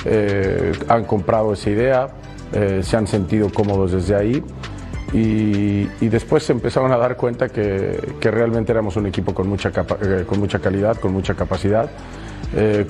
eh, 0.05 0.71
han 0.87 1.03
comprado 1.03 1.51
esa 1.51 1.69
idea, 1.69 2.07
eh, 2.53 2.79
se 2.83 2.95
han 2.95 3.05
sentido 3.05 3.49
cómodos 3.53 3.91
desde 3.91 4.15
ahí 4.15 4.43
y, 5.11 6.07
después 6.07 6.43
se 6.43 6.53
empezaron 6.53 6.93
a 6.93 6.97
dar 6.97 7.17
cuenta 7.17 7.49
que, 7.49 8.13
que 8.21 8.31
realmente 8.31 8.71
éramos 8.71 8.95
un 8.95 9.07
equipo 9.07 9.33
con 9.33 9.49
mucha, 9.49 9.71
con 9.71 10.39
mucha 10.39 10.59
calidad, 10.59 10.95
con 10.97 11.11
mucha 11.11 11.33
capacidad. 11.33 11.89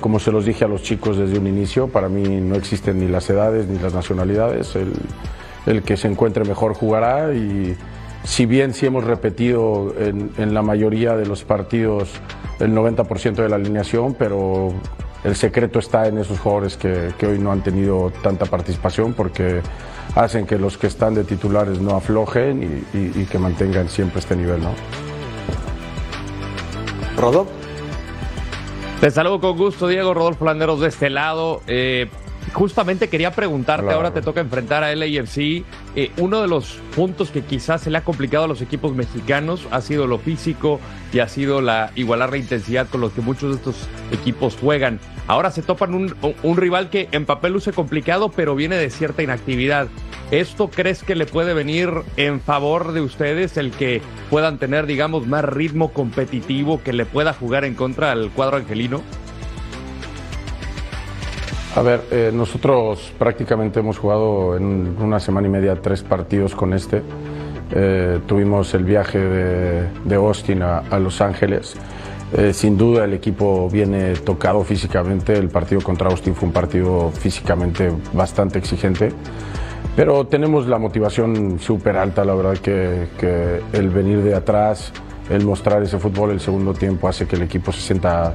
Como 0.00 0.20
se 0.20 0.30
los 0.30 0.44
dije 0.44 0.64
a 0.64 0.68
los 0.68 0.82
chicos 0.84 1.18
desde 1.18 1.36
un 1.36 1.48
inicio, 1.48 1.88
para 1.88 2.08
mí 2.08 2.40
no 2.40 2.54
existen 2.54 3.00
ni 3.00 3.08
las 3.08 3.28
edades 3.28 3.66
ni 3.66 3.76
las 3.78 3.92
nacionalidades. 3.92 4.76
El, 4.76 4.92
el 5.66 5.82
que 5.82 5.96
se 5.96 6.06
encuentre 6.06 6.44
mejor 6.44 6.74
jugará 6.74 7.34
y 7.34 7.76
si 8.24 8.46
bien 8.46 8.74
sí 8.74 8.86
hemos 8.86 9.04
repetido 9.04 9.94
en, 9.98 10.30
en 10.38 10.54
la 10.54 10.62
mayoría 10.62 11.16
de 11.16 11.26
los 11.26 11.44
partidos 11.44 12.10
el 12.60 12.72
90% 12.74 13.34
de 13.34 13.48
la 13.48 13.56
alineación, 13.56 14.14
pero 14.14 14.72
el 15.24 15.34
secreto 15.36 15.78
está 15.78 16.06
en 16.08 16.18
esos 16.18 16.38
jugadores 16.38 16.76
que, 16.76 17.12
que 17.18 17.26
hoy 17.26 17.38
no 17.38 17.52
han 17.52 17.62
tenido 17.62 18.12
tanta 18.22 18.46
participación 18.46 19.14
porque 19.14 19.60
hacen 20.14 20.46
que 20.46 20.58
los 20.58 20.76
que 20.78 20.86
están 20.88 21.14
de 21.14 21.24
titulares 21.24 21.80
no 21.80 21.96
aflojen 21.96 22.84
y, 22.92 22.96
y- 22.98 23.12
y 23.22 23.24
que 23.26 23.38
mantengan 23.38 23.88
siempre 23.88 24.20
este 24.20 24.36
nivel, 24.36 24.62
¿no? 24.62 24.70
Rodo. 27.16 27.46
Te 29.00 29.10
saludo 29.10 29.40
con 29.40 29.56
gusto, 29.56 29.86
Diego 29.86 30.12
Rodolfo 30.14 30.44
Landeros 30.44 30.80
de 30.80 30.88
este 30.88 31.10
lado. 31.10 31.60
Eh, 31.66 32.08
justamente 32.52 33.08
quería 33.08 33.32
preguntarte, 33.32 33.92
ahora 33.92 34.12
te 34.12 34.22
toca 34.22 34.40
enfrentar 34.40 34.84
a 34.84 34.94
LAFC. 34.94 35.64
Eh, 35.96 36.10
uno 36.18 36.40
de 36.40 36.48
los 36.48 36.78
puntos 36.94 37.30
que 37.30 37.42
quizás 37.42 37.82
se 37.82 37.90
le 37.90 37.98
ha 37.98 38.04
complicado 38.04 38.44
a 38.44 38.48
los 38.48 38.62
equipos 38.62 38.94
mexicanos 38.94 39.66
ha 39.70 39.80
sido 39.80 40.06
lo 40.06 40.18
físico 40.18 40.80
y 41.12 41.20
ha 41.20 41.28
sido 41.28 41.60
la 41.60 41.90
igualar 41.94 42.30
la 42.30 42.36
intensidad 42.36 42.86
con 42.88 43.00
los 43.00 43.12
que 43.12 43.20
muchos 43.20 43.50
de 43.50 43.56
estos 43.56 43.88
equipos 44.12 44.56
juegan. 44.60 45.00
Ahora 45.26 45.50
se 45.50 45.62
topan 45.62 45.94
un, 45.94 46.14
un 46.42 46.56
rival 46.56 46.90
que 46.90 47.08
en 47.12 47.26
papel 47.26 47.52
luce 47.52 47.72
complicado, 47.72 48.30
pero 48.30 48.54
viene 48.54 48.76
de 48.76 48.90
cierta 48.90 49.22
inactividad. 49.22 49.88
¿Esto 50.30 50.68
crees 50.68 51.02
que 51.02 51.14
le 51.14 51.24
puede 51.24 51.54
venir 51.54 51.90
en 52.16 52.40
favor 52.40 52.92
de 52.92 53.00
ustedes 53.00 53.56
el 53.56 53.70
que 53.70 54.02
puedan 54.28 54.58
tener, 54.58 54.86
digamos, 54.86 55.26
más 55.26 55.44
ritmo 55.44 55.92
competitivo 55.92 56.82
que 56.82 56.92
le 56.92 57.06
pueda 57.06 57.32
jugar 57.32 57.64
en 57.64 57.74
contra 57.74 58.12
al 58.12 58.30
cuadro 58.30 58.58
angelino? 58.58 59.02
A 61.76 61.82
ver, 61.82 62.02
eh, 62.10 62.30
nosotros 62.32 63.12
prácticamente 63.18 63.80
hemos 63.80 63.98
jugado 63.98 64.56
en 64.56 64.96
una 65.00 65.20
semana 65.20 65.46
y 65.48 65.50
media 65.50 65.80
tres 65.80 66.02
partidos 66.02 66.54
con 66.54 66.72
este. 66.72 67.02
Eh, 67.70 68.20
tuvimos 68.26 68.72
el 68.74 68.84
viaje 68.84 69.18
de, 69.18 70.14
Austin 70.14 70.62
a, 70.62 70.78
a 70.78 70.98
Los 70.98 71.20
Ángeles. 71.20 71.76
Eh, 72.36 72.52
sin 72.52 72.76
duda 72.76 73.04
el 73.04 73.14
equipo 73.14 73.68
viene 73.70 74.14
tocado 74.14 74.64
físicamente. 74.64 75.34
El 75.34 75.48
partido 75.48 75.80
contra 75.80 76.08
Austin 76.10 76.34
fue 76.34 76.48
un 76.48 76.52
partido 76.52 77.10
físicamente 77.10 77.92
bastante 78.12 78.58
exigente. 78.58 79.12
Pero 79.94 80.26
tenemos 80.26 80.66
la 80.66 80.78
motivación 80.78 81.58
súper 81.58 81.96
alta, 81.96 82.24
la 82.24 82.34
verdad 82.34 82.58
que, 82.58 83.08
que 83.18 83.60
el 83.72 83.90
venir 83.90 84.22
de 84.22 84.34
atrás, 84.34 84.92
el 85.30 85.44
mostrar 85.44 85.82
ese 85.82 85.98
fútbol 85.98 86.30
el 86.30 86.40
segundo 86.40 86.72
tiempo 86.72 87.08
hace 87.08 87.26
que 87.26 87.36
el 87.36 87.42
equipo 87.42 87.72
se 87.72 87.80
sienta, 87.80 88.32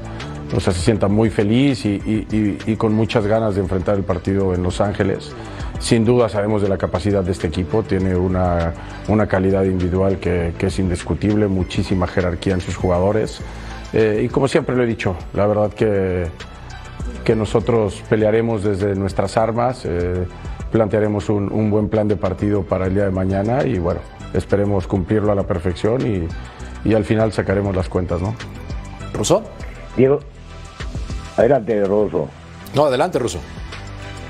o 0.55 0.59
sea, 0.59 0.73
se 0.73 0.79
sienta 0.81 1.07
muy 1.07 1.29
feliz 1.29 1.85
y, 1.85 1.89
y- 2.05 2.27
y- 2.31 2.71
y 2.71 2.75
con 2.75 2.93
muchas 2.93 3.25
ganas 3.25 3.55
de 3.55 3.61
enfrentar 3.61 3.95
el 3.95 4.03
partido 4.03 4.53
en 4.53 4.63
Los 4.63 4.81
Ángeles. 4.81 5.31
Sin 5.79 6.05
duda 6.05 6.29
sabemos 6.29 6.61
de 6.61 6.69
la 6.69 6.77
capacidad 6.77 7.23
de 7.23 7.31
este 7.31 7.47
equipo, 7.47 7.83
tiene 7.83 8.15
una, 8.15 8.73
una 9.07 9.27
calidad 9.27 9.63
individual 9.65 10.17
que, 10.19 10.53
que 10.57 10.67
es 10.67 10.79
indiscutible, 10.79 11.47
muchísima 11.47 12.07
jerarquía 12.07 12.53
en 12.53 12.61
sus 12.61 12.75
jugadores. 12.75 13.41
Eh, 13.91 14.23
y 14.25 14.29
como 14.29 14.47
siempre 14.47 14.75
lo 14.75 14.83
he 14.83 14.87
dicho, 14.87 15.15
la 15.33 15.45
verdad 15.45 15.71
que, 15.73 16.27
que 17.23 17.35
nosotros 17.35 18.01
pelearemos 18.09 18.63
desde 18.63 18.95
nuestras 18.95 19.35
armas, 19.37 19.83
eh, 19.85 20.25
plantearemos 20.71 21.29
un, 21.29 21.51
un 21.51 21.69
buen 21.69 21.89
plan 21.89 22.07
de 22.07 22.15
partido 22.15 22.63
para 22.63 22.85
el 22.87 22.93
día 22.95 23.05
de 23.05 23.11
mañana 23.11 23.63
y 23.65 23.77
bueno, 23.77 23.99
esperemos 24.33 24.87
cumplirlo 24.87 25.31
a 25.31 25.35
la 25.35 25.43
perfección 25.43 26.01
y, 26.07 26.27
y 26.89 26.93
al 26.95 27.03
final 27.03 27.31
sacaremos 27.33 27.75
las 27.75 27.89
cuentas, 27.89 28.21
¿no? 28.21 28.33
¿Ruso? 29.13 29.43
Diego, 29.95 30.19
adelante, 31.37 31.83
Rodolfo. 31.83 32.29
No, 32.75 32.85
adelante, 32.85 33.19
Ruso. 33.19 33.39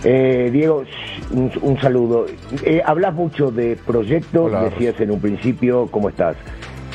Eh, 0.04 0.50
Diego, 0.52 0.84
un, 1.32 1.52
un 1.62 1.80
saludo. 1.80 2.26
Eh, 2.64 2.82
hablas 2.86 3.14
mucho 3.14 3.52
de 3.52 3.78
proyectos, 3.86 4.48
Hola, 4.48 4.64
decías 4.64 5.00
en 5.00 5.12
un 5.12 5.22
principio, 5.22 5.88
¿cómo 5.90 6.10
estás? 6.10 6.36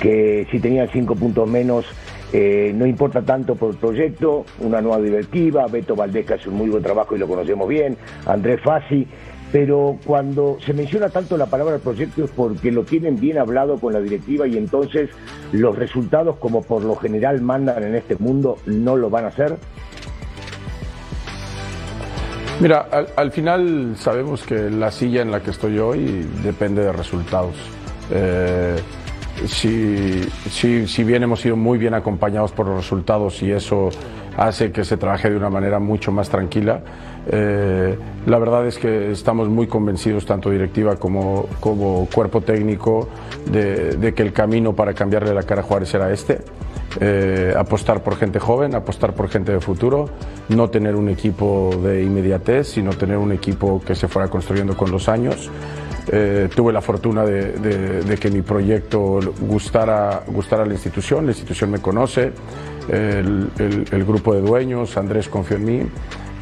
Que 0.01 0.47
si 0.51 0.61
tenían 0.61 0.89
cinco 0.93 1.17
puntos 1.17 1.49
menos, 1.49 1.87
eh, 2.33 2.73
no 2.75 2.85
importa 2.85 3.23
tanto 3.23 3.55
por 3.55 3.71
el 3.71 3.77
proyecto, 3.77 4.45
una 4.61 4.83
nueva 4.83 5.01
directiva, 5.01 5.67
Beto 5.67 5.97
Valdés 5.97 6.27
que 6.27 6.35
hace 6.35 6.51
un 6.51 6.57
muy 6.57 6.69
buen 6.69 6.83
trabajo 6.83 7.17
y 7.17 7.19
lo 7.19 7.27
conocemos 7.27 7.67
bien, 7.67 7.97
Andrés 8.27 8.61
Fassi, 8.63 9.07
pero 9.51 9.97
cuando 10.05 10.59
se 10.65 10.75
menciona 10.75 11.09
tanto 11.09 11.39
la 11.39 11.47
palabra 11.47 11.79
proyecto 11.79 12.25
es 12.25 12.31
porque 12.31 12.71
lo 12.71 12.85
tienen 12.85 13.19
bien 13.19 13.39
hablado 13.39 13.79
con 13.79 13.95
la 13.95 14.01
directiva 14.01 14.47
y 14.47 14.59
entonces 14.59 15.09
los 15.53 15.77
resultados, 15.77 16.37
como 16.37 16.63
por 16.63 16.85
lo 16.85 16.97
general 16.97 17.41
mandan 17.41 17.83
en 17.83 17.95
este 17.95 18.17
mundo, 18.17 18.59
no 18.67 18.97
lo 18.97 19.09
van 19.09 19.25
a 19.25 19.29
hacer. 19.29 19.57
Mira, 22.61 22.89
al, 22.91 23.07
al 23.15 23.31
final 23.31 23.95
sabemos 23.97 24.43
que 24.43 24.69
la 24.69 24.91
silla 24.91 25.23
en 25.23 25.31
la 25.31 25.41
que 25.41 25.51
estoy 25.51 25.79
hoy 25.79 26.27
depende 26.43 26.83
de 26.83 26.93
resultados. 26.93 27.55
Eh, 28.11 28.77
si, 29.47 30.23
si, 30.51 30.89
si 30.89 31.05
bien 31.05 31.23
hemos 31.23 31.41
sido 31.41 31.55
muy 31.55 31.79
bien 31.79 31.95
acompañados 31.95 32.51
por 32.51 32.67
los 32.67 32.77
resultados 32.79 33.41
y 33.45 33.53
eso 33.53 33.91
hace 34.37 34.73
que 34.73 34.85
se 34.85 34.97
trabaje 34.97 35.31
de 35.31 35.37
una 35.37 35.51
manera 35.51 35.79
mucho 35.79 36.11
más 36.11 36.29
tranquila, 36.31 36.81
eh, 37.31 37.97
la 38.27 38.39
verdad 38.39 38.67
es 38.67 38.79
que 38.79 39.13
estamos 39.13 39.49
muy 39.49 39.69
convencidos, 39.69 40.27
tanto 40.27 40.51
directiva 40.51 40.97
como, 40.97 41.47
como 41.61 42.09
cuerpo 42.13 42.41
técnico, 42.41 43.09
de, 43.53 43.97
de 43.97 44.15
que 44.15 44.23
el 44.23 44.33
camino 44.33 44.73
para 44.73 44.95
cambiarle 44.95 45.33
la 45.33 45.45
cara 45.45 45.61
a 45.61 45.65
Juárez 45.65 45.95
era 45.95 46.13
este. 46.13 46.41
Eh, 47.01 47.53
apostar 47.57 48.03
por 48.03 48.17
gente 48.17 48.39
joven, 48.39 48.75
apostar 48.75 49.13
por 49.13 49.29
gente 49.29 49.53
de 49.53 49.61
futuro, 49.61 50.09
no 50.49 50.71
tener 50.71 50.97
un 50.97 51.11
equipo 51.11 51.71
de 51.83 52.03
inmediatez, 52.03 52.69
sino 52.69 52.91
tener 52.93 53.19
un 53.19 53.33
equipo 53.33 53.83
que 53.85 53.95
se 53.95 54.09
fuera 54.09 54.29
construyendo 54.29 54.77
con 54.77 54.91
los 54.91 55.09
años. 55.09 55.51
Eh, 56.11 56.49
tuve 56.55 56.73
la 56.73 56.81
fortuna 56.81 57.25
de, 57.25 58.19
que 58.19 58.31
mi 58.31 58.41
proyecto 58.41 59.21
gustara, 59.41 60.23
gustara 60.27 60.63
a 60.63 60.67
la 60.67 60.73
institución, 60.73 61.27
la 61.27 61.33
institución 61.33 61.71
me 61.71 61.81
conoce, 61.81 62.33
el, 62.89 64.05
grupo 64.07 64.35
de 64.35 64.41
dueños, 64.41 64.97
Andrés 64.97 65.29
confió 65.29 65.59
en 65.59 65.65
mí, 65.67 65.83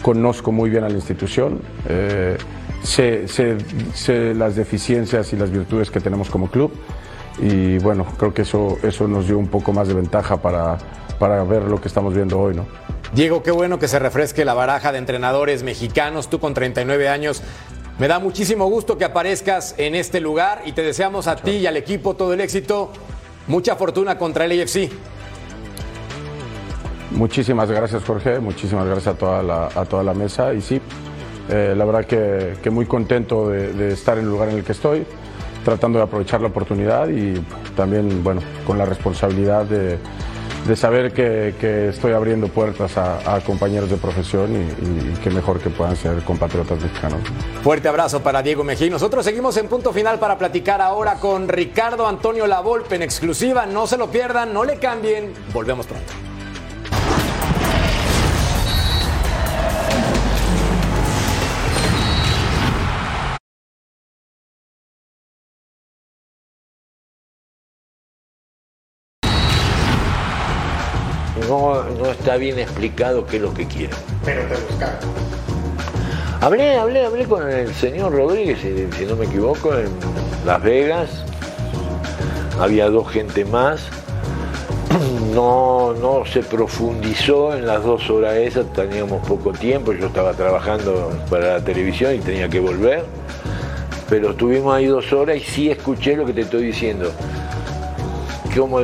conozco 0.01 0.53
muy 0.53 0.71
bien 0.71 0.85
a 0.85 0.89
la 0.89 0.95
institución, 0.95 1.61
eh, 1.89 2.37
sé 2.85 3.27
las 4.35 4.55
deficiencias 4.55 5.33
y 5.33 5.37
las 5.37 5.51
virtudes 5.51 5.91
que 5.91 5.99
tenemos 5.99 6.31
como 6.31 6.49
club 6.49 6.71
y 7.39 7.79
bueno, 7.79 8.07
creo 8.19 8.33
que 8.33 8.43
eso, 8.43 8.79
eso 8.83 9.07
nos 9.09 9.27
dio 9.27 9.39
un 9.39 9.49
poco 9.49 9.73
más 9.73 9.89
de 9.89 9.95
ventaja 9.95 10.41
para, 10.41 10.79
para 11.19 11.43
ver 11.45 11.63
lo 11.65 11.81
que 11.81 11.89
estamos 11.89 12.15
viendo 12.15 12.39
hoy, 12.41 12.55
¿no? 12.55 12.67
Diego, 13.15 13.43
qué 13.43 13.51
bueno 13.51 13.79
que 13.79 13.89
se 13.89 13.99
refresque 13.99 14.45
la 14.45 14.55
baraja 14.55 14.93
de 14.93 14.99
entrenadores 14.99 15.63
mexicanos, 15.63 16.29
tú 16.29 16.41
con 16.41 16.55
39 16.55 17.09
años. 17.09 17.43
Me 17.99 18.09
da 18.09 18.19
muchísimo 18.19 18.67
gusto 18.67 18.99
que 18.99 19.05
aparezcas 19.05 19.75
en 19.79 19.95
este 19.95 20.21
lugar 20.21 20.63
y 20.67 20.73
te 20.73 20.83
deseamos 20.83 21.29
a 21.29 21.37
ti 21.37 21.53
y 21.53 21.67
al 21.67 21.77
equipo 21.77 22.15
todo 22.15 22.35
el 22.35 22.41
éxito. 22.41 22.93
Mucha 23.47 23.77
fortuna 23.77 24.19
contra 24.19 24.45
el 24.45 24.61
AFC. 24.61 24.91
Muchísimas 27.13 27.71
gracias 27.71 28.03
Jorge, 28.05 28.41
muchísimas 28.41 28.85
gracias 28.87 29.15
a 29.15 29.19
toda 29.19 29.43
la, 29.43 29.69
a 29.75 29.85
toda 29.85 30.03
la 30.03 30.13
mesa 30.13 30.53
y 30.53 30.61
sí, 30.61 30.81
eh, 31.49 31.73
la 31.77 31.85
verdad 31.85 32.05
que, 32.05 32.55
que 32.63 32.69
muy 32.69 32.85
contento 32.85 33.49
de, 33.49 33.73
de 33.73 33.93
estar 33.93 34.19
en 34.19 34.25
el 34.25 34.31
lugar 34.31 34.49
en 34.51 34.57
el 34.57 34.65
que 34.65 34.73
estoy, 34.73 35.07
tratando 35.67 35.99
de 35.99 36.05
aprovechar 36.05 36.41
la 36.41 36.47
oportunidad 36.47 37.09
y 37.09 37.35
también, 37.75 38.23
bueno, 38.23 38.41
con 38.65 38.79
la 38.79 38.85
responsabilidad 38.87 39.65
de, 39.65 39.99
de 40.65 40.77
saber 40.77 41.13
que, 41.13 41.57
que 41.61 41.89
estoy 41.89 42.13
abriendo 42.13 42.47
puertas 42.47 42.97
a, 42.97 43.41
compañeros 43.45 43.91
de 43.91 43.97
profesión 43.97 44.53
y, 44.53 44.61
y, 44.61 45.15
qué 45.25 45.31
mejor 45.31 45.59
que 45.59 45.69
puedan 45.69 45.97
ser 45.97 46.23
compatriotas 46.23 46.81
mexicanos. 46.81 47.19
Fuerte 47.65 47.89
abrazo 47.89 48.23
para 48.23 48.43
Diego 48.43 48.63
Mejía. 48.63 48.89
Nosotros 48.91 49.25
seguimos 49.25 49.57
en 49.57 49.67
punto 49.67 49.93
final 49.93 50.21
para 50.21 50.39
platicar 50.39 50.81
ahora 50.81 51.17
con 51.17 51.49
Ricardo 51.49 52.07
Antonio 52.07 52.47
Lavolpe 52.47 52.95
en 52.95 53.03
exclusiva. 53.03 53.67
No 53.67 53.89
se 53.89 53.97
lo 53.97 54.09
pierdan, 54.09 54.55
no 54.55 54.63
le 54.63 54.77
cambien. 54.77 55.33
Volvemos 55.53 55.87
pronto. 55.87 56.26
Está 72.37 72.45
bien 72.45 72.59
explicado 72.59 73.25
qué 73.25 73.37
es 73.37 73.43
lo 73.43 73.55
que 73.55 73.67
quieren. 73.67 73.97
Pero 74.23 74.43
te 74.43 74.57
buscaron. 74.69 74.99
Hablé, 76.43 76.77
hablé, 76.77 77.07
hablé 77.07 77.25
con 77.25 77.49
el 77.49 77.73
señor 77.75 78.13
Rodríguez, 78.13 78.59
si, 78.61 78.99
si 78.99 79.07
no 79.07 79.17
me 79.17 79.25
equivoco, 79.25 79.75
en 79.75 79.89
Las 80.45 80.63
Vegas. 80.63 81.25
Había 82.61 82.91
dos 82.91 83.09
gente 83.11 83.45
más. 83.47 83.81
No, 85.35 85.93
no 85.93 86.25
se 86.25 86.43
profundizó 86.43 87.55
en 87.55 87.67
las 87.67 87.85
dos 87.85 88.09
horas 88.09 88.37
esas, 88.37 88.73
teníamos 88.73 89.27
poco 89.27 89.53
tiempo, 89.53 89.93
yo 89.93 90.07
estaba 90.07 90.33
trabajando 90.33 91.13
para 91.29 91.55
la 91.55 91.61
televisión 91.65 92.15
y 92.15 92.19
tenía 92.19 92.49
que 92.49 92.61
volver. 92.61 93.05
Pero 94.09 94.31
estuvimos 94.31 94.75
ahí 94.75 94.87
dos 94.87 95.13
horas 95.13 95.37
y 95.37 95.41
sí 95.41 95.71
escuché 95.71 96.17
lo 96.17 96.25
que 96.25 96.33
te 96.33 96.43
estoy 96.43 96.65
diciendo 96.65 97.13
como, 98.57 98.81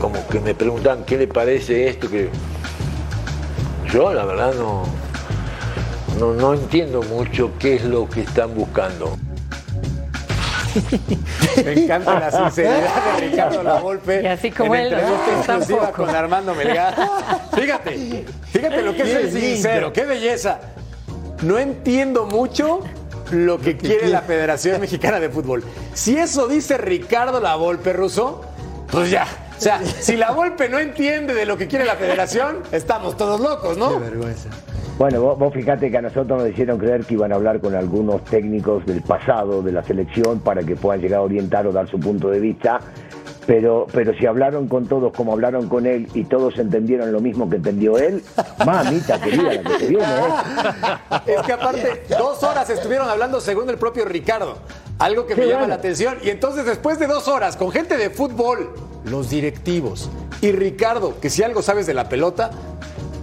como 0.00 0.26
que 0.28 0.40
me 0.40 0.54
preguntan 0.54 1.04
qué 1.04 1.16
le 1.16 1.26
parece 1.26 1.88
esto 1.88 2.10
que 2.10 2.28
yo 3.92 4.12
la 4.12 4.24
verdad 4.24 4.54
no, 4.54 4.84
no 6.18 6.34
no 6.34 6.54
entiendo 6.54 7.02
mucho 7.02 7.52
qué 7.58 7.76
es 7.76 7.84
lo 7.84 8.08
que 8.08 8.22
están 8.22 8.54
buscando 8.54 9.16
Me 11.64 11.72
encanta 11.72 12.20
la 12.20 12.30
sinceridad 12.30 13.18
de 13.18 13.28
Ricardo 13.28 13.62
Lavolpe. 13.62 14.22
Y 14.22 14.26
así 14.26 14.50
como 14.50 14.74
en 14.74 14.82
él, 14.82 14.92
¿no? 14.92 14.98
entrevista 14.98 15.56
exclusiva 15.56 15.80
Tampoco. 15.80 16.06
con 16.06 16.14
Armando 16.14 16.54
Melgar. 16.54 16.94
Fíjate, 17.54 18.24
fíjate 18.52 18.82
lo 18.82 18.94
que 18.94 19.02
es 19.02 19.08
ser 19.08 19.32
sincero, 19.32 19.92
qué 19.92 20.04
belleza. 20.04 20.60
No 21.42 21.58
entiendo 21.58 22.26
mucho 22.26 22.80
lo 23.30 23.58
que 23.58 23.76
quiere 23.76 24.08
la 24.08 24.22
Federación 24.22 24.80
Mexicana 24.80 25.20
de 25.20 25.28
Fútbol. 25.28 25.64
Si 25.94 26.16
eso 26.16 26.46
dice 26.46 26.78
Ricardo 26.78 27.40
Lavolpe, 27.40 27.92
Ruso, 27.92 28.42
pues 28.90 29.10
ya. 29.10 29.26
O 29.56 29.60
sea, 29.60 29.80
si 29.84 30.16
la 30.16 30.32
Volpe 30.32 30.68
no 30.68 30.78
entiende 30.78 31.34
de 31.34 31.46
lo 31.46 31.56
que 31.56 31.66
quiere 31.66 31.84
la 31.84 31.96
federación, 31.96 32.58
estamos 32.72 33.16
todos 33.16 33.40
locos, 33.40 33.78
¿no? 33.78 33.94
Qué 33.94 33.98
vergüenza. 33.98 34.50
Bueno, 34.98 35.20
vos, 35.20 35.38
vos 35.38 35.52
fíjate 35.52 35.90
que 35.90 35.98
a 35.98 36.02
nosotros 36.02 36.42
nos 36.42 36.48
hicieron 36.48 36.78
creer 36.78 37.04
que 37.04 37.14
iban 37.14 37.30
a 37.30 37.34
hablar 37.34 37.60
con 37.60 37.74
algunos 37.74 38.24
técnicos 38.24 38.84
del 38.86 39.02
pasado 39.02 39.62
de 39.62 39.72
la 39.72 39.82
selección 39.82 40.40
para 40.40 40.62
que 40.62 40.74
puedan 40.74 41.00
llegar 41.00 41.20
a 41.20 41.22
orientar 41.22 41.66
o 41.66 41.72
dar 41.72 41.88
su 41.88 42.00
punto 42.00 42.30
de 42.30 42.40
vista. 42.40 42.80
Pero, 43.46 43.86
pero 43.92 44.12
si 44.18 44.26
hablaron 44.26 44.66
con 44.66 44.86
todos 44.86 45.12
como 45.12 45.32
hablaron 45.32 45.68
con 45.68 45.86
él 45.86 46.08
y 46.14 46.24
todos 46.24 46.58
entendieron 46.58 47.12
lo 47.12 47.20
mismo 47.20 47.48
que 47.48 47.56
entendió 47.56 47.96
él, 47.96 48.22
mamita 48.64 49.20
querida, 49.20 49.54
la 49.54 49.62
que 49.62 49.78
te 49.78 49.86
viene, 49.86 50.04
¿eh? 50.04 51.22
Es 51.38 51.42
que 51.42 51.52
aparte, 51.52 52.02
dos 52.18 52.42
horas 52.42 52.68
estuvieron 52.70 53.08
hablando 53.08 53.40
según 53.40 53.70
el 53.70 53.78
propio 53.78 54.04
Ricardo. 54.04 54.56
Algo 54.98 55.26
que 55.26 55.36
me 55.36 55.42
llama 55.42 55.58
bueno. 55.58 55.68
la 55.68 55.74
atención. 55.74 56.16
Y 56.22 56.30
entonces, 56.30 56.64
después 56.64 56.98
de 56.98 57.06
dos 57.06 57.28
horas, 57.28 57.56
con 57.56 57.70
gente 57.70 57.96
de 57.98 58.10
fútbol, 58.10 58.70
los 59.06 59.30
directivos 59.30 60.08
y 60.40 60.52
Ricardo, 60.52 61.18
que 61.20 61.30
si 61.30 61.42
algo 61.42 61.62
sabes 61.62 61.86
de 61.86 61.94
la 61.94 62.08
pelota, 62.08 62.50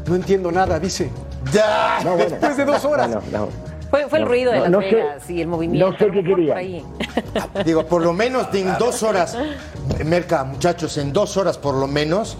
no 0.07 0.15
entiendo 0.15 0.51
nada, 0.51 0.79
dice. 0.79 1.09
Ya. 1.51 1.99
No, 2.03 2.15
bueno. 2.15 2.31
Después 2.31 2.57
de 2.57 2.65
dos 2.65 2.83
horas. 2.85 3.09
No, 3.09 3.21
no, 3.31 3.37
no. 3.45 3.49
Fue, 3.89 4.07
fue 4.09 4.19
el 4.19 4.25
ruido 4.25 4.51
de 4.51 4.57
no, 4.57 4.63
Las 4.63 4.71
no 4.71 4.81
sé- 5.27 5.33
y 5.33 5.41
el 5.41 5.47
movimiento. 5.47 5.91
no 5.91 5.97
sé 5.97 6.09
qué 6.11 6.23
por 6.23 6.57
ahí. 6.57 6.83
Digo, 7.65 7.85
por 7.85 8.01
lo 8.01 8.11
menos 8.11 8.47
en 8.53 8.75
dos 8.79 9.03
horas, 9.03 9.37
Merca, 10.03 10.43
muchachos, 10.45 10.97
en 10.97 11.13
dos 11.13 11.37
horas 11.37 11.59
por 11.59 11.75
lo 11.75 11.85
menos, 11.85 12.35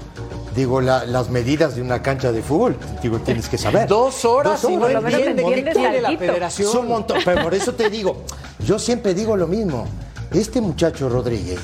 digo, 0.56 0.82
la- 0.82 1.06
las 1.06 1.30
medidas 1.30 1.76
de 1.76 1.84
una 1.84 2.02
cancha 2.02 2.32
de 2.32 2.42
fútbol, 2.42 2.76
digo, 3.04 3.20
tienes 3.20 3.50
que 3.50 3.60
saber. 3.60 3.88
Dos 3.88 4.26
horas 4.26 4.64
Dos 4.64 4.72
y 4.72 4.78
no 4.78 4.86
horas. 4.86 4.96
Por 4.96 5.04
lo 5.04 5.08
menos 5.10 5.20
entiende 5.28 5.44
qué 5.44 5.48
entiendes 5.60 5.76
quiere 5.78 6.02
la 6.02 6.18
federación. 6.18 6.88
Montón, 6.88 7.18
pero 7.24 7.44
por 7.44 7.54
eso 7.54 7.74
te 7.76 7.88
digo, 7.90 8.24
yo 8.66 8.80
siempre 8.80 9.14
digo 9.14 9.38
lo 9.38 9.46
mismo. 9.48 9.86
Este 10.32 10.60
muchacho 10.60 11.08
Rodríguez 11.10 11.60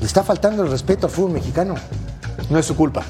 le 0.00 0.06
está 0.06 0.22
faltando 0.22 0.62
el 0.62 0.70
respeto 0.70 1.06
al 1.06 1.12
fútbol 1.12 1.32
mexicano. 1.32 1.74
No 2.48 2.58
es 2.58 2.66
su 2.66 2.74
culpa. 2.76 3.02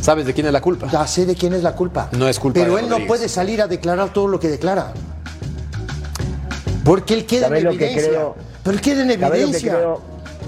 ¿Sabes 0.00 0.24
de 0.26 0.32
quién 0.32 0.46
es 0.46 0.52
la 0.52 0.62
culpa? 0.62 0.88
Ya 0.90 1.06
sé 1.06 1.26
de 1.26 1.34
quién 1.34 1.52
es 1.52 1.62
la 1.62 1.74
culpa. 1.74 2.08
No 2.16 2.26
es 2.26 2.38
culpa 2.40 2.58
Pero 2.60 2.76
de 2.76 2.82
él 2.82 2.88
no 2.88 2.98
puede 3.06 3.28
salir 3.28 3.60
a 3.60 3.66
declarar 3.68 4.12
todo 4.12 4.28
lo 4.28 4.40
que 4.40 4.48
declara. 4.48 4.92
Porque 6.84 7.14
él 7.14 7.26
queda 7.26 7.46
en 7.46 7.50
¿Sabés 7.50 7.64
lo 7.64 7.70
que 7.70 7.76
evidencia. 7.86 8.08
creo? 8.08 8.34
Pero 8.64 8.74
él 8.76 8.80
queda 8.82 9.02
en 9.02 9.08
¿Sabés 9.08 9.20
lo 9.20 9.30
que 9.30 9.42
evidencia. 9.42 9.72
creo? 9.74 10.00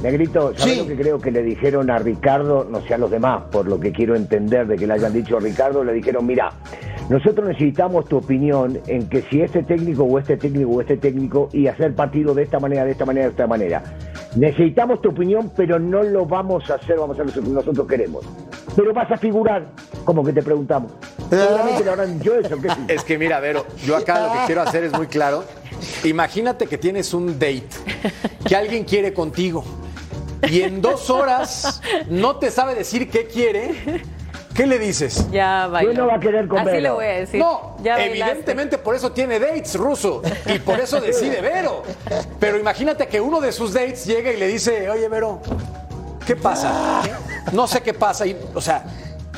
Negrito, 0.03 0.53
¿sabés 0.57 0.75
Sí. 0.75 0.81
lo 0.81 0.87
que 0.89 0.97
creo 0.97 1.19
que 1.21 1.31
le 1.31 1.43
dijeron 1.43 1.91
a 1.91 1.99
Ricardo, 1.99 2.67
no 2.69 2.81
sé 2.87 2.95
a 2.95 2.99
los 2.99 3.11
demás, 3.11 3.43
por 3.53 3.69
lo 3.69 3.79
que 3.79 3.93
quiero 3.93 4.17
entender 4.17 4.67
de 4.67 4.77
que 4.77 4.87
le 4.87 4.95
hayan 4.95 5.13
dicho 5.13 5.37
a 5.37 5.41
Ricardo, 5.41 5.85
le 5.85 5.93
dijeron, 5.93 6.27
mira, 6.27 6.51
nosotros 7.09 7.47
necesitamos 7.47 8.07
tu 8.07 8.17
opinión 8.17 8.81
en 8.87 9.09
que 9.09 9.23
si 9.31 9.43
este 9.43 9.63
técnico 9.63 10.03
o 10.05 10.19
este 10.19 10.37
técnico 10.39 10.71
o 10.71 10.81
este 10.81 10.97
técnico 10.97 11.51
y 11.53 11.69
hacer 11.69 11.95
partido 11.95 12.35
de 12.35 12.43
esta 12.43 12.59
manera, 12.59 12.85
de 12.85 12.93
esta 12.93 13.05
manera, 13.05 13.27
de 13.27 13.31
esta 13.33 13.47
manera. 13.47 13.83
Necesitamos 14.37 15.03
tu 15.03 15.11
opinión, 15.11 15.53
pero 15.55 15.78
no 15.78 16.03
lo 16.03 16.24
vamos 16.24 16.68
a 16.70 16.74
hacer, 16.74 16.99
vamos 16.99 17.18
a 17.18 17.22
hacer 17.22 17.37
lo 17.37 17.43
que 17.43 17.51
nosotros 17.51 17.87
queremos. 17.87 18.24
Pero 18.74 18.95
vas 18.95 19.11
a 19.11 19.16
figurar, 19.18 19.66
como 20.05 20.24
que 20.24 20.33
te 20.33 20.43
preguntamos. 20.43 20.93
Seguramente 21.28 21.85
le 21.85 21.91
habrán 21.91 22.18
dicho 22.18 22.35
eso, 22.35 22.61
¿qué 22.61 22.70
sí? 22.70 22.80
Es 22.89 23.05
que 23.05 23.18
mira, 23.18 23.41
Vero, 23.41 23.66
yo 23.85 23.97
acá 23.97 24.26
lo 24.26 24.33
que 24.33 24.47
quiero 24.47 24.62
hacer 24.62 24.85
es 24.85 24.93
muy 24.93 25.07
claro. 25.07 25.45
Imagínate 26.05 26.66
que 26.66 26.78
tienes 26.78 27.12
un 27.12 27.39
date, 27.39 27.68
que 28.47 28.57
alguien 28.57 28.85
quiere 28.85 29.12
contigo 29.12 29.64
y 30.49 30.62
en 30.62 30.80
dos 30.80 31.11
horas 31.11 31.80
no 32.09 32.37
te 32.37 32.51
sabe 32.51 32.74
decir 32.74 33.11
qué 33.11 33.26
quiere. 33.26 34.03
¿Qué 34.55 34.67
le 34.67 34.79
dices? 34.79 35.31
Ya 35.31 35.67
bailó. 35.67 35.93
No 35.95 36.07
va 36.09 36.17
a 36.17 36.21
querer 36.21 36.47
con 36.47 36.59
Así 36.59 36.81
le 36.81 36.91
voy 36.91 37.07
a 37.07 37.13
decir. 37.13 37.41
No, 37.41 37.77
Ya 37.83 38.03
evidentemente 38.05 38.79
por 38.79 38.95
eso 38.95 39.13
tiene 39.13 39.39
dates, 39.39 39.75
ruso, 39.75 40.23
y 40.47 40.59
por 40.59 40.79
eso 40.79 41.01
decide 41.01 41.41
Vero. 41.41 41.83
Pero 42.39 42.59
imagínate 42.59 43.07
que 43.07 43.21
uno 43.21 43.41
de 43.41 43.53
sus 43.53 43.73
dates 43.73 44.05
llega 44.05 44.31
y 44.33 44.37
le 44.37 44.49
dice, 44.49 44.91
oye 44.91 45.09
Vero, 45.09 45.41
¿qué 46.27 46.37
pasa? 46.37 47.03
No 47.53 47.67
sé 47.67 47.81
qué 47.81 47.95
pasa. 47.95 48.27
Y, 48.27 48.39
o 48.55 48.61
sea, 48.61 48.85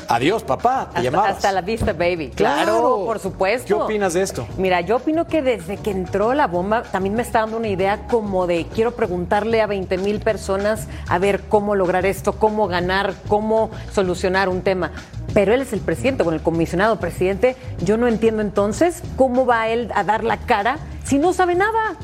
adiós 0.07 0.43
papá, 0.43 0.83
te 0.91 0.97
Hasta, 0.97 1.01
llamabas. 1.01 1.31
hasta 1.35 1.51
la 1.51 1.61
vista, 1.61 1.93
baby. 1.93 2.31
Claro, 2.35 2.63
Claro. 2.71 3.03
por 3.05 3.19
supuesto. 3.19 3.67
¿Qué 3.67 3.73
opinas 3.73 4.13
de 4.13 4.21
esto? 4.21 4.47
Mira, 4.57 4.81
yo 4.81 4.97
opino 4.97 5.25
que 5.27 5.41
desde 5.41 5.77
que 5.77 5.91
entró 5.91 6.33
la 6.33 6.47
bomba 6.47 6.83
también 6.83 7.15
me 7.15 7.21
está 7.21 7.39
dando 7.41 7.57
una 7.57 7.67
idea 7.67 8.07
como 8.07 8.47
de 8.47 8.65
quiero 8.73 8.91
preguntarle 8.91 9.61
a 9.61 9.67
20 9.67 9.97
mil 9.97 10.19
personas 10.19 10.87
a 11.07 11.17
ver 11.19 11.41
cómo 11.49 11.75
lograr 11.75 12.05
esto, 12.05 12.33
cómo 12.33 12.67
ganar, 12.67 13.13
cómo 13.27 13.69
solucionar 13.93 14.49
un 14.49 14.61
tema. 14.61 14.91
Pero 15.33 15.53
él 15.53 15.61
es 15.61 15.73
el 15.73 15.81
presidente, 15.81 16.23
bueno, 16.23 16.37
el 16.37 16.43
comisionado 16.43 16.99
presidente. 16.99 17.55
Yo 17.81 17.97
no 17.97 18.07
entiendo 18.07 18.41
entonces 18.41 19.01
cómo 19.17 19.45
va 19.45 19.67
él 19.67 19.91
a 19.95 20.03
dar 20.03 20.23
la 20.23 20.37
cara 20.37 20.77
si 21.03 21.17
no 21.19 21.33
sabe 21.33 21.55
nada. 21.55 21.95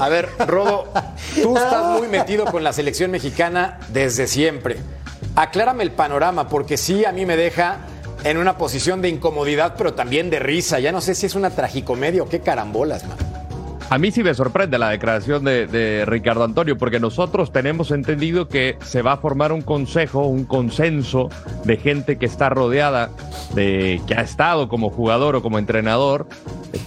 A 0.00 0.08
ver, 0.08 0.28
Rodo, 0.46 0.84
tú 1.42 1.56
estás 1.56 1.98
muy 1.98 2.06
metido 2.08 2.44
con 2.46 2.62
la 2.62 2.72
selección 2.72 3.10
mexicana 3.10 3.78
desde 3.88 4.26
siempre. 4.26 4.76
Aclárame 5.34 5.82
el 5.82 5.92
panorama, 5.92 6.48
porque 6.48 6.76
sí 6.76 7.04
a 7.04 7.12
mí 7.12 7.24
me 7.24 7.36
deja 7.36 7.80
en 8.24 8.36
una 8.36 8.58
posición 8.58 9.00
de 9.00 9.08
incomodidad, 9.08 9.74
pero 9.76 9.94
también 9.94 10.30
de 10.30 10.38
risa. 10.38 10.78
Ya 10.78 10.92
no 10.92 11.00
sé 11.00 11.14
si 11.14 11.26
es 11.26 11.34
una 11.34 11.50
tragicomedia 11.50 12.22
o 12.22 12.28
qué 12.28 12.40
carambolas. 12.40 13.04
A 13.88 13.98
mí 13.98 14.10
sí 14.10 14.22
me 14.22 14.32
sorprende 14.32 14.78
la 14.78 14.88
declaración 14.88 15.44
de, 15.44 15.66
de 15.66 16.04
Ricardo 16.06 16.44
Antonio, 16.44 16.78
porque 16.78 16.98
nosotros 16.98 17.52
tenemos 17.52 17.90
entendido 17.90 18.48
que 18.48 18.78
se 18.82 19.02
va 19.02 19.12
a 19.12 19.16
formar 19.18 19.52
un 19.52 19.60
consejo, 19.60 20.26
un 20.26 20.44
consenso 20.44 21.28
de 21.64 21.76
gente 21.76 22.16
que 22.16 22.26
está 22.26 22.48
rodeada, 22.48 23.10
de 23.54 24.00
que 24.06 24.14
ha 24.14 24.22
estado 24.22 24.68
como 24.68 24.88
jugador 24.88 25.36
o 25.36 25.42
como 25.42 25.58
entrenador, 25.58 26.26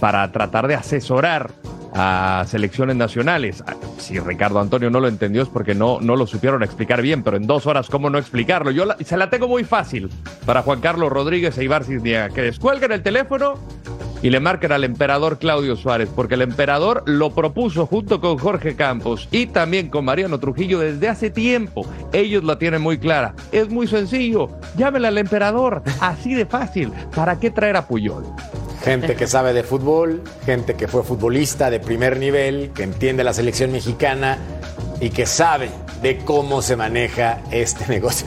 para 0.00 0.30
tratar 0.32 0.66
de 0.66 0.74
asesorar 0.74 1.50
a 1.98 2.44
selecciones 2.46 2.94
nacionales. 2.96 3.64
Ah, 3.66 3.74
Si 3.98 4.20
Ricardo 4.20 4.60
Antonio 4.60 4.90
no 4.90 5.00
lo 5.00 5.08
entendió 5.08 5.42
es 5.42 5.48
porque 5.48 5.74
no, 5.74 5.98
no 6.00 6.14
lo 6.14 6.26
supieron 6.26 6.62
explicar 6.62 7.00
bien, 7.00 7.22
pero 7.22 7.36
en 7.38 7.46
dos 7.46 7.66
horas, 7.66 7.88
¿cómo 7.88 8.10
no 8.10 8.18
explicarlo? 8.18 8.70
Yo 8.70 8.84
se 9.04 9.16
la 9.16 9.30
tengo 9.30 9.48
muy 9.48 9.64
fácil 9.64 10.10
para 10.44 10.62
Juan 10.62 10.80
Carlos 10.80 11.10
Rodríguez 11.10 11.56
e 11.56 11.64
Ibar 11.64 11.84
Cisniega, 11.84 12.28
que 12.28 12.42
descuelguen 12.42 12.92
el 12.92 13.02
teléfono 13.02 13.54
y 14.22 14.30
le 14.30 14.40
marquen 14.40 14.72
al 14.72 14.84
emperador 14.84 15.38
Claudio 15.38 15.76
Suárez, 15.76 16.10
porque 16.14 16.34
el 16.34 16.42
emperador 16.42 17.02
lo 17.06 17.30
propuso 17.30 17.86
junto 17.86 18.20
con 18.20 18.38
Jorge 18.38 18.76
Campos 18.76 19.28
y 19.30 19.46
también 19.46 19.88
con 19.88 20.04
Mariano 20.04 20.38
Trujillo 20.38 20.80
desde 20.80 21.08
hace 21.08 21.30
tiempo. 21.30 21.86
Ellos 22.12 22.44
la 22.44 22.58
tienen 22.58 22.82
muy 22.82 22.98
clara. 22.98 23.34
Es 23.52 23.70
muy 23.70 23.86
sencillo. 23.86 24.50
Llámela 24.76 25.08
al 25.08 25.18
emperador. 25.18 25.82
Así 26.00 26.34
de 26.34 26.46
fácil. 26.46 26.92
¿Para 27.14 27.38
qué 27.38 27.50
traer 27.50 27.76
a 27.76 27.86
Puyol? 27.86 28.24
Gente 28.86 29.16
que 29.16 29.26
sabe 29.26 29.52
de 29.52 29.64
fútbol, 29.64 30.22
gente 30.44 30.74
que 30.74 30.86
fue 30.86 31.02
futbolista 31.02 31.70
de 31.70 31.80
primer 31.80 32.20
nivel, 32.20 32.70
que 32.72 32.84
entiende 32.84 33.24
la 33.24 33.32
selección 33.32 33.72
mexicana 33.72 34.38
y 35.00 35.10
que 35.10 35.26
sabe 35.26 35.70
de 36.02 36.18
cómo 36.18 36.62
se 36.62 36.76
maneja 36.76 37.38
este 37.50 37.86
negocio. 37.92 38.26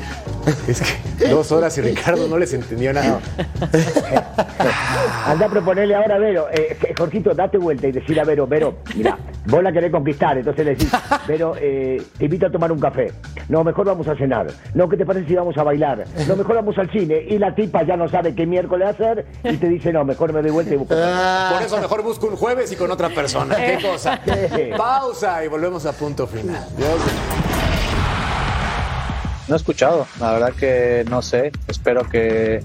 Es 0.68 0.82
que 0.82 1.28
dos 1.28 1.52
horas 1.52 1.78
y 1.78 1.82
Ricardo 1.82 2.28
no 2.28 2.38
les 2.38 2.54
entendió 2.54 2.94
nada. 2.94 3.20
Anda 5.26 5.46
a 5.46 5.50
proponerle 5.50 5.96
ahora 5.96 6.16
a 6.16 6.20
Vero, 6.20 6.48
eh, 6.52 6.78
Jorgito, 6.98 7.34
date 7.34 7.58
vuelta 7.58 7.88
y 7.88 7.92
decirle 7.92 8.22
a 8.22 8.24
Vero, 8.24 8.48
Vero, 8.48 8.78
mira, 8.96 9.18
vos 9.46 9.62
la 9.62 9.72
querés 9.72 9.92
conquistar, 9.92 10.38
entonces 10.38 10.66
le 10.66 10.72
decís, 10.72 10.92
Vero, 11.28 11.56
eh, 11.60 12.02
te 12.18 12.26
invito 12.26 12.48
a 12.48 12.52
tomar 12.52 12.72
un 12.72 12.80
café. 12.80 13.12
No, 13.50 13.64
mejor 13.64 13.88
vamos 13.88 14.08
a 14.08 14.16
cenar. 14.16 14.48
No, 14.74 14.88
¿qué 14.88 14.96
te 14.96 15.06
parece 15.06 15.28
si 15.28 15.36
vamos 15.36 15.58
a 15.58 15.64
bailar? 15.64 16.06
No, 16.28 16.36
mejor 16.36 16.56
vamos 16.56 16.78
al 16.78 16.90
cine. 16.92 17.26
Y 17.28 17.38
la 17.40 17.54
tipa 17.54 17.84
ya 17.84 17.98
no 17.98 18.08
sabe 18.08 18.36
qué 18.36 18.46
miércoles 18.46 18.90
hacer 18.90 19.26
y 19.44 19.58
te 19.58 19.68
dice, 19.68 19.92
no, 19.92 20.06
mejor 20.06 20.32
me 20.34 20.42
doy 20.42 20.52
vuelta 20.52 20.74
y 20.74 20.78
busco. 20.78 20.94
Por 20.96 21.62
eso 21.64 21.82
mejor 21.82 22.04
busco 22.04 22.28
un 22.28 22.36
jueves 22.36 22.72
y 22.72 22.76
con 22.76 22.92
otra 22.92 23.10
persona. 23.10 23.56
¿Qué 23.56 23.80
cosa? 23.82 24.20
Sí. 24.24 24.70
Pausa 24.78 25.44
y 25.44 25.48
volvemos 25.48 25.86
a 25.86 25.94
punto 25.94 26.28
final. 26.28 26.59
No 29.48 29.56
he 29.56 29.58
escuchado, 29.58 30.06
la 30.20 30.34
verdad 30.34 30.54
que 30.54 31.06
no 31.10 31.22
sé. 31.22 31.52
Espero 31.68 32.08
que 32.08 32.64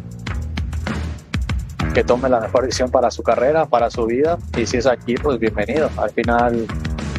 que 1.94 2.02
tome 2.02 2.28
la 2.28 2.40
mejor 2.40 2.64
decisión 2.64 2.90
para 2.90 3.10
su 3.10 3.22
carrera, 3.22 3.66
para 3.66 3.88
su 3.88 4.04
vida. 4.06 4.36
Y 4.56 4.66
si 4.66 4.78
es 4.78 4.86
aquí, 4.86 5.14
pues 5.14 5.38
bienvenido. 5.38 5.88
Al 5.96 6.10
final 6.10 6.66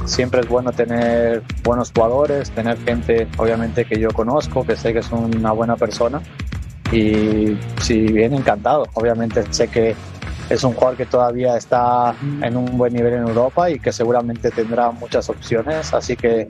siempre 0.06 0.42
es 0.42 0.50
bueno 0.50 0.74
tener 0.74 1.42
buenos 1.64 1.92
jugadores, 1.92 2.52
tener 2.52 2.78
gente, 2.84 3.28
obviamente 3.38 3.86
que 3.86 4.00
yo 4.00 4.10
conozco, 4.12 4.66
que 4.66 4.76
sé 4.76 4.92
que 4.92 5.00
es 5.00 5.12
una 5.12 5.54
buena 5.54 5.78
persona. 5.78 6.22
Y 6.92 7.58
si 7.82 8.02
bien 8.02 8.34
encantado, 8.34 8.86
obviamente 8.94 9.44
sé 9.52 9.70
que 9.70 9.96
es 10.50 10.64
un 10.64 10.74
jugador 10.74 10.98
que 10.98 11.06
todavía 11.06 11.58
está 11.58 12.16
en 12.42 12.56
un 12.56 12.78
buen 12.78 12.94
nivel 12.94 13.14
en 13.14 13.28
Europa 13.28 13.70
y 13.70 13.80
que 13.80 13.92
seguramente 13.92 14.52
tendrá 14.52 14.92
muchas 14.92 15.30
opciones. 15.30 15.94
Así 15.94 16.16
que, 16.16 16.48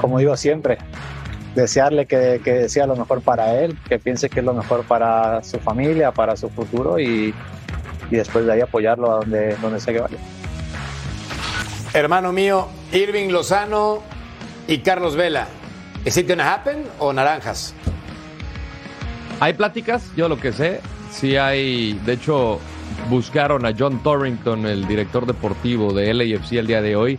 como 0.00 0.18
digo 0.18 0.36
siempre, 0.36 0.78
desearle 1.54 2.06
que, 2.06 2.40
que 2.42 2.68
sea 2.68 2.86
lo 2.86 2.96
mejor 2.96 3.22
para 3.22 3.60
él, 3.60 3.78
que 3.88 3.98
piense 3.98 4.28
que 4.28 4.40
es 4.40 4.46
lo 4.46 4.54
mejor 4.54 4.84
para 4.84 5.42
su 5.44 5.58
familia, 5.58 6.10
para 6.10 6.36
su 6.36 6.48
futuro 6.50 6.98
y, 6.98 7.34
y 8.10 8.16
después 8.16 8.44
de 8.44 8.52
ahí 8.52 8.60
apoyarlo 8.60 9.12
a 9.12 9.14
donde, 9.16 9.56
donde 9.56 9.80
sé 9.80 9.92
que 9.92 10.00
vaya. 10.00 10.18
Hermano 11.94 12.32
mío, 12.32 12.68
Irving 12.92 13.28
Lozano 13.28 14.02
y 14.66 14.78
Carlos 14.78 15.14
Vela. 15.14 15.46
¿Is 16.04 16.16
it 16.16 16.28
gonna 16.28 16.52
happen 16.52 16.84
o 16.98 17.12
naranjas? 17.12 17.74
Hay 19.40 19.52
pláticas, 19.54 20.10
yo 20.16 20.28
lo 20.28 20.38
que 20.38 20.52
sé, 20.52 20.80
sí 21.10 21.36
hay, 21.36 21.94
de 22.04 22.14
hecho, 22.14 22.60
buscaron 23.08 23.66
a 23.66 23.74
John 23.76 24.02
Torrington, 24.02 24.66
el 24.66 24.86
director 24.86 25.26
deportivo 25.26 25.92
de 25.92 26.12
LAFC 26.12 26.52
el 26.52 26.66
día 26.66 26.82
de 26.82 26.96
hoy, 26.96 27.18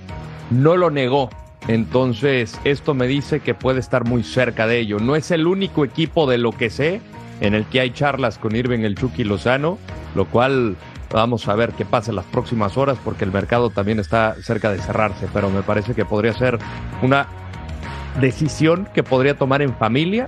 no 0.50 0.78
lo 0.78 0.90
negó. 0.90 1.30
Entonces, 1.68 2.60
esto 2.66 2.94
me 2.94 3.08
dice 3.08 3.40
que 3.40 3.54
puede 3.54 3.80
estar 3.80 4.06
muy 4.06 4.24
cerca 4.24 4.68
de 4.68 4.80
ello. 4.80 5.00
No 5.00 5.16
es 5.16 5.32
el 5.32 5.48
único 5.48 5.86
equipo 5.86 6.30
de 6.30 6.38
lo 6.38 6.52
que 6.52 6.70
sé 6.70 7.02
en 7.40 7.54
el 7.54 7.66
que 7.66 7.80
hay 7.80 7.92
charlas 7.92 8.38
con 8.38 8.56
Irving 8.56 8.80
el 8.80 8.96
Chucky 8.96 9.24
Lozano, 9.24 9.78
lo 10.16 10.26
cual 10.26 10.76
vamos 11.12 11.48
a 11.48 11.56
ver 11.56 11.72
qué 11.74 11.86
pasa 11.86 12.12
en 12.12 12.16
las 12.16 12.26
próximas 12.26 12.76
horas 12.78 12.98
porque 13.04 13.24
el 13.24 13.32
mercado 13.32 13.70
también 13.70 14.00
está 14.00 14.36
cerca 14.42 14.72
de 14.72 14.80
cerrarse, 14.80 15.28
pero 15.34 15.50
me 15.50 15.62
parece 15.62 15.94
que 15.94 16.06
podría 16.06 16.34
ser 16.34 16.58
una 17.02 17.28
decisión 18.20 18.88
que 18.94 19.04
podría 19.04 19.38
tomar 19.38 19.62
en 19.62 19.76
familia. 19.76 20.26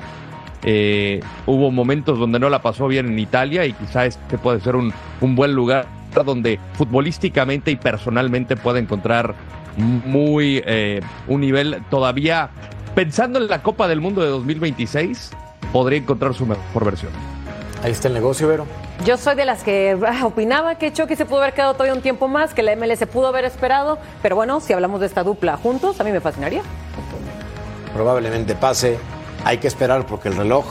Eh, 0.67 1.19
hubo 1.45 1.69
momentos 1.69 2.17
donde 2.17 2.39
no 2.39 2.49
la 2.49 2.61
pasó 2.61 2.87
bien 2.87 3.05
en 3.05 3.19
Italia 3.19 3.65
y 3.65 3.73
quizá 3.73 4.05
este 4.05 4.39
puede 4.39 4.59
ser 4.61 4.75
un, 4.75 4.91
un 5.21 5.35
buen 5.35 5.53
lugar 5.53 5.85
donde 6.23 6.59
futbolísticamente 6.73 7.71
y 7.71 7.75
personalmente 7.75 8.55
puede 8.55 8.79
encontrar 8.79 9.35
muy 9.77 10.63
eh, 10.65 11.01
un 11.27 11.41
nivel 11.41 11.83
todavía 11.89 12.49
pensando 12.95 13.39
en 13.39 13.47
la 13.47 13.61
Copa 13.61 13.87
del 13.87 14.01
Mundo 14.01 14.21
de 14.21 14.29
2026 14.29 15.31
podría 15.73 15.99
encontrar 15.99 16.33
su 16.33 16.45
mejor 16.45 16.85
versión. 16.85 17.11
Ahí 17.83 17.91
está 17.91 18.07
el 18.07 18.13
negocio, 18.13 18.47
Vero. 18.47 18.65
Yo 19.05 19.17
soy 19.17 19.35
de 19.35 19.45
las 19.45 19.63
que 19.63 19.97
ah, 20.07 20.25
opinaba 20.25 20.75
que 20.75 20.93
Chucky 20.93 21.15
se 21.15 21.25
pudo 21.25 21.41
haber 21.41 21.53
quedado 21.53 21.73
todavía 21.73 21.93
un 21.93 22.01
tiempo 22.01 22.27
más, 22.27 22.53
que 22.53 22.63
la 22.63 22.75
MLS 22.75 22.97
se 22.97 23.07
pudo 23.07 23.27
haber 23.27 23.43
esperado, 23.43 23.99
pero 24.21 24.35
bueno, 24.35 24.61
si 24.61 24.73
hablamos 24.73 25.01
de 25.01 25.07
esta 25.07 25.23
dupla 25.23 25.57
juntos, 25.57 25.99
a 25.99 26.03
mí 26.03 26.11
me 26.11 26.21
fascinaría. 26.21 26.61
Probablemente 27.93 28.55
pase. 28.55 28.97
Hay 29.45 29.59
que 29.59 29.67
esperar 29.67 30.07
porque 30.07 30.27
el 30.27 30.35
reloj 30.35 30.65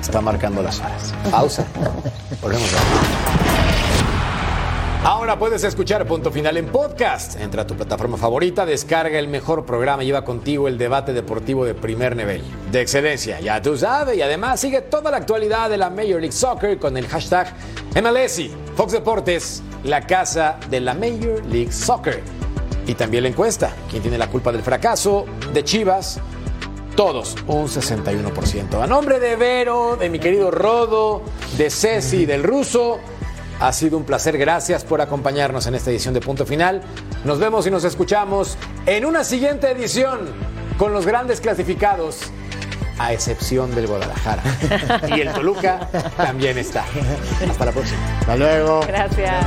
está 0.00 0.20
marcando 0.20 0.62
las 0.62 0.78
horas. 0.78 1.12
Pausa. 1.32 1.66
Volvemos 2.40 2.72
a 2.74 2.78
Ahora 5.04 5.36
puedes 5.36 5.64
escuchar 5.64 6.06
Punto 6.06 6.30
Final 6.30 6.58
en 6.58 6.66
podcast. 6.66 7.40
Entra 7.40 7.62
a 7.62 7.66
tu 7.66 7.74
plataforma 7.74 8.16
favorita, 8.16 8.64
descarga 8.64 9.18
el 9.18 9.26
mejor 9.26 9.66
programa 9.66 10.04
y 10.04 10.06
lleva 10.06 10.24
contigo 10.24 10.68
el 10.68 10.78
debate 10.78 11.12
deportivo 11.12 11.64
de 11.64 11.74
primer 11.74 12.14
nivel. 12.14 12.40
De 12.70 12.80
excelencia, 12.80 13.40
ya 13.40 13.60
tú 13.60 13.76
sabes. 13.76 14.16
Y 14.16 14.22
además 14.22 14.60
sigue 14.60 14.82
toda 14.82 15.10
la 15.10 15.16
actualidad 15.16 15.68
de 15.68 15.76
la 15.76 15.90
Major 15.90 16.20
League 16.20 16.30
Soccer 16.30 16.78
con 16.78 16.96
el 16.96 17.08
hashtag 17.08 17.52
MLSI. 18.00 18.52
Fox 18.76 18.92
Deportes, 18.92 19.60
la 19.82 20.06
casa 20.06 20.56
de 20.70 20.80
la 20.80 20.94
Major 20.94 21.44
League 21.46 21.72
Soccer. 21.72 22.22
Y 22.86 22.94
también 22.94 23.24
la 23.24 23.30
encuesta. 23.30 23.72
¿Quién 23.90 24.02
tiene 24.02 24.18
la 24.18 24.28
culpa 24.28 24.52
del 24.52 24.62
fracaso 24.62 25.26
de 25.52 25.64
Chivas? 25.64 26.20
Todos, 26.96 27.36
un 27.46 27.68
61%. 27.68 28.82
A 28.82 28.86
nombre 28.86 29.18
de 29.18 29.36
Vero, 29.36 29.96
de 29.96 30.10
mi 30.10 30.18
querido 30.18 30.50
Rodo, 30.50 31.22
de 31.56 31.70
Ceci, 31.70 32.26
del 32.26 32.42
ruso. 32.42 33.00
Ha 33.60 33.72
sido 33.72 33.96
un 33.96 34.04
placer, 34.04 34.36
gracias 34.36 34.84
por 34.84 35.00
acompañarnos 35.00 35.66
en 35.66 35.74
esta 35.74 35.90
edición 35.90 36.12
de 36.12 36.20
Punto 36.20 36.44
Final. 36.44 36.82
Nos 37.24 37.38
vemos 37.38 37.66
y 37.66 37.70
nos 37.70 37.84
escuchamos 37.84 38.58
en 38.86 39.06
una 39.06 39.24
siguiente 39.24 39.70
edición 39.70 40.20
con 40.76 40.92
los 40.92 41.06
grandes 41.06 41.40
clasificados, 41.40 42.18
a 42.98 43.12
excepción 43.12 43.74
del 43.74 43.86
Guadalajara. 43.86 44.42
Y 45.16 45.20
el 45.20 45.32
Toluca 45.32 45.88
también 46.16 46.58
está. 46.58 46.84
Hasta 47.48 47.64
la 47.64 47.72
próxima. 47.72 48.18
Hasta 48.20 48.36
luego. 48.36 48.80
Gracias. 48.86 49.46